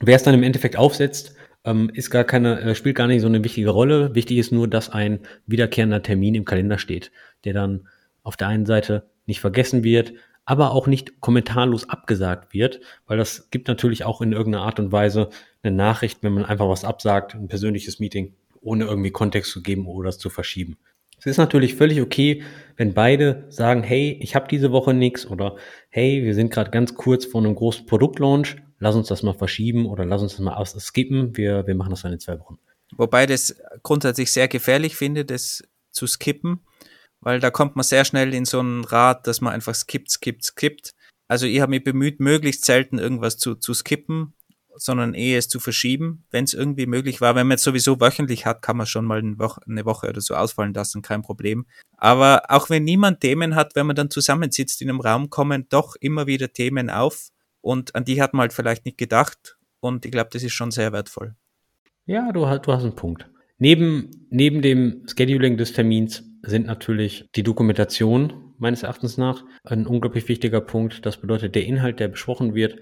Wer 0.01 0.17
es 0.17 0.23
dann 0.23 0.35
im 0.35 0.43
Endeffekt 0.43 0.77
aufsetzt, 0.77 1.35
ähm, 1.65 1.91
ist 1.93 2.11
gar 2.11 2.25
keine, 2.25 2.61
äh, 2.61 2.75
spielt 2.75 2.97
gar 2.97 3.07
nicht 3.07 3.21
so 3.21 3.27
eine 3.27 3.43
wichtige 3.45 3.71
Rolle. 3.71 4.15
Wichtig 4.15 4.39
ist 4.39 4.53
nur, 4.53 4.69
dass 4.69 4.91
ein 4.91 5.21
wiederkehrender 5.47 6.03
Termin 6.03 6.35
im 6.35 6.45
Kalender 6.45 6.79
steht, 6.79 7.11
der 7.45 7.55
dann 7.55 7.89
auf 8.23 8.37
der 8.37 8.49
einen 8.49 8.67
Seite 8.67 9.11
nicht 9.27 9.41
vergessen 9.41 9.85
wird, 9.85 10.15
aber 10.45 10.73
auch 10.73 10.87
nicht 10.87 11.21
kommentarlos 11.21 11.89
abgesagt 11.89 12.53
wird, 12.53 12.81
weil 13.07 13.17
das 13.17 13.51
gibt 13.51 13.69
natürlich 13.69 14.05
auch 14.05 14.21
in 14.21 14.33
irgendeiner 14.33 14.65
Art 14.65 14.79
und 14.79 14.93
Weise 14.93 15.31
eine 15.63 15.75
Nachricht, 15.75 16.23
wenn 16.23 16.35
man 16.35 16.45
einfach 16.45 16.69
was 16.69 16.85
absagt, 16.85 17.35
ein 17.35 17.49
persönliches 17.49 17.99
Meeting, 17.99 18.35
ohne 18.61 18.85
irgendwie 18.85 19.11
Kontext 19.11 19.53
zu 19.53 19.63
geben 19.63 19.87
oder 19.87 20.11
es 20.11 20.19
zu 20.19 20.31
verschieben. 20.31 20.77
Es 21.19 21.27
ist 21.27 21.39
natürlich 21.39 21.75
völlig 21.75 22.03
okay, 22.03 22.43
wenn 22.77 22.93
beide 22.93 23.47
sagen, 23.49 23.83
hey, 23.83 24.19
ich 24.21 24.35
habe 24.35 24.49
diese 24.49 24.73
Woche 24.73 24.93
nichts 24.93 25.27
oder 25.27 25.57
hey, 25.89 26.23
wir 26.23 26.35
sind 26.35 26.51
gerade 26.51 26.71
ganz 26.71 26.95
kurz 26.95 27.25
vor 27.25 27.41
einem 27.41 27.55
großen 27.55 27.87
Produktlaunch, 27.87 28.57
lass 28.79 28.95
uns 28.95 29.09
das 29.09 29.23
mal 29.23 29.33
verschieben 29.33 29.87
oder 29.87 30.05
lass 30.05 30.21
uns 30.21 30.33
das 30.33 30.41
mal 30.41 30.63
skippen, 30.67 31.37
wir, 31.37 31.67
wir 31.67 31.75
machen 31.75 31.91
das 31.91 32.03
dann 32.03 32.13
in 32.13 32.21
zwei 32.21 32.39
Wochen. 32.39 32.59
Wobei 32.97 33.25
das 33.25 33.57
grundsätzlich 33.83 34.31
sehr 34.31 34.49
gefährlich 34.49 34.97
finde, 34.97 35.25
das 35.25 35.65
zu 35.91 36.07
skippen, 36.07 36.61
weil 37.25 37.41
da 37.41 37.51
kommt 37.51 37.75
man 37.75 37.83
sehr 37.83 38.05
schnell 38.05 38.35
in 38.35 38.45
so 38.45 38.61
einen 38.61 38.85
Rad, 38.85 39.27
dass 39.27 39.41
man 39.41 39.53
einfach 39.53 39.75
skippt, 39.75 40.11
skippt, 40.11 40.45
skippt. 40.45 40.95
Also 41.27 41.47
ich 41.47 41.61
habe 41.61 41.71
mich 41.71 41.83
bemüht, 41.83 42.21
möglichst 42.21 42.65
selten 42.65 42.99
irgendwas 42.99 43.39
zu, 43.39 43.55
zu 43.55 43.73
skippen, 43.73 44.35
sondern 44.77 45.15
eher 45.15 45.39
es 45.39 45.49
zu 45.49 45.59
verschieben, 45.59 46.25
wenn 46.31 46.45
es 46.45 46.53
irgendwie 46.53 46.87
möglich 46.87 47.21
war. 47.21 47.35
Wenn 47.35 47.47
man 47.47 47.57
jetzt 47.57 47.65
sowieso 47.65 48.01
wöchentlich 48.01 48.45
hat, 48.45 48.61
kann 48.61 48.77
man 48.77 48.87
schon 48.87 49.05
mal 49.05 49.19
eine 49.19 49.39
Woche, 49.39 49.61
eine 49.67 49.85
Woche 49.85 50.09
oder 50.09 50.21
so 50.21 50.35
ausfallen 50.35 50.75
lassen, 50.75 51.01
kein 51.01 51.23
Problem. 51.23 51.67
Aber 51.97 52.43
auch 52.49 52.71
wenn 52.71 52.85
niemand 52.85 53.21
Themen 53.21 53.55
hat, 53.55 53.75
wenn 53.75 53.87
man 53.87 53.97
dann 53.97 54.11
zusammensitzt 54.11 54.83
in 54.83 54.91
einem 54.91 55.01
Raum, 55.01 55.31
kommen 55.31 55.67
doch 55.71 55.97
immer 55.97 56.27
wieder 56.27 56.53
Themen 56.53 56.91
auf 56.91 57.29
und 57.61 57.95
an 57.95 58.05
die 58.05 58.21
hat 58.21 58.35
man 58.35 58.43
halt 58.43 58.53
vielleicht 58.53 58.85
nicht 58.85 58.99
gedacht 58.99 59.57
und 59.81 60.05
ich 60.05 60.13
glaube, 60.13 60.31
das 60.33 60.43
ist 60.43 60.53
schon 60.53 60.71
sehr 60.71 60.93
wertvoll. 60.93 61.35
Ja, 62.07 62.33
du, 62.33 62.41
du 62.41 62.73
hast 62.73 62.83
einen 62.83 62.97
Punkt. 62.97 63.31
Neben, 63.59 64.27
neben 64.29 64.61
dem 64.61 65.07
Scheduling 65.09 65.57
des 65.57 65.73
Termins 65.73 66.23
sind 66.47 66.67
natürlich 66.67 67.29
die 67.35 67.43
Dokumentation 67.43 68.55
meines 68.59 68.83
Erachtens 68.83 69.19
nach 69.19 69.45
ein 69.65 69.87
unglaublich 69.87 70.29
wichtiger 70.29 70.61
Punkt. 70.61 71.05
Das 71.07 71.17
bedeutet, 71.17 71.55
der 71.55 71.67
Inhalt, 71.67 72.01
der 72.01 72.09
besprochen 72.09 72.55
wird, 72.55 72.77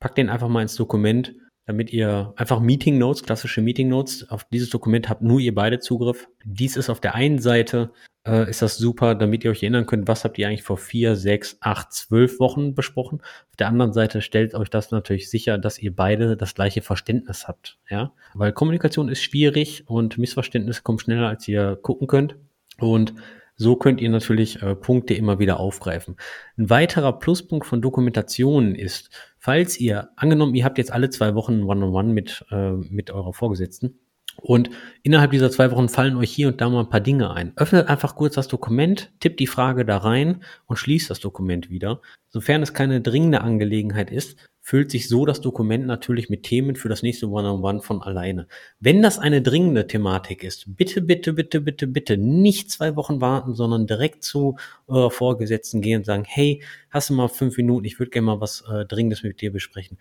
packt 0.00 0.18
den 0.18 0.28
einfach 0.28 0.48
mal 0.48 0.62
ins 0.62 0.74
Dokument, 0.74 1.34
damit 1.66 1.92
ihr 1.92 2.34
einfach 2.36 2.60
Meeting 2.60 2.98
Notes, 2.98 3.22
klassische 3.22 3.62
Meeting 3.62 3.88
Notes, 3.88 4.28
auf 4.28 4.44
dieses 4.52 4.70
Dokument 4.70 5.08
habt 5.08 5.22
nur 5.22 5.40
ihr 5.40 5.54
beide 5.54 5.78
Zugriff. 5.78 6.28
Dies 6.44 6.76
ist 6.76 6.90
auf 6.90 7.00
der 7.00 7.14
einen 7.14 7.38
Seite, 7.38 7.90
äh, 8.26 8.48
ist 8.50 8.60
das 8.60 8.76
super, 8.76 9.14
damit 9.14 9.44
ihr 9.44 9.50
euch 9.50 9.62
erinnern 9.62 9.86
könnt, 9.86 10.06
was 10.06 10.24
habt 10.24 10.38
ihr 10.38 10.46
eigentlich 10.46 10.62
vor 10.62 10.76
vier, 10.76 11.16
sechs, 11.16 11.56
acht, 11.60 11.92
zwölf 11.92 12.38
Wochen 12.38 12.74
besprochen. 12.74 13.20
Auf 13.22 13.56
der 13.58 13.68
anderen 13.68 13.94
Seite 13.94 14.20
stellt 14.20 14.54
euch 14.54 14.68
das 14.68 14.90
natürlich 14.90 15.30
sicher, 15.30 15.56
dass 15.56 15.78
ihr 15.78 15.94
beide 15.94 16.36
das 16.36 16.54
gleiche 16.54 16.82
Verständnis 16.82 17.48
habt, 17.48 17.78
ja. 17.88 18.12
Weil 18.34 18.52
Kommunikation 18.52 19.08
ist 19.08 19.22
schwierig 19.22 19.84
und 19.86 20.18
Missverständnisse 20.18 20.82
kommen 20.82 20.98
schneller, 20.98 21.28
als 21.28 21.48
ihr 21.48 21.76
gucken 21.76 22.06
könnt. 22.06 22.36
Und 22.78 23.14
so 23.56 23.76
könnt 23.76 24.00
ihr 24.00 24.10
natürlich 24.10 24.62
äh, 24.62 24.74
Punkte 24.74 25.14
immer 25.14 25.38
wieder 25.38 25.60
aufgreifen. 25.60 26.16
Ein 26.58 26.70
weiterer 26.70 27.18
Pluspunkt 27.18 27.66
von 27.66 27.80
Dokumentationen 27.80 28.74
ist, 28.74 29.10
falls 29.38 29.78
ihr, 29.78 30.10
angenommen, 30.16 30.54
ihr 30.54 30.64
habt 30.64 30.78
jetzt 30.78 30.92
alle 30.92 31.10
zwei 31.10 31.34
Wochen 31.34 31.62
One-on-One 31.62 32.12
mit, 32.12 32.44
äh, 32.50 32.72
mit 32.72 33.10
eurer 33.10 33.32
Vorgesetzten 33.32 34.00
und 34.36 34.70
innerhalb 35.02 35.30
dieser 35.30 35.50
zwei 35.50 35.70
Wochen 35.70 35.88
fallen 35.88 36.16
euch 36.16 36.30
hier 36.30 36.48
und 36.48 36.60
da 36.60 36.68
mal 36.68 36.80
ein 36.80 36.88
paar 36.88 37.00
Dinge 37.00 37.32
ein. 37.32 37.52
Öffnet 37.56 37.88
einfach 37.88 38.16
kurz 38.16 38.34
das 38.34 38.48
Dokument, 38.48 39.12
tippt 39.20 39.40
die 39.40 39.46
Frage 39.46 39.84
da 39.84 39.98
rein 39.98 40.42
und 40.66 40.76
schließt 40.76 41.08
das 41.10 41.20
Dokument 41.20 41.70
wieder. 41.70 42.00
Sofern 42.28 42.62
es 42.62 42.74
keine 42.74 43.00
dringende 43.00 43.42
Angelegenheit 43.42 44.10
ist, 44.10 44.36
füllt 44.66 44.90
sich 44.90 45.10
so 45.10 45.26
das 45.26 45.42
Dokument 45.42 45.86
natürlich 45.86 46.30
mit 46.30 46.42
Themen 46.42 46.74
für 46.74 46.88
das 46.88 47.02
nächste 47.02 47.28
One-on-One 47.28 47.60
-on 47.60 47.80
-One 47.80 47.82
von 47.82 48.00
alleine. 48.00 48.48
Wenn 48.80 49.02
das 49.02 49.18
eine 49.18 49.42
dringende 49.42 49.86
Thematik 49.86 50.42
ist, 50.42 50.74
bitte, 50.74 51.02
bitte, 51.02 51.34
bitte, 51.34 51.60
bitte, 51.60 51.86
bitte 51.86 52.16
nicht 52.16 52.70
zwei 52.70 52.96
Wochen 52.96 53.20
warten, 53.20 53.54
sondern 53.54 53.86
direkt 53.86 54.24
zu 54.24 54.56
eurer 54.86 55.10
Vorgesetzten 55.10 55.82
gehen 55.82 55.98
und 55.98 56.06
sagen, 56.06 56.24
hey, 56.26 56.62
hast 56.88 57.10
du 57.10 57.14
mal 57.14 57.28
fünf 57.28 57.58
Minuten, 57.58 57.84
ich 57.84 57.98
würde 57.98 58.10
gerne 58.10 58.24
mal 58.24 58.40
was 58.40 58.64
äh, 58.66 58.86
Dringendes 58.86 59.22
mit 59.22 59.42
dir 59.42 59.52
besprechen. 59.52 59.98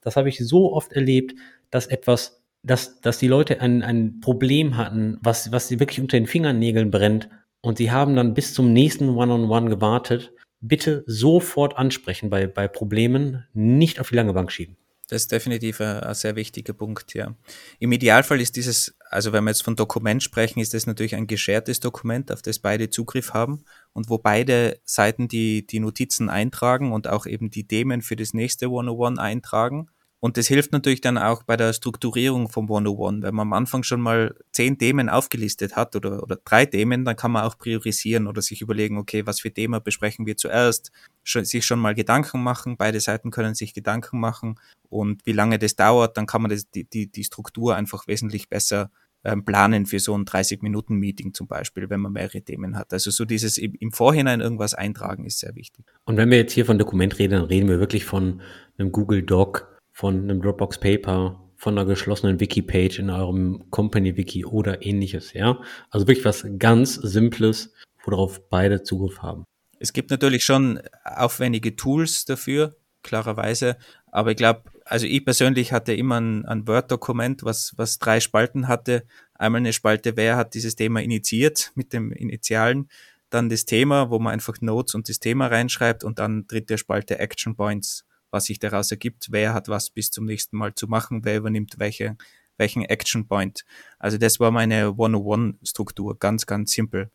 Das 0.00 0.14
habe 0.14 0.28
ich 0.28 0.38
so 0.38 0.72
oft 0.72 0.92
erlebt, 0.92 1.34
dass 1.70 1.88
etwas, 1.88 2.40
dass, 2.62 3.00
dass 3.00 3.18
die 3.18 3.26
Leute 3.26 3.60
ein, 3.60 3.82
ein 3.82 4.20
Problem 4.20 4.76
hatten, 4.76 5.18
was, 5.22 5.50
was 5.50 5.66
sie 5.66 5.80
wirklich 5.80 6.00
unter 6.00 6.16
den 6.16 6.28
Fingernägeln 6.28 6.92
brennt 6.92 7.28
und 7.62 7.78
sie 7.78 7.90
haben 7.90 8.14
dann 8.14 8.32
bis 8.32 8.54
zum 8.54 8.72
nächsten 8.72 9.08
One-on-One 9.08 9.46
-on 9.46 9.64
-One 9.64 9.70
gewartet 9.70 10.32
bitte 10.68 11.04
sofort 11.06 11.76
ansprechen 11.76 12.30
bei, 12.30 12.46
bei 12.46 12.68
Problemen, 12.68 13.44
nicht 13.52 14.00
auf 14.00 14.08
die 14.08 14.16
lange 14.16 14.32
Bank 14.32 14.50
schieben. 14.50 14.76
Das 15.08 15.22
ist 15.22 15.32
definitiv 15.32 15.80
ein, 15.80 16.00
ein, 16.00 16.14
sehr 16.14 16.34
wichtiger 16.34 16.72
Punkt, 16.72 17.12
ja. 17.12 17.34
Im 17.78 17.92
Idealfall 17.92 18.40
ist 18.40 18.56
dieses, 18.56 18.96
also 19.10 19.32
wenn 19.32 19.44
wir 19.44 19.50
jetzt 19.50 19.62
von 19.62 19.76
Dokument 19.76 20.22
sprechen, 20.22 20.60
ist 20.60 20.72
das 20.72 20.86
natürlich 20.86 21.14
ein 21.14 21.26
geschertes 21.26 21.80
Dokument, 21.80 22.32
auf 22.32 22.40
das 22.40 22.58
beide 22.58 22.88
Zugriff 22.88 23.34
haben 23.34 23.64
und 23.92 24.08
wo 24.08 24.16
beide 24.16 24.80
Seiten 24.84 25.28
die, 25.28 25.66
die 25.66 25.80
Notizen 25.80 26.30
eintragen 26.30 26.92
und 26.92 27.06
auch 27.06 27.26
eben 27.26 27.50
die 27.50 27.66
Themen 27.66 28.00
für 28.00 28.16
das 28.16 28.32
nächste 28.32 28.66
101 28.66 29.18
eintragen. 29.18 29.88
Und 30.24 30.38
das 30.38 30.46
hilft 30.46 30.72
natürlich 30.72 31.02
dann 31.02 31.18
auch 31.18 31.42
bei 31.42 31.54
der 31.54 31.74
Strukturierung 31.74 32.48
vom 32.48 32.64
101. 32.64 33.22
Wenn 33.22 33.34
man 33.34 33.48
am 33.48 33.52
Anfang 33.52 33.82
schon 33.82 34.00
mal 34.00 34.34
zehn 34.52 34.78
Themen 34.78 35.10
aufgelistet 35.10 35.76
hat 35.76 35.94
oder, 35.96 36.22
oder 36.22 36.38
drei 36.42 36.64
Themen, 36.64 37.04
dann 37.04 37.14
kann 37.14 37.30
man 37.30 37.44
auch 37.44 37.58
priorisieren 37.58 38.26
oder 38.26 38.40
sich 38.40 38.62
überlegen, 38.62 38.96
okay, 38.96 39.26
was 39.26 39.40
für 39.40 39.52
Thema 39.52 39.80
besprechen 39.80 40.24
wir 40.24 40.38
zuerst, 40.38 40.92
schon, 41.24 41.44
sich 41.44 41.66
schon 41.66 41.78
mal 41.78 41.94
Gedanken 41.94 42.42
machen. 42.42 42.78
Beide 42.78 43.00
Seiten 43.00 43.30
können 43.30 43.54
sich 43.54 43.74
Gedanken 43.74 44.18
machen 44.18 44.58
und 44.88 45.20
wie 45.26 45.32
lange 45.32 45.58
das 45.58 45.76
dauert, 45.76 46.16
dann 46.16 46.24
kann 46.24 46.40
man 46.40 46.50
das, 46.50 46.70
die, 46.70 46.84
die, 46.84 47.06
die 47.06 47.24
Struktur 47.24 47.76
einfach 47.76 48.08
wesentlich 48.08 48.48
besser 48.48 48.90
ähm, 49.24 49.44
planen 49.44 49.84
für 49.84 50.00
so 50.00 50.16
ein 50.16 50.24
30-Minuten-Meeting 50.24 51.34
zum 51.34 51.48
Beispiel, 51.48 51.90
wenn 51.90 52.00
man 52.00 52.14
mehrere 52.14 52.40
Themen 52.40 52.78
hat. 52.78 52.94
Also 52.94 53.10
so 53.10 53.26
dieses 53.26 53.58
im 53.58 53.92
Vorhinein 53.92 54.40
irgendwas 54.40 54.72
eintragen 54.72 55.26
ist 55.26 55.40
sehr 55.40 55.54
wichtig. 55.54 55.84
Und 56.06 56.16
wenn 56.16 56.30
wir 56.30 56.38
jetzt 56.38 56.54
hier 56.54 56.64
von 56.64 56.78
Dokument 56.78 57.18
reden, 57.18 57.34
dann 57.34 57.44
reden 57.44 57.68
wir 57.68 57.78
wirklich 57.78 58.06
von 58.06 58.40
einem 58.78 58.90
Google 58.90 59.22
Doc, 59.22 59.73
von 59.94 60.24
einem 60.24 60.42
Dropbox 60.42 60.78
Paper, 60.78 61.40
von 61.56 61.78
einer 61.78 61.86
geschlossenen 61.86 62.40
Wiki-Page 62.40 62.98
in 62.98 63.10
eurem 63.10 63.70
Company-Wiki 63.70 64.44
oder 64.44 64.84
ähnliches, 64.84 65.32
ja. 65.32 65.62
Also 65.88 66.06
wirklich 66.08 66.26
was 66.26 66.44
ganz 66.58 66.94
Simples, 66.96 67.72
worauf 68.04 68.50
beide 68.50 68.82
Zugriff 68.82 69.22
haben. 69.22 69.44
Es 69.78 69.92
gibt 69.92 70.10
natürlich 70.10 70.44
schon 70.44 70.80
aufwendige 71.04 71.76
Tools 71.76 72.24
dafür, 72.24 72.76
klarerweise, 73.02 73.76
aber 74.08 74.32
ich 74.32 74.36
glaube, 74.36 74.64
also 74.84 75.06
ich 75.06 75.24
persönlich 75.24 75.72
hatte 75.72 75.94
immer 75.94 76.20
ein, 76.20 76.44
ein 76.44 76.66
Word-Dokument, 76.66 77.44
was, 77.44 77.72
was 77.76 77.98
drei 77.98 78.18
Spalten 78.18 78.66
hatte. 78.66 79.04
Einmal 79.34 79.60
eine 79.60 79.72
Spalte, 79.72 80.16
wer 80.16 80.36
hat 80.36 80.54
dieses 80.54 80.74
Thema 80.74 81.02
initiiert 81.02 81.70
mit 81.76 81.92
dem 81.92 82.10
Initialen, 82.10 82.88
dann 83.30 83.48
das 83.48 83.64
Thema, 83.64 84.10
wo 84.10 84.18
man 84.18 84.32
einfach 84.32 84.60
Notes 84.60 84.94
und 84.94 85.08
das 85.08 85.20
Thema 85.20 85.46
reinschreibt 85.46 86.02
und 86.02 86.18
dann 86.18 86.46
dritte 86.48 86.78
Spalte 86.78 87.18
Action 87.20 87.54
Points 87.54 88.04
was 88.34 88.46
sich 88.46 88.58
daraus 88.58 88.90
ergibt, 88.90 89.28
wer 89.30 89.54
hat 89.54 89.68
was 89.68 89.90
bis 89.90 90.10
zum 90.10 90.24
nächsten 90.24 90.56
Mal 90.56 90.74
zu 90.74 90.88
machen, 90.88 91.24
wer 91.24 91.38
übernimmt 91.38 91.76
welche, 91.78 92.16
welchen 92.58 92.82
Action 92.82 93.26
Point. 93.26 93.64
Also 93.98 94.18
das 94.18 94.40
war 94.40 94.50
meine 94.50 94.88
101-Struktur, 94.88 96.18
ganz, 96.18 96.44
ganz 96.44 96.72
simpel. 96.72 97.10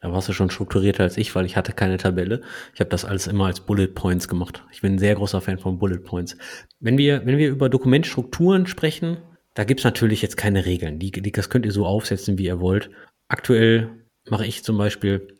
Da 0.00 0.12
warst 0.12 0.28
du 0.28 0.32
schon 0.32 0.50
strukturierter 0.50 1.04
als 1.04 1.16
ich, 1.16 1.34
weil 1.34 1.46
ich 1.46 1.56
hatte 1.56 1.72
keine 1.72 1.96
Tabelle. 1.96 2.42
Ich 2.74 2.80
habe 2.80 2.90
das 2.90 3.04
alles 3.04 3.28
immer 3.28 3.46
als 3.46 3.60
Bullet 3.60 3.88
Points 3.88 4.26
gemacht. 4.26 4.64
Ich 4.72 4.80
bin 4.80 4.94
ein 4.94 4.98
sehr 4.98 5.14
großer 5.14 5.40
Fan 5.40 5.58
von 5.58 5.78
Bullet 5.78 6.00
Points. 6.00 6.36
Wenn 6.80 6.98
wir, 6.98 7.24
wenn 7.24 7.38
wir 7.38 7.48
über 7.48 7.68
Dokumentstrukturen 7.68 8.66
sprechen, 8.66 9.18
da 9.54 9.62
gibt's 9.62 9.84
natürlich 9.84 10.22
jetzt 10.22 10.36
keine 10.36 10.66
Regeln. 10.66 10.98
Die, 10.98 11.12
die, 11.12 11.32
das 11.32 11.50
könnt 11.50 11.66
ihr 11.66 11.72
so 11.72 11.86
aufsetzen, 11.86 12.36
wie 12.36 12.46
ihr 12.46 12.60
wollt. 12.60 12.90
Aktuell 13.28 13.90
mache 14.28 14.46
ich 14.46 14.64
zum 14.64 14.76
Beispiel 14.76 15.37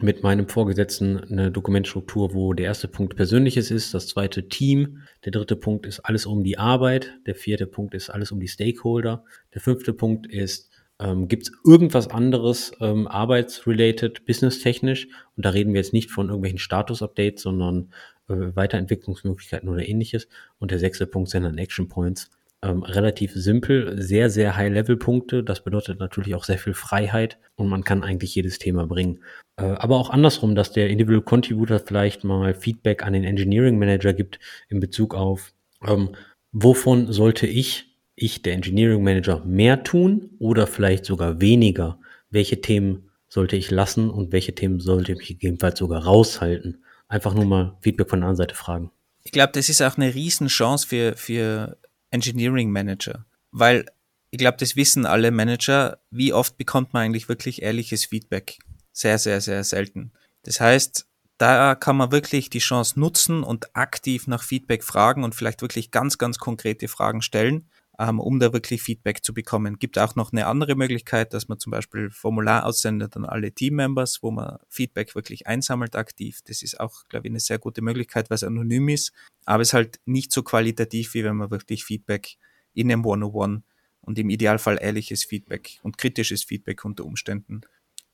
mit 0.00 0.22
meinem 0.22 0.48
Vorgesetzten 0.48 1.18
eine 1.18 1.50
Dokumentstruktur, 1.50 2.34
wo 2.34 2.52
der 2.52 2.66
erste 2.66 2.88
Punkt 2.88 3.16
Persönliches 3.16 3.70
ist, 3.70 3.94
das 3.94 4.08
zweite 4.08 4.48
Team, 4.48 5.02
der 5.24 5.32
dritte 5.32 5.56
Punkt 5.56 5.86
ist 5.86 6.00
alles 6.00 6.26
um 6.26 6.44
die 6.44 6.58
Arbeit, 6.58 7.14
der 7.26 7.34
vierte 7.34 7.66
Punkt 7.66 7.94
ist 7.94 8.10
alles 8.10 8.32
um 8.32 8.40
die 8.40 8.48
Stakeholder, 8.48 9.24
der 9.54 9.60
fünfte 9.60 9.92
Punkt 9.92 10.26
ist, 10.26 10.70
ähm, 10.98 11.28
gibt 11.28 11.44
es 11.44 11.52
irgendwas 11.64 12.08
anderes 12.08 12.72
ähm, 12.80 13.06
arbeitsrelated, 13.06 14.24
businesstechnisch? 14.24 15.08
Und 15.36 15.44
da 15.44 15.50
reden 15.50 15.72
wir 15.74 15.80
jetzt 15.80 15.92
nicht 15.92 16.10
von 16.10 16.28
irgendwelchen 16.28 16.58
Status-Updates, 16.58 17.42
sondern 17.42 17.90
äh, 18.28 18.54
Weiterentwicklungsmöglichkeiten 18.54 19.68
oder 19.68 19.86
ähnliches. 19.86 20.28
Und 20.58 20.70
der 20.70 20.78
sechste 20.78 21.06
Punkt 21.06 21.28
sind 21.30 21.42
dann 21.42 21.58
Action 21.58 21.88
Points, 21.88 22.30
ähm, 22.66 22.82
relativ 22.82 23.32
simpel, 23.32 24.02
sehr, 24.02 24.28
sehr 24.28 24.56
High-Level-Punkte. 24.56 25.44
Das 25.44 25.62
bedeutet 25.62 26.00
natürlich 26.00 26.34
auch 26.34 26.44
sehr 26.44 26.58
viel 26.58 26.74
Freiheit 26.74 27.38
und 27.54 27.68
man 27.68 27.84
kann 27.84 28.02
eigentlich 28.02 28.34
jedes 28.34 28.58
Thema 28.58 28.86
bringen. 28.86 29.20
Äh, 29.56 29.64
aber 29.64 29.96
auch 29.96 30.10
andersrum, 30.10 30.54
dass 30.54 30.72
der 30.72 30.88
Individual 30.90 31.22
Contributor 31.22 31.78
vielleicht 31.78 32.24
mal 32.24 32.54
Feedback 32.54 33.04
an 33.04 33.12
den 33.12 33.24
Engineering 33.24 33.78
Manager 33.78 34.12
gibt 34.12 34.40
in 34.68 34.80
Bezug 34.80 35.14
auf, 35.14 35.52
ähm, 35.86 36.10
wovon 36.52 37.12
sollte 37.12 37.46
ich, 37.46 37.96
ich, 38.16 38.42
der 38.42 38.54
Engineering 38.54 39.02
Manager, 39.02 39.44
mehr 39.44 39.84
tun 39.84 40.30
oder 40.38 40.66
vielleicht 40.66 41.04
sogar 41.04 41.40
weniger? 41.40 42.00
Welche 42.30 42.60
Themen 42.60 43.10
sollte 43.28 43.56
ich 43.56 43.70
lassen 43.70 44.10
und 44.10 44.32
welche 44.32 44.54
Themen 44.54 44.80
sollte 44.80 45.12
ich 45.12 45.28
gegebenenfalls 45.28 45.78
sogar 45.78 46.04
raushalten? 46.04 46.82
Einfach 47.08 47.34
nur 47.34 47.44
mal 47.44 47.76
Feedback 47.80 48.10
von 48.10 48.20
der 48.20 48.28
anderen 48.28 48.48
Seite 48.48 48.56
fragen. 48.56 48.90
Ich 49.22 49.32
glaube, 49.32 49.52
das 49.54 49.68
ist 49.68 49.82
auch 49.82 49.96
eine 49.96 50.14
Riesenchance 50.14 50.86
für, 50.86 51.16
für 51.16 51.76
Engineering 52.16 52.70
Manager, 52.70 53.26
weil 53.50 53.86
ich 54.30 54.38
glaube, 54.38 54.56
das 54.58 54.74
wissen 54.76 55.06
alle 55.06 55.30
Manager, 55.30 55.98
wie 56.10 56.32
oft 56.32 56.56
bekommt 56.56 56.92
man 56.92 57.04
eigentlich 57.04 57.28
wirklich 57.28 57.62
ehrliches 57.62 58.06
Feedback? 58.06 58.58
Sehr, 58.92 59.18
sehr, 59.18 59.40
sehr 59.40 59.62
selten. 59.64 60.12
Das 60.42 60.60
heißt, 60.60 61.06
da 61.38 61.74
kann 61.74 61.96
man 61.96 62.12
wirklich 62.12 62.48
die 62.50 62.58
Chance 62.58 62.98
nutzen 62.98 63.42
und 63.42 63.76
aktiv 63.76 64.26
nach 64.26 64.42
Feedback 64.42 64.82
fragen 64.82 65.22
und 65.22 65.34
vielleicht 65.34 65.60
wirklich 65.60 65.90
ganz, 65.90 66.18
ganz 66.18 66.38
konkrete 66.38 66.88
Fragen 66.88 67.22
stellen, 67.22 67.68
ähm, 67.98 68.20
um 68.20 68.38
da 68.38 68.52
wirklich 68.52 68.82
Feedback 68.82 69.24
zu 69.24 69.32
bekommen. 69.32 69.78
Gibt 69.78 69.98
auch 69.98 70.14
noch 70.16 70.32
eine 70.32 70.46
andere 70.46 70.74
Möglichkeit, 70.74 71.32
dass 71.32 71.48
man 71.48 71.58
zum 71.58 71.70
Beispiel 71.70 72.10
Formular 72.10 72.66
aussendet 72.66 73.16
an 73.16 73.24
alle 73.24 73.52
Teammembers, 73.52 74.22
wo 74.22 74.30
man 74.30 74.58
Feedback 74.68 75.14
wirklich 75.14 75.46
einsammelt 75.46 75.96
aktiv. 75.96 76.40
Das 76.46 76.62
ist 76.62 76.78
auch, 76.80 77.08
glaube 77.08 77.26
ich, 77.26 77.32
eine 77.32 77.40
sehr 77.40 77.58
gute 77.58 77.82
Möglichkeit, 77.82 78.30
weil 78.30 78.36
es 78.36 78.44
anonym 78.44 78.88
ist, 78.88 79.12
aber 79.44 79.62
es 79.62 79.68
ist 79.68 79.74
halt 79.74 80.00
nicht 80.04 80.32
so 80.32 80.42
qualitativ, 80.42 81.14
wie 81.14 81.24
wenn 81.24 81.36
man 81.36 81.50
wirklich 81.50 81.84
Feedback 81.84 82.36
in 82.74 82.90
einem 82.90 83.04
One-on-One 83.04 83.62
und 84.00 84.18
im 84.18 84.30
Idealfall 84.30 84.78
ehrliches 84.80 85.24
Feedback 85.24 85.78
und 85.82 85.98
kritisches 85.98 86.44
Feedback 86.44 86.84
unter 86.84 87.04
Umständen 87.04 87.62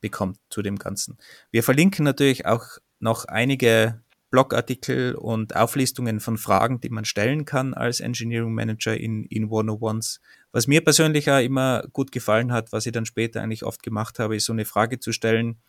bekommt 0.01 0.37
zu 0.49 0.61
dem 0.61 0.77
Ganzen. 0.77 1.17
Wir 1.51 1.63
verlinken 1.63 2.03
natürlich 2.03 2.45
auch 2.45 2.63
noch 2.99 3.25
einige 3.25 4.02
Blogartikel 4.33 5.13
und 5.13 5.55
Auflistungen 5.55 6.19
von 6.19 6.39
Fragen, 6.39 6.81
die 6.81 6.89
man 6.89 7.05
stellen 7.05 7.45
kann 7.45 7.75
als 7.75 7.99
Engineering 7.99 8.55
Manager 8.55 8.97
in, 8.97 9.25
in 9.25 9.47
101s. 9.47 10.17
Was 10.51 10.65
mir 10.65 10.83
persönlich 10.83 11.29
auch 11.29 11.39
immer 11.39 11.83
gut 11.93 12.11
gefallen 12.11 12.51
hat, 12.51 12.71
was 12.71 12.87
ich 12.87 12.93
dann 12.93 13.05
später 13.05 13.43
eigentlich 13.43 13.63
oft 13.63 13.83
gemacht 13.83 14.17
habe, 14.17 14.35
ist 14.35 14.45
so 14.45 14.53
eine 14.53 14.65
Frage 14.65 14.99
zu 14.99 15.11
stellen, 15.11 15.61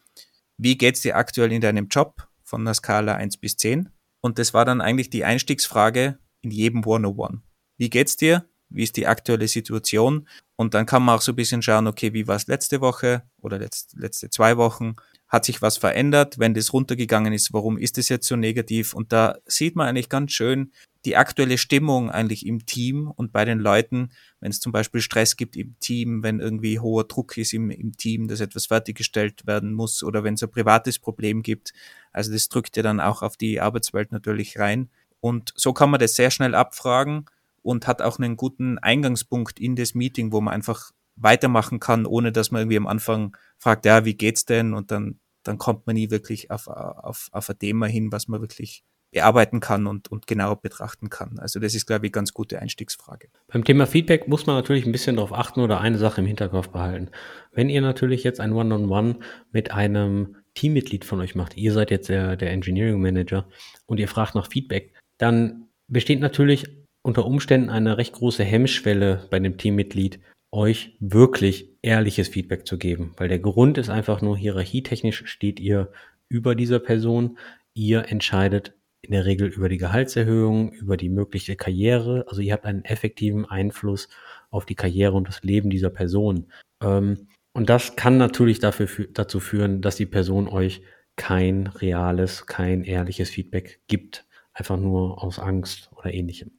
wie 0.56 0.78
geht's 0.78 1.02
dir 1.02 1.16
aktuell 1.16 1.52
in 1.52 1.60
deinem 1.60 1.88
Job 1.88 2.26
von 2.42 2.62
einer 2.62 2.72
Skala 2.72 3.16
1 3.16 3.36
bis 3.36 3.58
10? 3.58 3.90
Und 4.22 4.38
das 4.38 4.54
war 4.54 4.64
dann 4.64 4.80
eigentlich 4.80 5.10
die 5.10 5.26
Einstiegsfrage 5.26 6.18
in 6.40 6.50
jedem 6.50 6.78
101. 6.78 7.42
Wie 7.76 7.90
geht's 7.90 8.16
dir? 8.16 8.48
Wie 8.70 8.84
ist 8.84 8.96
die 8.96 9.06
aktuelle 9.06 9.46
Situation? 9.46 10.26
Und 10.56 10.72
dann 10.72 10.86
kann 10.86 11.02
man 11.02 11.16
auch 11.16 11.20
so 11.20 11.32
ein 11.32 11.36
bisschen 11.36 11.60
schauen, 11.60 11.86
okay, 11.86 12.14
wie 12.14 12.26
war 12.26 12.36
es 12.36 12.46
letzte 12.46 12.80
Woche 12.80 13.24
oder 13.42 13.58
letzte, 13.58 13.98
letzte 13.98 14.30
zwei 14.30 14.56
Wochen? 14.56 14.96
Hat 15.34 15.46
sich 15.46 15.62
was 15.62 15.78
verändert? 15.78 16.38
Wenn 16.38 16.54
das 16.54 16.72
runtergegangen 16.72 17.32
ist, 17.32 17.52
warum 17.52 17.76
ist 17.76 17.98
es 17.98 18.08
jetzt 18.08 18.28
so 18.28 18.36
negativ? 18.36 18.94
Und 18.94 19.12
da 19.12 19.38
sieht 19.46 19.74
man 19.74 19.88
eigentlich 19.88 20.08
ganz 20.08 20.30
schön 20.30 20.70
die 21.04 21.16
aktuelle 21.16 21.58
Stimmung 21.58 22.08
eigentlich 22.08 22.46
im 22.46 22.66
Team 22.66 23.10
und 23.10 23.32
bei 23.32 23.44
den 23.44 23.58
Leuten, 23.58 24.12
wenn 24.38 24.52
es 24.52 24.60
zum 24.60 24.70
Beispiel 24.70 25.00
Stress 25.00 25.36
gibt 25.36 25.56
im 25.56 25.74
Team, 25.80 26.22
wenn 26.22 26.38
irgendwie 26.38 26.78
hoher 26.78 27.02
Druck 27.02 27.36
ist 27.36 27.52
im, 27.52 27.70
im 27.70 27.96
Team, 27.96 28.28
dass 28.28 28.38
etwas 28.38 28.66
fertiggestellt 28.66 29.44
werden 29.44 29.72
muss 29.72 30.04
oder 30.04 30.22
wenn 30.22 30.34
es 30.34 30.42
ein 30.44 30.52
privates 30.52 31.00
Problem 31.00 31.42
gibt. 31.42 31.72
Also 32.12 32.30
das 32.30 32.48
drückt 32.48 32.76
ja 32.76 32.84
dann 32.84 33.00
auch 33.00 33.22
auf 33.22 33.36
die 33.36 33.60
Arbeitswelt 33.60 34.12
natürlich 34.12 34.60
rein. 34.60 34.88
Und 35.18 35.52
so 35.56 35.72
kann 35.72 35.90
man 35.90 35.98
das 35.98 36.14
sehr 36.14 36.30
schnell 36.30 36.54
abfragen 36.54 37.24
und 37.62 37.88
hat 37.88 38.02
auch 38.02 38.20
einen 38.20 38.36
guten 38.36 38.78
Eingangspunkt 38.78 39.58
in 39.58 39.74
das 39.74 39.96
Meeting, 39.96 40.30
wo 40.30 40.40
man 40.40 40.54
einfach 40.54 40.92
weitermachen 41.16 41.80
kann, 41.80 42.06
ohne 42.06 42.30
dass 42.30 42.52
man 42.52 42.60
irgendwie 42.60 42.76
am 42.76 42.86
Anfang 42.86 43.36
fragt, 43.58 43.84
ja, 43.84 44.04
wie 44.04 44.14
geht's 44.14 44.44
denn? 44.44 44.74
Und 44.74 44.90
dann 44.90 45.18
dann 45.44 45.58
kommt 45.58 45.86
man 45.86 45.94
nie 45.94 46.10
wirklich 46.10 46.50
auf, 46.50 46.66
auf, 46.68 47.28
auf 47.32 47.48
ein 47.48 47.58
Thema 47.58 47.86
hin, 47.86 48.12
was 48.12 48.28
man 48.28 48.40
wirklich 48.40 48.84
bearbeiten 49.14 49.60
kann 49.60 49.86
und, 49.86 50.10
und 50.10 50.26
genau 50.26 50.56
betrachten 50.56 51.08
kann. 51.08 51.38
Also 51.38 51.60
das 51.60 51.74
ist, 51.74 51.86
glaube 51.86 52.06
ich, 52.06 52.12
ganz 52.12 52.34
gute 52.34 52.60
Einstiegsfrage. 52.60 53.28
Beim 53.46 53.64
Thema 53.64 53.86
Feedback 53.86 54.26
muss 54.26 54.46
man 54.46 54.56
natürlich 54.56 54.84
ein 54.86 54.92
bisschen 54.92 55.16
darauf 55.16 55.32
achten 55.32 55.60
oder 55.60 55.80
eine 55.80 55.98
Sache 55.98 56.20
im 56.20 56.26
Hinterkopf 56.26 56.70
behalten. 56.70 57.10
Wenn 57.52 57.68
ihr 57.68 57.80
natürlich 57.80 58.24
jetzt 58.24 58.40
ein 58.40 58.52
One-on-One 58.52 59.12
-on 59.12 59.14
-One 59.14 59.24
mit 59.52 59.70
einem 59.70 60.36
Teammitglied 60.54 61.04
von 61.04 61.20
euch 61.20 61.36
macht, 61.36 61.56
ihr 61.56 61.72
seid 61.72 61.92
jetzt 61.92 62.08
der, 62.08 62.36
der 62.36 62.50
Engineering 62.50 63.00
Manager 63.00 63.46
und 63.86 64.00
ihr 64.00 64.08
fragt 64.08 64.34
nach 64.34 64.50
Feedback, 64.50 64.92
dann 65.18 65.68
besteht 65.86 66.18
natürlich 66.18 66.66
unter 67.02 67.24
Umständen 67.24 67.70
eine 67.70 67.98
recht 67.98 68.14
große 68.14 68.42
Hemmschwelle 68.42 69.28
bei 69.30 69.38
dem 69.38 69.58
Teammitglied, 69.58 70.18
euch 70.54 70.96
wirklich 71.00 71.68
ehrliches 71.82 72.28
Feedback 72.28 72.66
zu 72.66 72.78
geben, 72.78 73.12
weil 73.16 73.28
der 73.28 73.40
Grund 73.40 73.76
ist 73.76 73.90
einfach 73.90 74.22
nur 74.22 74.38
hierarchietechnisch 74.38 75.26
steht 75.26 75.60
ihr 75.60 75.92
über 76.28 76.54
dieser 76.54 76.78
Person. 76.78 77.38
Ihr 77.74 78.08
entscheidet 78.08 78.74
in 79.02 79.12
der 79.12 79.26
Regel 79.26 79.48
über 79.48 79.68
die 79.68 79.78
Gehaltserhöhung, 79.78 80.72
über 80.72 80.96
die 80.96 81.10
mögliche 81.10 81.56
Karriere. 81.56 82.24
Also 82.28 82.40
ihr 82.40 82.52
habt 82.52 82.64
einen 82.64 82.84
effektiven 82.84 83.44
Einfluss 83.44 84.08
auf 84.50 84.64
die 84.64 84.76
Karriere 84.76 85.12
und 85.14 85.28
das 85.28 85.42
Leben 85.42 85.70
dieser 85.70 85.90
Person. 85.90 86.46
Ähm, 86.80 87.26
und 87.52 87.68
das 87.68 87.96
kann 87.96 88.16
natürlich 88.16 88.60
dafür, 88.60 88.88
dazu 89.12 89.40
führen, 89.40 89.82
dass 89.82 89.96
die 89.96 90.06
Person 90.06 90.48
euch 90.48 90.82
kein 91.16 91.66
reales, 91.66 92.46
kein 92.46 92.84
ehrliches 92.84 93.30
Feedback 93.30 93.80
gibt. 93.88 94.24
Einfach 94.52 94.76
nur 94.76 95.22
aus 95.22 95.38
Angst 95.38 95.90
oder 95.96 96.14
ähnlichem. 96.14 96.52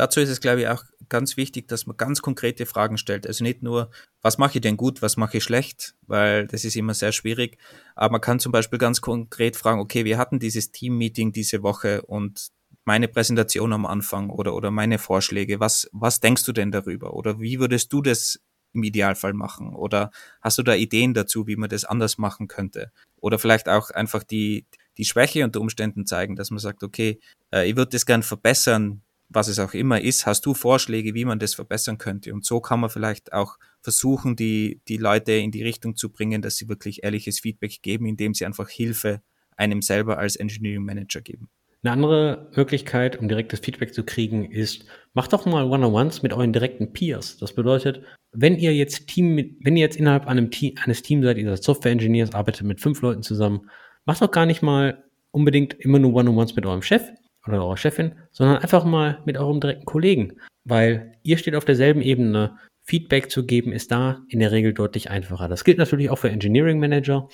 Dazu 0.00 0.20
ist 0.20 0.30
es, 0.30 0.40
glaube 0.40 0.62
ich, 0.62 0.68
auch 0.68 0.84
ganz 1.10 1.36
wichtig, 1.36 1.68
dass 1.68 1.86
man 1.86 1.94
ganz 1.94 2.22
konkrete 2.22 2.64
Fragen 2.64 2.96
stellt. 2.96 3.26
Also 3.26 3.44
nicht 3.44 3.62
nur, 3.62 3.90
was 4.22 4.38
mache 4.38 4.54
ich 4.54 4.62
denn 4.62 4.78
gut, 4.78 5.02
was 5.02 5.18
mache 5.18 5.36
ich 5.36 5.44
schlecht, 5.44 5.94
weil 6.06 6.46
das 6.46 6.64
ist 6.64 6.74
immer 6.74 6.94
sehr 6.94 7.12
schwierig. 7.12 7.58
Aber 7.96 8.12
man 8.12 8.22
kann 8.22 8.40
zum 8.40 8.50
Beispiel 8.50 8.78
ganz 8.78 9.02
konkret 9.02 9.56
fragen, 9.56 9.78
okay, 9.78 10.06
wir 10.06 10.16
hatten 10.16 10.38
dieses 10.38 10.72
Team-Meeting 10.72 11.32
diese 11.32 11.62
Woche 11.62 12.00
und 12.00 12.48
meine 12.86 13.08
Präsentation 13.08 13.74
am 13.74 13.84
Anfang 13.84 14.30
oder, 14.30 14.54
oder 14.54 14.70
meine 14.70 14.98
Vorschläge, 14.98 15.60
was, 15.60 15.86
was 15.92 16.20
denkst 16.20 16.44
du 16.44 16.52
denn 16.52 16.70
darüber? 16.70 17.12
Oder 17.12 17.38
wie 17.38 17.60
würdest 17.60 17.92
du 17.92 18.00
das 18.00 18.40
im 18.72 18.82
Idealfall 18.82 19.34
machen? 19.34 19.74
Oder 19.74 20.10
hast 20.40 20.56
du 20.56 20.62
da 20.62 20.72
Ideen 20.72 21.12
dazu, 21.12 21.46
wie 21.46 21.56
man 21.56 21.68
das 21.68 21.84
anders 21.84 22.16
machen 22.16 22.48
könnte? 22.48 22.90
Oder 23.16 23.38
vielleicht 23.38 23.68
auch 23.68 23.90
einfach 23.90 24.24
die, 24.24 24.64
die 24.96 25.04
Schwäche 25.04 25.44
unter 25.44 25.60
Umständen 25.60 26.06
zeigen, 26.06 26.36
dass 26.36 26.50
man 26.50 26.58
sagt, 26.58 26.82
okay, 26.82 27.20
äh, 27.52 27.68
ich 27.68 27.76
würde 27.76 27.90
das 27.90 28.06
gern 28.06 28.22
verbessern, 28.22 29.02
was 29.30 29.48
es 29.48 29.58
auch 29.58 29.74
immer 29.74 30.00
ist, 30.00 30.26
hast 30.26 30.44
du 30.44 30.54
Vorschläge, 30.54 31.14
wie 31.14 31.24
man 31.24 31.38
das 31.38 31.54
verbessern 31.54 31.98
könnte? 31.98 32.34
Und 32.34 32.44
so 32.44 32.60
kann 32.60 32.80
man 32.80 32.90
vielleicht 32.90 33.32
auch 33.32 33.56
versuchen, 33.80 34.36
die, 34.36 34.80
die 34.88 34.96
Leute 34.96 35.32
in 35.32 35.52
die 35.52 35.62
Richtung 35.62 35.96
zu 35.96 36.10
bringen, 36.10 36.42
dass 36.42 36.56
sie 36.56 36.68
wirklich 36.68 37.04
ehrliches 37.04 37.40
Feedback 37.40 37.80
geben, 37.80 38.06
indem 38.06 38.34
sie 38.34 38.44
einfach 38.44 38.68
Hilfe 38.68 39.22
einem 39.56 39.82
selber 39.82 40.18
als 40.18 40.36
Engineering 40.36 40.84
Manager 40.84 41.20
geben. 41.20 41.48
Eine 41.82 41.92
andere 41.92 42.50
Möglichkeit, 42.56 43.18
um 43.18 43.28
direktes 43.28 43.60
Feedback 43.60 43.94
zu 43.94 44.04
kriegen, 44.04 44.50
ist, 44.50 44.84
macht 45.14 45.32
doch 45.32 45.46
mal 45.46 45.64
One-on-Ones 45.64 46.22
mit 46.22 46.32
euren 46.32 46.52
direkten 46.52 46.92
Peers. 46.92 47.38
Das 47.38 47.54
bedeutet, 47.54 48.02
wenn 48.32 48.56
ihr 48.56 48.74
jetzt 48.74 49.06
Team, 49.06 49.56
wenn 49.62 49.76
ihr 49.76 49.84
jetzt 49.84 49.96
innerhalb 49.96 50.26
Team, 50.50 50.74
eines 50.84 51.02
Teams 51.02 51.24
seid, 51.24 51.38
ihr 51.38 51.48
seid 51.48 51.62
Software-Engineers, 51.62 52.34
arbeitet 52.34 52.66
mit 52.66 52.80
fünf 52.80 53.00
Leuten 53.00 53.22
zusammen, 53.22 53.70
macht 54.04 54.20
doch 54.20 54.30
gar 54.30 54.44
nicht 54.44 54.60
mal 54.60 55.04
unbedingt 55.30 55.74
immer 55.74 55.98
nur 55.98 56.12
One-on-Ones 56.14 56.54
mit 56.56 56.66
eurem 56.66 56.82
Chef, 56.82 57.02
oder 57.46 57.64
eurer 57.64 57.76
Chefin, 57.76 58.12
sondern 58.30 58.58
einfach 58.58 58.84
mal 58.84 59.18
mit 59.24 59.38
eurem 59.38 59.60
direkten 59.60 59.86
Kollegen, 59.86 60.40
weil 60.64 61.12
ihr 61.22 61.38
steht 61.38 61.54
auf 61.54 61.64
derselben 61.64 62.02
Ebene. 62.02 62.56
Feedback 62.82 63.30
zu 63.30 63.46
geben 63.46 63.72
ist 63.72 63.92
da 63.92 64.22
in 64.28 64.40
der 64.40 64.50
Regel 64.50 64.72
deutlich 64.72 65.10
einfacher. 65.10 65.48
Das 65.48 65.64
gilt 65.64 65.78
natürlich 65.78 66.10
auch 66.10 66.18
für 66.18 66.30
Engineering 66.30 66.80
Manager. 66.80 67.28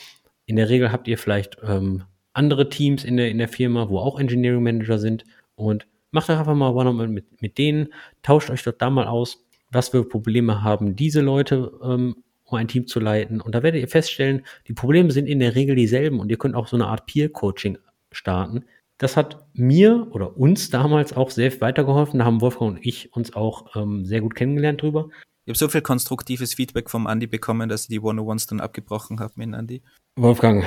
In 0.44 0.56
der 0.56 0.68
Regel 0.68 0.92
habt 0.92 1.08
ihr 1.08 1.16
vielleicht 1.16 1.56
ähm, 1.62 2.02
andere 2.34 2.68
Teams 2.68 3.04
in 3.04 3.16
der, 3.16 3.30
in 3.30 3.38
der 3.38 3.48
Firma, 3.48 3.88
wo 3.88 3.98
auch 3.98 4.20
Engineering 4.20 4.62
Manager 4.62 4.98
sind 4.98 5.24
und 5.54 5.86
macht 6.10 6.28
einfach 6.30 6.54
mal 6.54 6.70
One-on-One 6.74 7.08
mit, 7.08 7.40
mit 7.40 7.58
denen, 7.58 7.88
tauscht 8.22 8.50
euch 8.50 8.62
dort 8.62 8.82
da 8.82 8.90
mal 8.90 9.06
aus, 9.06 9.46
was 9.70 9.88
für 9.88 10.06
Probleme 10.06 10.62
haben 10.62 10.96
diese 10.96 11.20
Leute, 11.20 11.72
ähm, 11.82 12.16
um 12.44 12.58
ein 12.58 12.68
Team 12.68 12.86
zu 12.86 13.00
leiten. 13.00 13.40
Und 13.40 13.54
da 13.54 13.62
werdet 13.62 13.80
ihr 13.80 13.88
feststellen, 13.88 14.42
die 14.68 14.72
Probleme 14.72 15.10
sind 15.10 15.26
in 15.26 15.40
der 15.40 15.54
Regel 15.54 15.74
dieselben 15.74 16.20
und 16.20 16.30
ihr 16.30 16.38
könnt 16.38 16.54
auch 16.54 16.68
so 16.68 16.76
eine 16.76 16.86
Art 16.86 17.06
Peer-Coaching 17.06 17.78
starten, 18.12 18.64
das 18.98 19.16
hat 19.16 19.46
mir 19.52 20.08
oder 20.10 20.36
uns 20.36 20.70
damals 20.70 21.14
auch 21.14 21.30
sehr 21.30 21.60
weitergeholfen. 21.60 22.18
Da 22.18 22.24
haben 22.24 22.40
Wolfgang 22.40 22.76
und 22.76 22.86
ich 22.86 23.12
uns 23.14 23.34
auch 23.34 23.76
ähm, 23.76 24.04
sehr 24.04 24.20
gut 24.20 24.34
kennengelernt 24.34 24.82
drüber. 24.82 25.08
Ich 25.44 25.50
habe 25.50 25.58
so 25.58 25.68
viel 25.68 25.82
konstruktives 25.82 26.54
Feedback 26.54 26.90
vom 26.90 27.06
Andi 27.06 27.26
bekommen, 27.26 27.68
dass 27.68 27.82
ich 27.82 27.88
die 27.88 28.00
101s 28.00 28.48
dann 28.48 28.60
abgebrochen 28.60 29.20
habe 29.20 29.34
mit 29.36 29.54
Andi. 29.54 29.82
Wolfgang, 30.16 30.64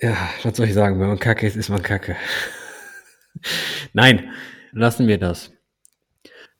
ja, 0.00 0.16
was 0.42 0.56
soll 0.56 0.66
ich 0.66 0.74
sagen? 0.74 1.00
Wenn 1.00 1.08
man 1.08 1.18
kacke 1.18 1.46
ist, 1.46 1.56
ist 1.56 1.68
man 1.68 1.82
kacke. 1.82 2.16
Nein, 3.92 4.30
lassen 4.72 5.06
wir 5.06 5.18
das. 5.18 5.52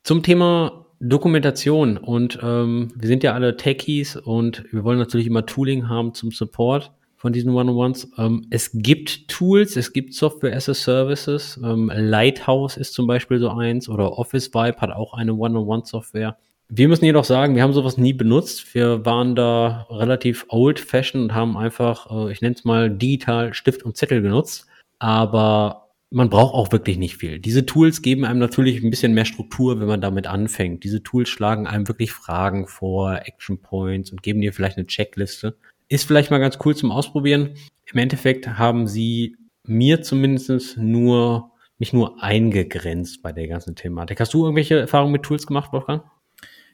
Zum 0.04 0.22
Thema 0.22 0.86
Dokumentation 1.00 1.98
und 1.98 2.38
ähm, 2.42 2.92
wir 2.96 3.08
sind 3.08 3.22
ja 3.22 3.34
alle 3.34 3.56
Techies 3.56 4.16
und 4.16 4.64
wir 4.72 4.84
wollen 4.84 4.98
natürlich 4.98 5.26
immer 5.26 5.44
Tooling 5.44 5.88
haben 5.88 6.14
zum 6.14 6.30
Support 6.30 6.92
von 7.24 7.32
diesen 7.32 7.54
One-on-Ones. 7.54 8.12
Ähm, 8.18 8.46
es 8.50 8.70
gibt 8.74 9.28
Tools, 9.28 9.76
es 9.76 9.94
gibt 9.94 10.12
Software 10.12 10.54
as 10.54 10.68
a 10.68 10.74
Services. 10.74 11.58
Ähm, 11.64 11.90
Lighthouse 11.94 12.76
ist 12.76 12.92
zum 12.92 13.06
Beispiel 13.06 13.38
so 13.38 13.48
eins 13.48 13.88
oder 13.88 14.18
Office 14.18 14.52
Vibe 14.52 14.76
hat 14.76 14.90
auch 14.90 15.14
eine 15.14 15.32
One-on-One-Software. 15.32 16.36
Wir 16.68 16.86
müssen 16.86 17.06
jedoch 17.06 17.24
sagen, 17.24 17.56
wir 17.56 17.62
haben 17.62 17.72
sowas 17.72 17.96
nie 17.96 18.12
benutzt. 18.12 18.74
Wir 18.74 19.06
waren 19.06 19.34
da 19.34 19.86
relativ 19.88 20.44
old-fashioned 20.50 21.30
und 21.30 21.34
haben 21.34 21.56
einfach, 21.56 22.10
äh, 22.10 22.30
ich 22.30 22.42
nenne 22.42 22.56
es 22.56 22.64
mal 22.66 22.90
digital 22.90 23.54
Stift 23.54 23.84
und 23.84 23.96
Zettel 23.96 24.20
genutzt. 24.20 24.66
Aber 24.98 25.88
man 26.10 26.28
braucht 26.28 26.52
auch 26.52 26.72
wirklich 26.72 26.98
nicht 26.98 27.16
viel. 27.16 27.38
Diese 27.38 27.64
Tools 27.64 28.02
geben 28.02 28.26
einem 28.26 28.38
natürlich 28.38 28.84
ein 28.84 28.90
bisschen 28.90 29.14
mehr 29.14 29.24
Struktur, 29.24 29.80
wenn 29.80 29.88
man 29.88 30.02
damit 30.02 30.26
anfängt. 30.26 30.84
Diese 30.84 31.02
Tools 31.02 31.30
schlagen 31.30 31.66
einem 31.66 31.88
wirklich 31.88 32.12
Fragen 32.12 32.66
vor, 32.66 33.22
Action 33.24 33.62
Points 33.62 34.10
und 34.10 34.22
geben 34.22 34.42
dir 34.42 34.52
vielleicht 34.52 34.76
eine 34.76 34.86
Checkliste. 34.86 35.56
Ist 35.88 36.06
vielleicht 36.06 36.30
mal 36.30 36.38
ganz 36.38 36.58
cool 36.64 36.74
zum 36.74 36.90
Ausprobieren. 36.90 37.56
Im 37.92 37.98
Endeffekt 37.98 38.46
haben 38.46 38.86
sie 38.86 39.36
mir 39.64 40.02
zumindest 40.02 40.76
nur, 40.76 41.52
mich 41.78 41.92
nur 41.92 42.22
eingegrenzt 42.22 43.22
bei 43.22 43.32
der 43.32 43.48
ganzen 43.48 43.76
Thematik. 43.76 44.20
Hast 44.20 44.34
du 44.34 44.44
irgendwelche 44.44 44.80
Erfahrungen 44.80 45.12
mit 45.12 45.22
Tools 45.22 45.46
gemacht, 45.46 45.72
Wolfgang? 45.72 46.02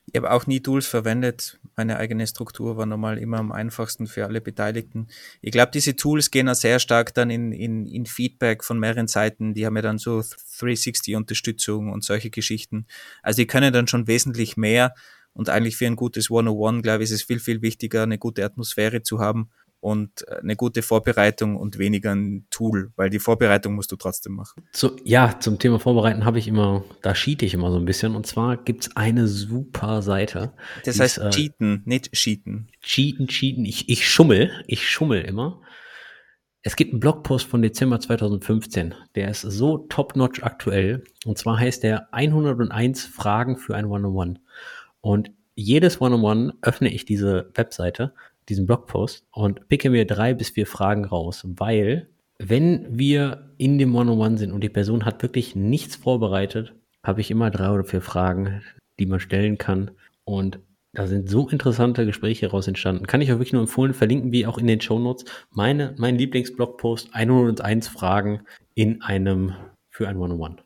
Ich 0.07 0.17
habe 0.17 0.33
auch 0.33 0.47
nie 0.47 0.61
Tools 0.61 0.87
verwendet. 0.87 1.61
Meine 1.77 1.99
eigene 1.99 2.27
Struktur 2.27 2.77
war 2.77 2.87
normal 2.87 3.19
immer 3.19 3.39
am 3.39 3.53
einfachsten 3.53 4.07
für 4.07 4.27
alle 4.27 4.41
Beteiligten. 4.41 5.07
Ich 5.41 5.53
glaube, 5.53 5.71
diese 5.73 5.95
Tools 5.95 6.31
gehen 6.31 6.49
auch 6.49 6.55
sehr 6.55 6.81
stark 6.81 7.15
dann 7.15 7.31
in, 7.31 7.53
in, 7.53 7.87
in 7.87 8.07
Feedback 8.07 8.65
von 8.65 8.79
mehreren 8.81 9.07
Seiten. 9.07 9.55
Die 9.55 9.67
haben 9.67 9.77
ja 9.77 9.83
dann 9.83 9.99
so 9.99 10.19
360-Unterstützung 10.19 11.93
und 11.93 12.05
solche 12.05 12.31
Geschichten. 12.31 12.87
Also 13.23 13.43
die 13.43 13.47
können 13.47 13.73
dann 13.73 13.87
schon 13.87 14.09
wesentlich 14.09 14.57
mehr. 14.57 14.95
Und 15.33 15.49
eigentlich 15.49 15.77
für 15.77 15.87
ein 15.87 15.97
gutes 15.97 16.31
101, 16.31 16.83
glaube 16.83 17.03
ich, 17.03 17.11
ist 17.11 17.17
es 17.17 17.23
viel, 17.23 17.41
viel 17.41 17.63
wichtiger, 17.63 18.03
eine 18.03 18.19
gute 18.19 18.45
Atmosphäre 18.45 19.03
zu 19.03 19.21
haben 19.21 19.51
und 19.81 20.27
äh, 20.29 20.37
eine 20.37 20.57
gute 20.57 20.83
Vorbereitung 20.83 21.57
und 21.57 21.79
weniger 21.79 22.15
ein 22.15 22.47
Tool, 22.51 22.93
weil 22.97 23.11
die 23.11 23.19
Vorbereitung 23.19 23.75
musst 23.75 23.91
du 23.91 23.97
trotzdem 23.97 24.35
machen. 24.35 24.69
So, 24.73 24.97
ja, 25.05 25.39
zum 25.41 25.59
Thema 25.59 25.79
Vorbereiten 25.79 26.25
habe 26.25 26.39
ich 26.39 26.49
immer, 26.49 26.85
da 27.03 27.15
cheate 27.15 27.47
ich 27.47 27.55
immer 27.55 27.71
so 27.71 27.79
ein 27.79 27.87
bisschen. 27.87 28.15
Und 28.15 28.27
zwar 28.27 28.57
gibt 28.57 28.85
es 28.85 28.97
eine 28.97 29.27
super 29.27 30.03
Seite. 30.03 30.53
Das 30.85 31.01
heißt 31.01 31.19
ist, 31.19 31.25
äh, 31.25 31.31
cheaten, 31.31 31.83
nicht 31.87 32.13
cheaten. 32.13 32.69
Cheaten, 32.83 33.27
cheaten. 33.29 33.65
Ich, 33.65 33.89
ich 33.89 34.09
schummel, 34.09 34.51
ich 34.67 34.89
schummel 34.89 35.23
immer. 35.23 35.61
Es 36.63 36.77
gibt 36.77 36.93
einen 36.93 37.01
Blogpost 37.01 37.47
von 37.47 37.63
Dezember 37.63 38.01
2015, 38.01 38.95
der 39.15 39.31
ist 39.31 39.41
so 39.41 39.79
top-notch 39.89 40.43
aktuell. 40.43 41.05
Und 41.25 41.39
zwar 41.39 41.59
heißt 41.59 41.83
der 41.83 42.13
101 42.13 43.07
Fragen 43.07 43.57
für 43.57 43.75
ein 43.75 43.87
One-on-One. 43.87 44.41
Und 45.01 45.31
jedes 45.55 46.01
One-on-One 46.01 46.55
öffne 46.63 46.89
ich 46.89 47.05
diese 47.05 47.51
Webseite 47.55 48.13
diesen 48.51 48.67
Blogpost 48.67 49.25
und 49.33 49.69
picke 49.69 49.91
mir 49.91 50.07
drei 50.07 50.35
bis 50.35 50.51
vier 50.51 50.67
Fragen 50.67 51.05
raus, 51.05 51.47
weil 51.47 52.09
wenn 52.39 52.99
wir 52.99 53.53
in 53.59 53.79
dem 53.79 53.95
One-on-One 53.95 54.39
sind 54.39 54.53
und 54.53 54.63
die 54.63 54.69
Person 54.69 55.05
hat 55.05 55.23
wirklich 55.23 55.55
nichts 55.55 55.97
vorbereitet, 55.97 56.75
habe 57.05 57.21
ich 57.21 57.31
immer 57.31 57.51
drei 57.51 57.71
oder 57.71 57.85
vier 57.85 58.01
Fragen, 58.01 58.63
die 58.99 59.07
man 59.07 59.21
stellen 59.21 59.57
kann 59.57 59.93
und 60.25 60.59
da 60.93 61.07
sind 61.07 61.31
so 61.31 61.49
interessante 61.49 62.05
Gespräche 62.05 62.47
heraus 62.47 62.67
entstanden. 62.67 63.07
Kann 63.07 63.21
ich 63.21 63.31
euch 63.31 63.39
wirklich 63.39 63.53
nur 63.53 63.63
empfehlen, 63.63 63.95
verlinken 63.95 64.33
wir 64.33 64.49
auch 64.49 64.59
in 64.59 64.67
den 64.67 64.81
Show 64.81 64.99
Notes. 64.99 65.25
Meine, 65.53 65.95
mein 65.99 66.19
Lieblingsblogpost 66.19 67.15
101 67.15 67.87
Fragen 67.87 68.41
in 68.75 69.01
einem 69.03 69.55
für 69.89 70.09
ein 70.09 70.17
One-on-One. 70.17 70.57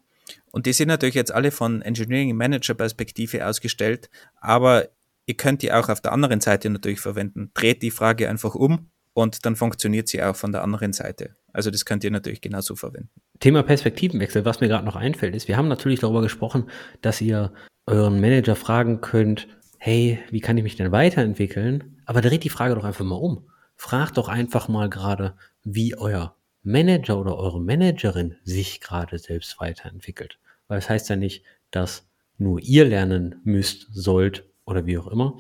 Und 0.54 0.66
die 0.66 0.72
sind 0.72 0.88
natürlich 0.88 1.16
jetzt 1.16 1.32
alle 1.32 1.50
von 1.50 1.82
Engineering 1.82 2.36
Manager 2.36 2.74
Perspektive 2.74 3.46
ausgestellt, 3.46 4.08
aber 4.40 4.88
Ihr 5.26 5.36
könnt 5.36 5.62
die 5.62 5.72
auch 5.72 5.88
auf 5.88 6.00
der 6.00 6.12
anderen 6.12 6.40
Seite 6.40 6.68
natürlich 6.70 7.00
verwenden. 7.00 7.50
Dreht 7.54 7.82
die 7.82 7.90
Frage 7.90 8.28
einfach 8.28 8.54
um 8.54 8.90
und 9.14 9.46
dann 9.46 9.56
funktioniert 9.56 10.08
sie 10.08 10.22
auch 10.22 10.36
von 10.36 10.52
der 10.52 10.62
anderen 10.62 10.92
Seite. 10.92 11.36
Also 11.52 11.70
das 11.70 11.84
könnt 11.84 12.04
ihr 12.04 12.10
natürlich 12.10 12.40
genauso 12.40 12.76
verwenden. 12.76 13.10
Thema 13.40 13.62
Perspektivenwechsel, 13.62 14.44
was 14.44 14.60
mir 14.60 14.68
gerade 14.68 14.84
noch 14.84 14.96
einfällt, 14.96 15.34
ist, 15.34 15.48
wir 15.48 15.56
haben 15.56 15.68
natürlich 15.68 16.00
darüber 16.00 16.20
gesprochen, 16.20 16.68
dass 17.00 17.20
ihr 17.20 17.52
euren 17.86 18.20
Manager 18.20 18.56
fragen 18.56 19.00
könnt, 19.00 19.48
hey, 19.78 20.18
wie 20.30 20.40
kann 20.40 20.58
ich 20.58 20.62
mich 20.62 20.76
denn 20.76 20.92
weiterentwickeln? 20.92 22.02
Aber 22.06 22.20
dreht 22.20 22.44
die 22.44 22.50
Frage 22.50 22.74
doch 22.74 22.84
einfach 22.84 23.04
mal 23.04 23.16
um. 23.16 23.48
Fragt 23.76 24.18
doch 24.18 24.28
einfach 24.28 24.68
mal 24.68 24.90
gerade, 24.90 25.34
wie 25.62 25.96
euer 25.96 26.36
Manager 26.64 27.20
oder 27.20 27.36
eure 27.36 27.60
Managerin 27.60 28.36
sich 28.42 28.80
gerade 28.80 29.18
selbst 29.18 29.60
weiterentwickelt. 29.60 30.38
Weil 30.66 30.78
es 30.78 30.84
das 30.84 30.90
heißt 30.90 31.08
ja 31.10 31.16
nicht, 31.16 31.44
dass 31.70 32.08
nur 32.38 32.60
ihr 32.60 32.84
lernen 32.84 33.36
müsst, 33.44 33.88
sollt 33.92 34.44
oder 34.64 34.86
wie 34.86 34.98
auch 34.98 35.06
immer, 35.06 35.38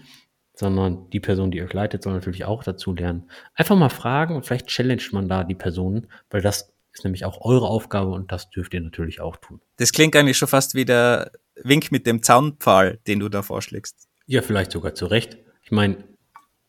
sondern 0.54 1.10
die 1.10 1.20
Person, 1.20 1.50
die 1.50 1.62
euch 1.62 1.72
leitet, 1.72 2.02
soll 2.02 2.12
natürlich 2.12 2.44
auch 2.44 2.62
dazu 2.62 2.94
lernen. 2.94 3.28
Einfach 3.54 3.76
mal 3.76 3.88
fragen 3.88 4.36
und 4.36 4.46
vielleicht 4.46 4.68
challenged 4.68 5.12
man 5.12 5.28
da 5.28 5.44
die 5.44 5.54
Personen, 5.54 6.06
weil 6.30 6.42
das 6.42 6.72
ist 6.92 7.04
nämlich 7.04 7.24
auch 7.24 7.40
eure 7.40 7.66
Aufgabe 7.66 8.12
und 8.12 8.30
das 8.30 8.50
dürft 8.50 8.72
ihr 8.74 8.80
natürlich 8.80 9.20
auch 9.20 9.36
tun. 9.36 9.60
Das 9.78 9.92
klingt 9.92 10.14
eigentlich 10.14 10.36
schon 10.36 10.46
fast 10.46 10.74
wie 10.74 10.84
der 10.84 11.32
Wink 11.62 11.90
mit 11.90 12.06
dem 12.06 12.22
Zaunpfahl, 12.22 13.00
den 13.06 13.20
du 13.20 13.28
da 13.28 13.42
vorschlägst. 13.42 14.08
Ja, 14.26 14.42
vielleicht 14.42 14.70
sogar 14.70 14.94
zu 14.94 15.06
Recht. 15.06 15.38
Ich 15.62 15.72
meine, 15.72 16.04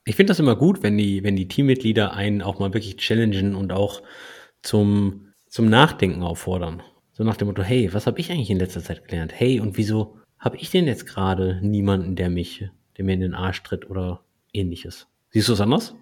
ich 0.03 0.15
finde 0.15 0.31
das 0.31 0.39
immer 0.39 0.55
gut, 0.55 0.81
wenn 0.81 0.97
die, 0.97 1.23
wenn 1.23 1.35
die 1.35 1.47
Teammitglieder 1.47 2.13
einen 2.13 2.41
auch 2.41 2.59
mal 2.59 2.73
wirklich 2.73 2.97
challengen 2.97 3.55
und 3.55 3.71
auch 3.71 4.01
zum, 4.65 5.33
zum 5.47 5.69
Nachdenken 5.69 6.23
auffordern. 6.23 6.81
So 7.13 7.23
nach 7.23 7.37
dem 7.37 7.47
Motto, 7.47 7.63
hey, 7.63 7.93
was 7.93 8.07
habe 8.07 8.19
ich 8.19 8.31
eigentlich 8.31 8.49
in 8.49 8.59
letzter 8.59 8.83
Zeit 8.83 9.07
gelernt? 9.07 9.31
Hey, 9.33 9.59
und 9.59 9.77
wieso 9.77 10.19
habe 10.37 10.57
ich 10.57 10.69
denn 10.69 10.85
jetzt 10.85 11.05
gerade 11.05 11.59
niemanden, 11.61 12.15
der 12.15 12.29
mich, 12.29 12.69
der 12.97 13.05
mir 13.05 13.13
in 13.13 13.21
den 13.21 13.35
Arsch 13.35 13.63
tritt 13.63 13.89
oder 13.89 14.23
ähnliches? 14.53 15.07
Siehst 15.29 15.47
du 15.47 15.53
es 15.53 15.61
anders? 15.61 15.95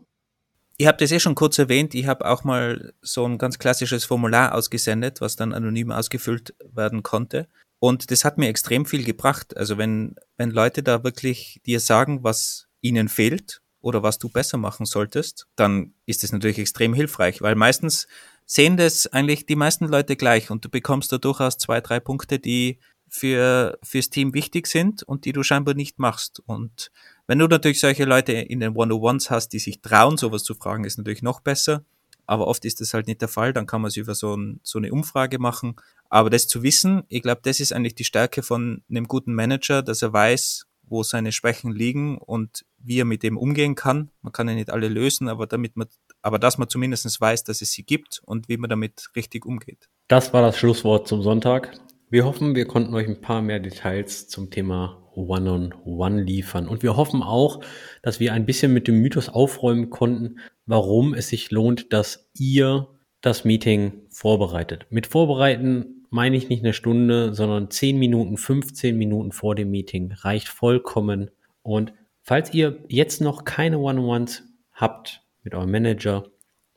Ich 0.78 0.88
habe 0.88 0.98
das 0.98 1.12
eh 1.12 1.20
schon 1.20 1.36
kurz 1.36 1.60
erwähnt. 1.60 1.94
Ich 1.94 2.08
habe 2.08 2.28
auch 2.28 2.44
mal 2.44 2.94
so 3.02 3.26
ein 3.26 3.38
ganz 3.38 3.60
klassisches 3.60 4.06
Formular 4.06 4.56
ausgesendet, 4.56 5.22
was 5.22 5.36
dann 5.36 5.54
anonym 5.54 5.92
ausgefüllt 5.92 6.56
werden 6.74 7.04
konnte. 7.04 7.48
Und 7.80 8.10
das 8.12 8.26
hat 8.26 8.38
mir 8.38 8.48
extrem 8.48 8.86
viel 8.86 9.04
gebracht. 9.04 9.56
Also 9.56 9.78
wenn, 9.78 10.16
wenn 10.38 10.50
Leute 10.50 10.82
da 10.82 11.04
wirklich 11.04 11.62
dir 11.66 11.80
sagen, 11.80 12.24
was 12.24 12.68
ihnen 12.82 13.08
fehlt 13.08 13.62
oder 13.82 14.02
was 14.02 14.18
du 14.18 14.30
besser 14.30 14.58
machen 14.58 14.86
solltest, 14.86 15.48
dann 15.56 15.94
ist 16.06 16.24
das 16.24 16.32
natürlich 16.32 16.60
extrem 16.60 16.94
hilfreich, 16.94 17.42
weil 17.42 17.56
meistens 17.56 18.08
sehen 18.46 18.78
das 18.78 19.08
eigentlich 19.08 19.46
die 19.46 19.56
meisten 19.56 19.88
Leute 19.88 20.16
gleich 20.16 20.52
und 20.52 20.66
du 20.66 20.70
bekommst 20.70 21.12
da 21.12 21.18
durchaus 21.18 21.58
zwei, 21.58 21.82
drei 21.82 22.00
Punkte, 22.00 22.40
die 22.40 22.80
für, 23.14 23.78
fürs 23.84 24.10
Team 24.10 24.34
wichtig 24.34 24.66
sind 24.68 25.04
und 25.04 25.26
die 25.26 25.34
du 25.34 25.44
scheinbar 25.44 25.76
nicht 25.76 26.00
machst. 26.00 26.42
Und 26.48 26.92
wenn 27.28 27.40
du 27.40 27.48
natürlich 27.48 27.80
solche 27.80 28.06
Leute 28.06 28.34
in 28.34 28.60
den 28.60 28.76
One-on-Ones 28.76 29.30
hast, 29.30 29.50
die 29.50 29.60
sich 29.60 29.82
trauen, 29.82 30.18
sowas 30.18 30.44
zu 30.44 30.56
fragen, 30.56 30.84
ist 30.84 30.98
natürlich 30.98 31.22
noch 31.22 31.40
besser. 31.40 31.86
Aber 32.26 32.48
oft 32.48 32.66
ist 32.66 32.82
das 32.82 32.94
halt 32.94 33.08
nicht 33.08 33.22
der 33.22 33.28
Fall. 33.28 33.54
Dann 33.54 33.68
kann 33.68 33.82
man 33.82 33.90
es 33.90 33.98
über 33.98 34.16
so, 34.16 34.36
ein, 34.36 34.60
so 34.64 34.80
eine 34.80 34.92
Umfrage 34.92 35.38
machen. 35.38 35.76
Aber 36.10 36.30
das 36.30 36.48
zu 36.48 36.64
wissen, 36.64 37.04
ich 37.08 37.22
glaube, 37.22 37.42
das 37.44 37.60
ist 37.60 37.72
eigentlich 37.72 37.96
die 37.96 38.04
Stärke 38.04 38.42
von 38.42 38.82
einem 38.90 39.08
guten 39.08 39.36
Manager, 39.36 39.84
dass 39.84 40.02
er 40.02 40.14
weiß, 40.14 40.66
wo 40.84 41.04
seine 41.04 41.32
Schwächen 41.32 41.72
liegen 41.72 42.18
und 42.18 42.66
wie 42.80 43.00
er 43.00 43.06
mit 43.06 43.24
dem 43.24 43.38
umgehen 43.38 43.76
kann. 43.76 44.10
Man 44.22 44.34
kann 44.34 44.48
ja 44.48 44.56
nicht 44.56 44.70
alle 44.70 44.90
lösen, 44.90 45.28
aber 45.28 45.48
damit 45.48 45.76
man, 45.76 45.88
aber 46.24 46.40
dass 46.40 46.58
man 46.58 46.70
zumindest 46.70 47.22
weiß, 47.22 47.44
dass 47.44 47.62
es 47.62 47.72
sie 47.72 47.84
gibt 47.84 48.22
und 48.26 48.50
wie 48.50 48.58
man 48.58 48.70
damit 48.70 49.10
richtig 49.16 49.46
umgeht. 49.46 49.90
Das 50.08 50.34
war 50.34 50.42
das 50.42 50.58
Schlusswort 50.58 51.08
zum 51.08 51.22
Sonntag. 51.22 51.78
Wir 52.10 52.26
hoffen, 52.26 52.56
wir 52.56 52.66
konnten 52.66 52.94
euch 52.96 53.08
ein 53.08 53.22
paar 53.22 53.42
mehr 53.42 53.60
Details 53.60 54.28
zum 54.28 54.50
Thema 54.50 55.04
One-on-One 55.16 55.74
-on 55.76 56.18
-One 56.18 56.24
liefern. 56.24 56.68
Und 56.68 56.82
wir 56.82 56.96
hoffen 56.96 57.22
auch, 57.22 57.62
dass 58.02 58.20
wir 58.20 58.34
ein 58.34 58.46
bisschen 58.46 58.74
mit 58.74 58.88
dem 58.88 59.02
Mythos 59.02 59.30
aufräumen 59.30 59.90
konnten, 59.90 60.40
warum 60.66 61.14
es 61.14 61.30
sich 61.30 61.52
lohnt, 61.52 61.92
dass 61.92 62.30
ihr 62.38 62.88
das 63.22 63.46
Meeting 63.46 63.94
vorbereitet. 64.10 64.86
Mit 64.90 65.08
vorbereiten 65.08 66.06
meine 66.10 66.38
ich 66.38 66.50
nicht 66.50 66.64
eine 66.64 66.74
Stunde, 66.74 67.34
sondern 67.34 67.72
10 67.72 67.98
Minuten, 67.98 68.38
15 68.38 68.98
Minuten 68.98 69.32
vor 69.32 69.56
dem 69.56 69.72
Meeting 69.72 70.12
reicht 70.12 70.48
vollkommen. 70.48 71.32
Und 71.64 71.94
falls 72.22 72.54
ihr 72.54 72.84
jetzt 72.88 73.22
noch 73.22 73.46
keine 73.46 73.80
One-on-Ones 73.80 74.44
habt 74.74 75.23
mit 75.44 75.54
eurem 75.54 75.72
Manager, 75.72 76.26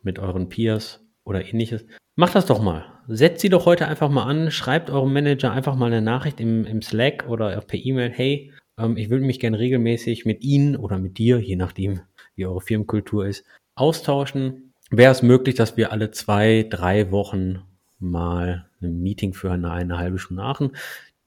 mit 0.02 0.18
euren 0.18 0.48
Peers 0.48 1.04
oder 1.24 1.44
ähnliches, 1.44 1.86
macht 2.14 2.34
das 2.34 2.46
doch 2.46 2.60
mal 2.60 2.96
setzt 3.08 3.40
sie 3.40 3.48
doch 3.48 3.66
heute 3.66 3.86
einfach 3.88 4.10
mal 4.10 4.24
an, 4.24 4.50
schreibt 4.50 4.90
eurem 4.90 5.12
Manager 5.12 5.52
einfach 5.52 5.76
mal 5.76 5.86
eine 5.86 6.02
Nachricht 6.02 6.40
im, 6.40 6.64
im 6.64 6.82
Slack 6.82 7.26
oder 7.28 7.60
per 7.60 7.78
E-Mail, 7.78 8.10
hey, 8.10 8.52
ähm, 8.78 8.96
ich 8.96 9.10
würde 9.10 9.24
mich 9.24 9.40
gerne 9.40 9.58
regelmäßig 9.58 10.24
mit 10.24 10.42
Ihnen 10.42 10.76
oder 10.76 10.98
mit 10.98 11.18
dir, 11.18 11.38
je 11.38 11.56
nachdem, 11.56 12.00
wie 12.34 12.46
eure 12.46 12.60
Firmenkultur 12.60 13.26
ist, 13.26 13.44
austauschen. 13.74 14.72
Wäre 14.90 15.12
es 15.12 15.22
möglich, 15.22 15.54
dass 15.54 15.76
wir 15.76 15.92
alle 15.92 16.10
zwei, 16.10 16.66
drei 16.68 17.10
Wochen 17.10 17.62
mal 17.98 18.68
ein 18.80 19.00
Meeting 19.02 19.32
für 19.32 19.50
eine, 19.50 19.70
eine 19.70 19.98
halbe 19.98 20.18
Stunde 20.18 20.42
machen? 20.42 20.76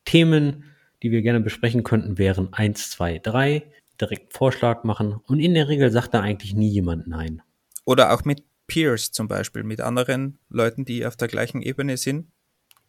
Themen, 0.05 0.65
die 1.03 1.11
wir 1.11 1.21
gerne 1.21 1.41
besprechen 1.41 1.83
könnten, 1.83 2.17
wären 2.17 2.53
eins, 2.53 2.91
zwei, 2.91 3.19
drei. 3.19 3.63
Direkt 3.99 4.33
Vorschlag 4.33 4.83
machen 4.83 5.19
und 5.27 5.39
in 5.39 5.53
der 5.53 5.67
Regel 5.67 5.91
sagt 5.91 6.13
da 6.13 6.21
eigentlich 6.21 6.53
nie 6.53 6.69
jemand 6.69 7.07
Nein. 7.07 7.41
Oder 7.85 8.13
auch 8.13 8.23
mit 8.23 8.43
Peers 8.67 9.11
zum 9.11 9.27
Beispiel, 9.27 9.63
mit 9.63 9.81
anderen 9.81 10.39
Leuten, 10.49 10.85
die 10.85 11.05
auf 11.05 11.15
der 11.15 11.27
gleichen 11.27 11.61
Ebene 11.61 11.97
sind 11.97 12.27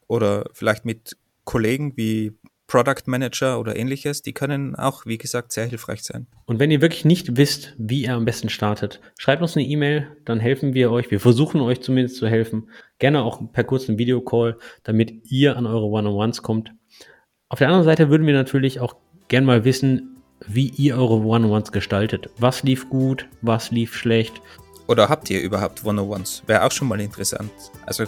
oder 0.06 0.44
vielleicht 0.52 0.84
mit 0.84 1.16
Kollegen 1.44 1.96
wie 1.96 2.32
Product 2.70 3.02
Manager 3.06 3.58
oder 3.58 3.74
ähnliches, 3.74 4.22
die 4.22 4.32
können 4.32 4.76
auch, 4.76 5.04
wie 5.04 5.18
gesagt, 5.18 5.50
sehr 5.50 5.66
hilfreich 5.66 6.04
sein. 6.04 6.28
Und 6.46 6.60
wenn 6.60 6.70
ihr 6.70 6.80
wirklich 6.80 7.04
nicht 7.04 7.36
wisst, 7.36 7.74
wie 7.78 8.02
ihr 8.04 8.14
am 8.14 8.24
besten 8.24 8.48
startet, 8.48 9.00
schreibt 9.18 9.42
uns 9.42 9.56
eine 9.56 9.66
E-Mail, 9.66 10.06
dann 10.24 10.38
helfen 10.38 10.72
wir 10.72 10.92
euch. 10.92 11.10
Wir 11.10 11.18
versuchen 11.18 11.60
euch 11.60 11.80
zumindest 11.80 12.16
zu 12.16 12.28
helfen. 12.28 12.70
Gerne 13.00 13.24
auch 13.24 13.52
per 13.52 13.64
kurzen 13.64 13.98
Videocall, 13.98 14.56
damit 14.84 15.12
ihr 15.32 15.56
an 15.56 15.66
eure 15.66 15.86
One-on-Ones 15.86 16.42
kommt. 16.42 16.70
Auf 17.48 17.58
der 17.58 17.66
anderen 17.66 17.84
Seite 17.84 18.08
würden 18.08 18.28
wir 18.28 18.34
natürlich 18.34 18.78
auch 18.78 18.94
gerne 19.26 19.48
mal 19.48 19.64
wissen, 19.64 20.09
wie 20.46 20.68
ihr 20.68 20.96
eure 20.96 21.20
One-on-Ones 21.20 21.72
gestaltet. 21.72 22.30
Was 22.38 22.62
lief 22.62 22.88
gut, 22.88 23.26
was 23.42 23.70
lief 23.70 23.94
schlecht. 23.94 24.40
Oder 24.86 25.08
habt 25.08 25.30
ihr 25.30 25.40
überhaupt 25.40 25.84
One-on-Ones? 25.84 26.42
Wäre 26.46 26.64
auch 26.64 26.72
schon 26.72 26.88
mal 26.88 27.00
interessant. 27.00 27.50
Also 27.86 28.04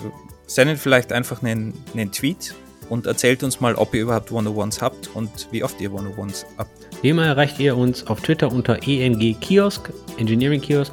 sendet 0.47 0.78
vielleicht 0.78 1.12
einfach 1.12 1.43
einen, 1.43 1.74
einen 1.95 2.11
Tweet 2.11 2.55
und 2.89 3.07
erzählt 3.07 3.43
uns 3.43 3.61
mal, 3.61 3.74
ob 3.74 3.95
ihr 3.95 4.03
überhaupt 4.03 4.33
One-on-Ones 4.33 4.83
habt 4.83 5.11
und 5.14 5.49
wie 5.51 5.62
oft 5.62 5.80
ihr 5.80 5.93
One-on-Ones 5.93 6.47
habt. 6.59 6.70
Wie 7.03 7.11
immer 7.11 7.26
erreicht 7.26 7.59
ihr 7.59 7.76
uns 7.76 8.07
auf 8.07 8.20
Twitter 8.20 8.51
unter 8.51 8.78
ENG 8.87 9.39
Kiosk, 9.41 9.93
Engineering 10.18 10.61
Kiosk 10.61 10.93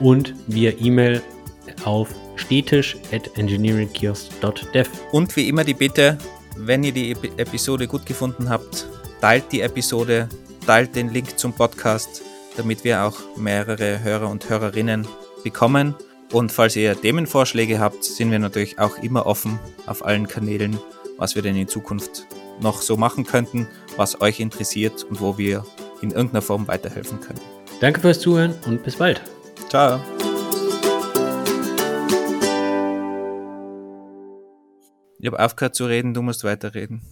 und 0.00 0.34
via 0.46 0.72
E-Mail 0.78 1.22
auf 1.84 2.08
stetisch 2.36 2.96
at 3.12 3.36
engineeringkiosk.dev. 3.36 4.88
Und 5.12 5.36
wie 5.36 5.48
immer 5.48 5.64
die 5.64 5.74
Bitte, 5.74 6.18
wenn 6.56 6.84
ihr 6.84 6.92
die 6.92 7.12
Episode 7.36 7.86
gut 7.86 8.06
gefunden 8.06 8.48
habt, 8.48 8.86
teilt 9.20 9.44
die 9.52 9.60
Episode, 9.60 10.28
teilt 10.66 10.96
den 10.96 11.10
Link 11.10 11.38
zum 11.38 11.52
Podcast, 11.52 12.22
damit 12.56 12.84
wir 12.84 13.04
auch 13.04 13.36
mehrere 13.36 14.02
Hörer 14.02 14.28
und 14.28 14.48
Hörerinnen 14.48 15.06
bekommen. 15.44 15.94
Und 16.32 16.50
falls 16.50 16.74
ihr 16.76 17.00
Themenvorschläge 17.00 17.78
habt, 17.78 18.04
sind 18.04 18.30
wir 18.30 18.38
natürlich 18.38 18.78
auch 18.78 18.98
immer 18.98 19.26
offen 19.26 19.58
auf 19.86 20.04
allen 20.04 20.26
Kanälen 20.26 20.78
was 21.18 21.34
wir 21.34 21.42
denn 21.42 21.56
in 21.56 21.68
Zukunft 21.68 22.26
noch 22.60 22.82
so 22.82 22.96
machen 22.96 23.24
könnten, 23.24 23.66
was 23.96 24.20
euch 24.20 24.40
interessiert 24.40 25.04
und 25.04 25.20
wo 25.20 25.38
wir 25.38 25.64
in 26.02 26.10
irgendeiner 26.10 26.42
Form 26.42 26.68
weiterhelfen 26.68 27.20
können. 27.20 27.40
Danke 27.80 28.00
fürs 28.00 28.20
Zuhören 28.20 28.54
und 28.66 28.82
bis 28.82 28.96
bald. 28.96 29.22
Ciao. 29.68 30.00
Ich 35.18 35.26
habe 35.26 35.42
aufgehört 35.42 35.74
zu 35.74 35.86
reden, 35.86 36.14
du 36.14 36.22
musst 36.22 36.44
weiterreden. 36.44 37.02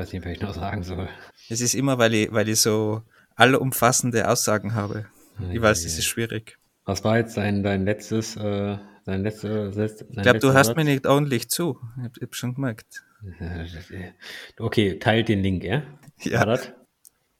Weiß 0.00 0.14
nicht, 0.14 0.24
was 0.24 0.32
ich 0.32 0.40
noch 0.40 0.54
sagen 0.54 0.82
soll. 0.82 1.10
Es 1.50 1.60
ist 1.60 1.74
immer, 1.74 1.98
weil 1.98 2.14
ich, 2.14 2.32
weil 2.32 2.48
ich 2.48 2.58
so 2.58 3.02
allumfassende 3.36 4.30
Aussagen 4.30 4.74
habe. 4.74 5.04
Ich 5.52 5.60
weiß, 5.60 5.84
es 5.84 5.98
ist 5.98 6.06
schwierig. 6.06 6.56
Was 6.86 7.04
war 7.04 7.18
jetzt 7.18 7.36
dein, 7.36 7.62
dein 7.62 7.84
letztes, 7.84 8.34
äh, 8.36 8.78
dein 9.04 9.22
letztes, 9.22 9.76
dein 9.76 9.98
Ich 10.08 10.22
glaube, 10.22 10.38
du 10.38 10.54
hast 10.54 10.74
mir 10.74 10.84
nicht 10.84 11.06
ordentlich 11.06 11.50
zu. 11.50 11.78
Ich 11.98 12.04
habe 12.04 12.20
hab 12.22 12.34
schon 12.34 12.54
gemerkt. 12.54 13.04
Okay, 14.58 14.98
teilt 14.98 15.28
den 15.28 15.42
Link, 15.42 15.64
ja? 15.64 15.82
Ja. 16.22 16.58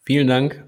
Vielen 0.04 0.26
Dank 0.26 0.62